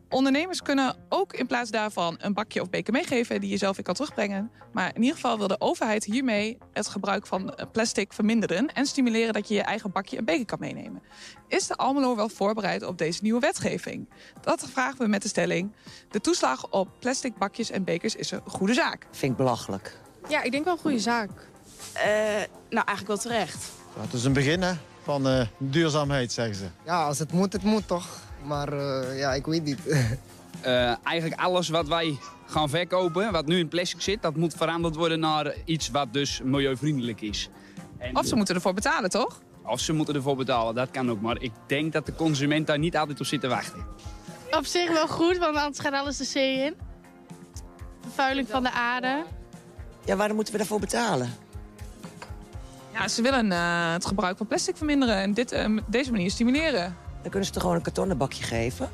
Ondernemers 0.10 0.62
kunnen 0.62 0.96
ook 1.10 1.34
in 1.34 1.48
plaats 1.48 1.72
daarvan 1.72 2.16
een 2.20 2.34
bakje 2.34 2.62
of 2.62 2.70
beker 2.70 2.94
meegeven 2.94 3.42
die 3.42 3.50
je 3.50 3.58
zelf 3.58 3.76
weer 3.76 3.86
kan 3.86 3.94
terugbrengen. 3.94 4.52
Maar 4.74 4.92
in 4.96 5.02
ieder 5.02 5.16
geval 5.16 5.38
wil 5.38 5.48
de 5.48 5.60
overheid 5.60 6.04
hiermee 6.04 6.58
het 6.74 6.88
gebruik 6.88 7.28
van 7.28 7.54
eh, 7.54 7.66
plastic 7.72 8.14
verminderen 8.14 8.74
en 8.74 8.86
stimuleren 8.86 9.34
dat 9.34 9.48
je 9.48 9.54
je 9.54 9.62
eigen 9.62 9.92
bakje 9.92 10.18
en 10.18 10.26
beker 10.26 10.46
kan 10.46 10.60
meenemen. 10.60 11.02
Is 11.48 11.68
de 11.68 11.76
Almelo 11.76 12.16
wel 12.16 12.30
voorbereid 12.30 12.84
op 12.84 12.98
deze 12.98 13.20
nieuwe 13.22 13.40
wetgeving? 13.40 14.10
Dat 14.42 14.68
vragen 14.72 14.98
we 14.98 15.08
met 15.08 15.22
de 15.22 15.28
stelling. 15.28 15.72
De 16.10 16.22
toeslag 16.22 16.70
op 16.70 16.90
plastic 17.00 17.38
bakjes 17.38 17.70
en 17.70 17.84
bekers 17.84 18.16
is 18.16 18.32
een 18.32 18.42
goede 18.48 18.74
zaak. 18.74 19.08
Vind 19.12 19.32
ik 19.32 19.38
belachelijk. 19.38 20.00
Ja, 20.28 20.42
ik 20.44 20.52
denk 20.52 20.64
wel 20.64 20.74
een 20.74 20.80
goede 20.80 21.00
zaak. 21.00 21.30
nou, 22.70 22.86
eigenlijk 22.86 23.08
wel 23.08 23.18
terecht. 23.18 23.72
Het 24.00 24.14
is 24.14 24.24
een 24.24 24.34
begin 24.34 24.62
hè, 24.62 24.74
van 25.04 25.28
eh, 25.28 25.48
duurzaamheid, 25.58 26.32
zeggen 26.32 26.56
ze. 26.56 26.66
Ja, 26.86 27.06
als 27.06 27.20
het 27.20 27.32
moet, 27.32 27.54
het 27.54 27.64
moet 27.64 27.88
toch. 27.88 28.25
Maar 28.46 28.74
eh, 28.74 29.20
ja, 29.20 29.34
ik 29.34 29.46
weet 29.46 29.64
niet. 29.64 29.80
Eh, 30.62 31.06
eigenlijk 31.06 31.42
alles 31.42 31.70
wat 31.70 31.88
wij 31.88 32.18
gaan 32.46 32.70
verkopen, 32.70 33.32
wat 33.32 33.46
nu 33.46 33.60
in 33.60 33.68
plastic 33.68 34.02
zit, 34.02 34.22
dat 34.22 34.36
moet 34.36 34.54
veranderd 34.54 34.96
worden 34.96 35.20
naar 35.20 35.54
iets 35.66 35.90
wat 35.90 36.14
dus 36.14 36.42
milieuvriendelijk 36.44 37.22
is. 37.22 37.50
En, 37.98 38.18
Of 38.18 38.26
ze 38.26 38.36
moeten 38.36 38.56
ervoor 38.56 38.74
betalen, 38.74 39.10
toch? 39.10 39.42
of 39.64 39.80
ze 39.80 39.94
moeten 39.94 40.16
ervoor 40.16 40.36
betalen, 40.36 40.76
dat 40.76 40.92
kan 40.92 41.10
ook. 41.10 41.22
Maar 41.22 41.42
ik 41.42 41.52
denk 41.68 41.94
dat 41.94 42.06
de 42.06 42.16
consument 42.16 42.68
daar 42.68 42.80
niet 42.80 42.98
altijd 42.98 43.20
op 43.20 43.26
zit 43.26 43.42
te 43.42 43.48
wachten. 43.48 43.86
Op 44.52 44.66
zich 44.66 44.92
wel 44.92 45.08
goed, 45.08 45.38
want 45.38 45.56
anders 45.58 45.80
gaat 45.80 45.94
alles 45.94 46.18
de 46.18 46.24
zee 46.24 46.66
in. 46.66 46.76
Vervuiling 48.02 48.48
van 48.48 48.64
de 48.64 48.72
aarde. 48.72 49.24
Ja, 50.06 50.16
waarom 50.16 50.36
moeten 50.36 50.54
we 50.54 50.60
daarvoor 50.60 50.80
betalen? 50.80 51.34
Ja, 52.94 53.08
ze 53.08 53.22
willen 53.22 53.52
eh, 53.52 53.92
het 53.94 54.06
gebruik 54.06 54.38
van 54.38 54.48
plastic 54.48 54.78
verminderen 54.78 55.16
en 55.16 55.34
dit, 55.34 55.68
deze 55.88 56.12
manier 56.12 56.32
stimuleren. 56.32 56.96
Dan 57.26 57.34
kunnen 57.34 57.46
ze 57.46 57.56
toch 57.56 57.62
gewoon 57.64 57.78
een 57.78 57.84
kartonnen 57.84 58.18
bakje 58.18 58.44
geven? 58.44 58.90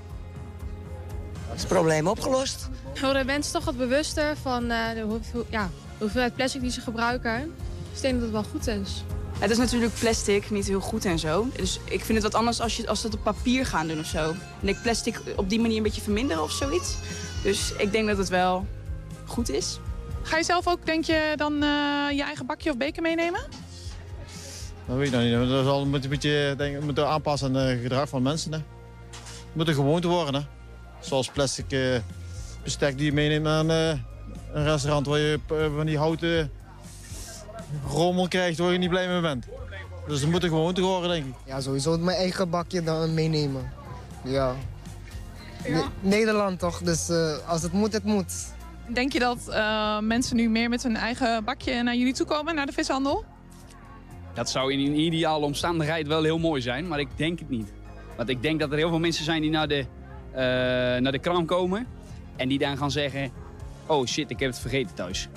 Dat 1.48 1.56
is 1.56 1.62
het 1.62 1.70
probleem 1.72 2.08
opgelost. 2.08 2.70
Worden 3.02 3.26
mensen 3.26 3.54
toch 3.54 3.64
wat 3.66 3.78
bewuster 3.78 4.38
van 4.38 4.72
eh, 4.72 4.94
de, 4.94 5.02
hoeveel- 5.02 5.46
ja, 5.50 5.70
de 5.98 6.04
hoeveelheid 6.04 6.36
plastic 6.36 6.62
die 6.62 6.72
ze 6.72 6.82
gebruiken. 6.82 7.54
Dus 7.90 7.96
ik 7.96 8.02
denk 8.02 8.14
dat 8.14 8.24
het 8.24 8.32
wel 8.32 8.44
goed 8.44 8.68
is. 8.68 9.04
Het 9.40 9.52
is 9.52 9.58
natuurlijk 9.58 9.94
plastic, 10.00 10.50
niet 10.50 10.68
heel 10.68 10.80
goed 10.80 11.06
en 11.06 11.20
zo. 11.20 11.48
Dus 11.56 11.80
ik 11.84 12.06
vind 12.06 12.14
het 12.24 12.24
wat 12.32 12.36
anders 12.36 12.62
als, 12.62 12.78
je, 12.78 12.88
als 12.88 13.00
ze 13.02 13.06
het 13.06 13.16
op 13.16 13.24
papier 13.24 13.66
gaan 13.66 13.88
doen 13.88 14.00
of 14.00 14.06
zo. 14.06 14.34
En 14.62 14.68
ik 14.68 14.82
plastic 14.82 15.22
op 15.36 15.50
die 15.50 15.60
manier 15.60 15.78
een 15.78 15.84
beetje 15.84 16.02
verminderen 16.02 16.44
of 16.44 16.52
zoiets. 16.52 16.96
Dus 17.44 17.74
ik 17.78 17.92
denk 17.92 18.08
dat 18.08 18.18
het 18.18 18.30
wel 18.30 18.66
goed 19.26 19.50
is. 19.50 19.80
Ga 20.22 20.38
je 20.38 20.44
zelf 20.44 20.68
ook, 20.68 20.86
denk 20.86 21.06
je, 21.06 21.34
dan 21.36 21.54
eh, 21.54 21.70
je 22.12 22.24
eigen 22.24 22.46
bakje 22.46 22.70
of 22.70 22.78
beker 22.78 23.02
meenemen? 23.02 23.42
Dat 24.92 25.00
weet 25.00 25.14
ik 25.14 25.14
nog 25.14 25.40
niet. 25.40 25.50
Dat 25.50 25.66
zal 25.66 25.86
moet 25.86 26.04
een 26.04 26.10
beetje 26.10 26.54
denk, 26.58 26.82
moeten 26.82 27.08
aanpassen 27.08 27.48
aan 27.48 27.64
het 27.64 27.82
gedrag 27.82 28.10
van 28.10 28.22
mensen. 28.22 28.52
Hè. 28.52 28.58
Het 28.58 29.56
moet 29.56 29.68
een 29.68 29.74
gewoonte 29.74 30.08
worden. 30.08 30.34
Hè. 30.34 30.42
Zoals 31.00 31.30
plastic 31.30 31.72
eh, 31.72 32.00
bestek 32.64 32.98
die 32.98 33.06
je 33.06 33.14
meeneemt 33.14 33.44
naar 33.44 33.60
een, 33.60 33.70
eh, 33.70 34.00
een 34.54 34.64
restaurant 34.64 35.06
waar 35.06 35.20
je 35.20 35.40
eh, 35.50 35.76
van 35.76 35.86
die 35.86 35.98
houten 35.98 36.52
rommel 37.88 38.28
krijgt 38.28 38.58
waar 38.58 38.72
je 38.72 38.78
niet 38.78 38.90
blij 38.90 39.08
mee 39.08 39.22
bent. 39.22 39.46
Dus 40.08 40.22
het 40.22 40.30
moet 40.30 40.44
een 40.44 40.50
gewoonte 40.50 40.82
worden, 40.82 41.10
denk 41.10 41.26
ik. 41.26 41.34
Ja, 41.46 41.62
sowieso 41.62 41.98
mijn 41.98 42.18
eigen 42.18 42.50
bakje 42.50 42.84
dan 42.84 43.14
meenemen. 43.14 43.72
Ja. 44.24 44.56
Ne- 45.68 45.86
Nederland 46.00 46.60
toch, 46.60 46.82
dus 46.82 47.10
eh, 47.10 47.48
als 47.48 47.62
het 47.62 47.72
moet, 47.72 47.94
het 47.94 48.04
moet. 48.04 48.34
Denk 48.94 49.14
je 49.14 49.20
dat 49.20 49.48
eh, 49.48 50.00
mensen 50.00 50.36
nu 50.36 50.50
meer 50.50 50.70
met 50.70 50.84
hun 50.84 50.96
eigen 50.96 51.44
bakje 51.44 51.84
naar 51.84 51.96
jullie 51.96 52.14
toe 52.14 52.26
komen, 52.26 52.56
naar 52.56 52.66
de 52.66 52.74
vishandel? 52.74 53.26
Dat 54.34 54.50
zou 54.50 54.74
in 54.74 54.80
een 54.80 55.00
ideale 55.00 55.46
omstandigheid 55.46 56.08
wel 56.08 56.24
heel 56.24 56.40
mooi 56.40 56.62
zijn, 56.62 56.88
maar 56.88 57.00
ik 57.00 57.10
denk 57.16 57.40
het 57.40 57.50
niet. 57.50 57.74
Want 58.18 58.30
ik 58.30 58.42
denk 58.42 58.60
dat 58.60 58.72
er 58.72 58.78
heel 58.78 58.90
veel 58.90 59.00
mensen 59.00 59.26
zijn 59.26 59.42
die 59.42 59.52
naar 59.52 59.68
de, 59.68 59.86
eh, 60.32 60.42
naar 61.02 61.12
de 61.12 61.20
kraam 61.20 61.46
komen 61.46 61.88
en 62.36 62.48
die 62.48 62.60
dan 62.60 62.78
gaan 62.78 62.92
zeggen... 62.92 63.32
Oh 63.86 64.06
shit, 64.06 64.30
ik 64.30 64.40
heb 64.40 64.50
het 64.50 64.60
vergeten 64.60 64.96
thuis. 64.96 65.28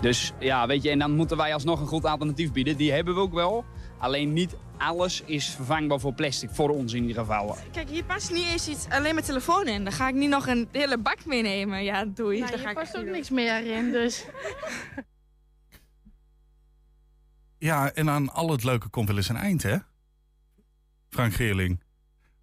Dus 0.00 0.32
ja, 0.38 0.66
weet 0.66 0.82
je, 0.82 0.90
en 0.90 0.98
dan 0.98 1.12
moeten 1.12 1.36
wij 1.36 1.54
alsnog 1.54 1.80
een 1.80 1.86
goed 1.86 2.04
alternatief 2.04 2.52
bieden. 2.52 2.76
Die 2.76 2.92
hebben 2.92 3.14
we 3.14 3.20
ook 3.20 3.32
wel. 3.32 3.64
Alleen 3.98 4.32
niet 4.32 4.56
alles 4.78 5.22
is 5.26 5.48
vervangbaar 5.48 6.00
voor 6.00 6.12
plastic, 6.12 6.50
voor 6.50 6.68
ons 6.70 6.92
in 6.92 7.00
ieder 7.00 7.16
geval. 7.16 7.56
Kijk, 7.72 7.88
hier 7.88 8.04
past 8.04 8.32
niet 8.32 8.46
eens 8.46 8.68
iets 8.68 8.86
alleen 8.88 9.14
met 9.14 9.24
telefoon 9.24 9.68
in. 9.68 9.84
Dan 9.84 9.92
ga 9.92 10.08
ik 10.08 10.14
niet 10.14 10.28
nog 10.28 10.46
een 10.46 10.68
hele 10.72 10.98
bak 10.98 11.24
meenemen. 11.24 11.84
Ja, 11.84 12.04
doei. 12.04 12.38
Nou, 12.38 12.50
Dan 12.50 12.58
hier 12.58 12.68
ga 12.68 12.70
ik 12.72 12.78
past 12.78 12.98
ook 12.98 13.04
niks 13.04 13.30
meer 13.30 13.76
in, 13.76 13.90
dus... 13.90 14.24
Ja, 17.60 17.92
en 17.92 18.10
aan 18.10 18.32
al 18.32 18.50
het 18.50 18.64
leuke 18.64 18.88
komt 18.88 19.08
wel 19.08 19.16
eens 19.16 19.28
een 19.28 19.36
eind, 19.36 19.62
hè? 19.62 19.76
Frank 21.08 21.34
Geerling. 21.34 21.82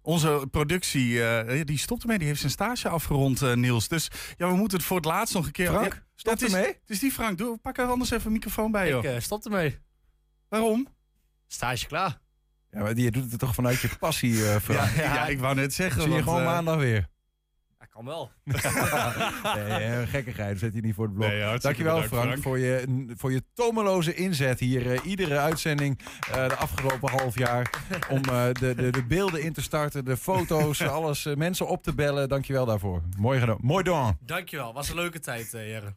Onze 0.02 0.48
productie, 0.50 1.24
eh, 1.24 1.64
die 1.64 1.78
stopt 1.78 2.02
ermee. 2.02 2.18
Die 2.18 2.26
heeft 2.26 2.40
zijn 2.40 2.52
stage 2.52 2.88
afgerond, 2.88 3.42
eh, 3.42 3.54
Niels. 3.54 3.88
Dus 3.88 4.10
ja, 4.36 4.48
we 4.48 4.56
moeten 4.56 4.78
het 4.78 4.86
voor 4.86 4.96
het 4.96 5.04
laatst 5.04 5.34
nog 5.34 5.46
een 5.46 5.52
keer... 5.52 5.66
Frank, 5.66 5.92
Ja, 5.92 6.02
stop 6.14 6.34
is, 6.34 6.42
ermee? 6.42 6.66
Het 6.66 6.90
is 6.90 6.98
die 6.98 7.12
Frank. 7.12 7.38
Doe, 7.38 7.58
pak 7.58 7.78
er 7.78 7.86
anders 7.86 8.10
even 8.10 8.26
een 8.26 8.32
microfoon 8.32 8.70
bij, 8.70 8.88
joh. 8.88 9.04
Ik 9.04 9.10
uh, 9.10 9.20
stop 9.20 9.44
ermee. 9.44 9.78
Waarom? 10.48 10.88
Stage 11.46 11.86
klaar. 11.86 12.18
Ja, 12.70 12.80
maar 12.80 12.94
die 12.94 13.10
doet 13.10 13.30
het 13.30 13.40
toch 13.40 13.54
vanuit 13.54 13.80
je 13.80 13.88
passie, 13.98 14.48
eh 14.48 14.56
Frank? 14.60 14.96
Ja, 14.96 15.02
ja, 15.02 15.26
ik 15.26 15.38
wou 15.38 15.54
net 15.54 15.74
zeggen. 15.74 16.02
Zie 16.02 16.10
je 16.10 16.16
want, 16.16 16.24
gewoon 16.28 16.40
eh, 16.40 16.46
maandag 16.46 16.76
weer. 16.76 17.08
Kan 17.98 18.06
wel. 18.06 18.30
nee, 19.54 20.06
gekkigheid. 20.06 20.58
Zet 20.58 20.74
je 20.74 20.80
niet 20.80 20.94
voor 20.94 21.04
het 21.04 21.14
blok. 21.14 21.28
Nee, 21.28 21.58
Dankjewel 21.58 21.76
bedankt, 21.94 22.08
Frank, 22.14 22.26
Frank. 22.28 22.42
Voor, 22.42 22.58
je, 22.58 23.06
voor 23.16 23.32
je 23.32 23.42
tomeloze 23.54 24.14
inzet 24.14 24.60
hier. 24.60 24.92
eh, 24.92 24.98
iedere 25.04 25.38
uitzending 25.38 25.98
eh, 26.30 26.48
de 26.48 26.54
afgelopen 26.54 27.10
half 27.10 27.38
jaar. 27.38 27.70
Om 28.08 28.24
eh, 28.24 28.44
de, 28.52 28.74
de, 28.74 28.90
de 28.90 29.04
beelden 29.04 29.42
in 29.42 29.52
te 29.52 29.62
starten, 29.62 30.04
de 30.04 30.16
foto's, 30.16 30.82
alles. 30.98 31.24
mensen 31.36 31.66
op 31.68 31.82
te 31.82 31.94
bellen. 31.94 32.28
Dankjewel 32.28 32.66
daarvoor. 32.66 33.02
Mooi 33.16 33.40
gedaan. 33.40 33.58
Mooi 33.60 33.84
dan. 33.84 34.16
Dankjewel. 34.20 34.72
Was 34.72 34.88
een 34.88 34.94
leuke 34.96 35.20
tijd, 35.20 35.54
uh, 35.54 35.66
Jere. 35.66 35.94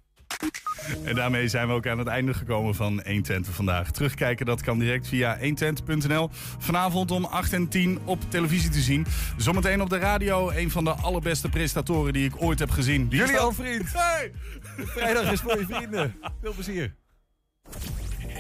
En 1.04 1.16
daarmee 1.16 1.48
zijn 1.48 1.68
we 1.68 1.74
ook 1.74 1.88
aan 1.88 1.98
het 1.98 2.08
einde 2.08 2.34
gekomen 2.34 2.76
van 2.76 3.02
120 3.06 3.56
vandaag. 3.56 3.92
Terugkijken 3.92 4.46
dat 4.46 4.62
kan 4.62 4.80
direct 4.80 5.08
via 5.08 5.38
120.nl. 5.40 6.30
Vanavond 6.58 7.12
om 7.12 7.26
8 7.26 7.54
en 7.54 7.68
10 7.68 8.00
op 8.06 8.20
televisie 8.30 8.70
te 8.70 8.80
zien. 8.80 9.06
Zometeen 9.38 9.82
op 9.82 9.90
de 9.90 9.98
radio 9.98 10.50
een 10.50 10.72
van 10.72 10.84
de 10.84 10.92
allerbeste 10.92 11.50
presentatoren 11.50 12.14
die 12.14 12.26
ik 12.26 12.34
ooit 12.38 12.60
heb 12.60 12.70
gezien. 12.70 13.08
Die 13.08 13.20
Jullie 13.20 13.40
al 13.40 13.52
vriend. 13.52 13.94
Hey! 13.94 14.32
Vrijdag 14.78 15.32
is 15.32 15.40
voor 15.40 15.60
je 15.60 15.66
vrienden. 15.66 16.16
Veel 16.42 16.54
plezier. 16.54 16.96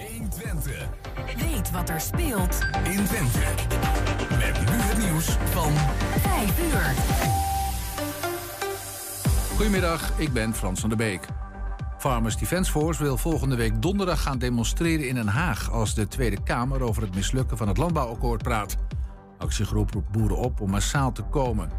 120. 0.07 0.89
Weet 1.37 1.71
wat 1.71 1.89
er 1.89 2.01
speelt 2.01 2.59
In 2.83 3.05
Twente. 3.05 3.39
Met 4.29 4.59
nu 4.59 4.75
het 4.75 4.97
nieuws 4.97 5.25
van 5.51 5.73
5 6.21 6.59
uur. 6.59 6.93
Goedemiddag, 9.55 10.11
ik 10.17 10.33
ben 10.33 10.55
Frans 10.55 10.79
van 10.79 10.89
der 10.89 10.97
Beek. 10.97 11.27
Farmers 12.01 12.37
Defence 12.37 12.71
Force 12.71 13.03
wil 13.03 13.17
volgende 13.17 13.55
week 13.55 13.81
donderdag 13.81 14.21
gaan 14.21 14.37
demonstreren 14.37 15.07
in 15.07 15.15
Den 15.15 15.27
Haag... 15.27 15.71
als 15.71 15.93
de 15.93 16.07
Tweede 16.07 16.43
Kamer 16.43 16.81
over 16.81 17.01
het 17.01 17.15
mislukken 17.15 17.57
van 17.57 17.67
het 17.67 17.77
landbouwakkoord 17.77 18.43
praat. 18.43 18.77
Actiegroep 19.37 19.91
roept 19.91 20.11
boeren 20.11 20.37
op 20.37 20.61
om 20.61 20.69
massaal 20.69 21.11
te 21.11 21.21
komen. 21.21 21.71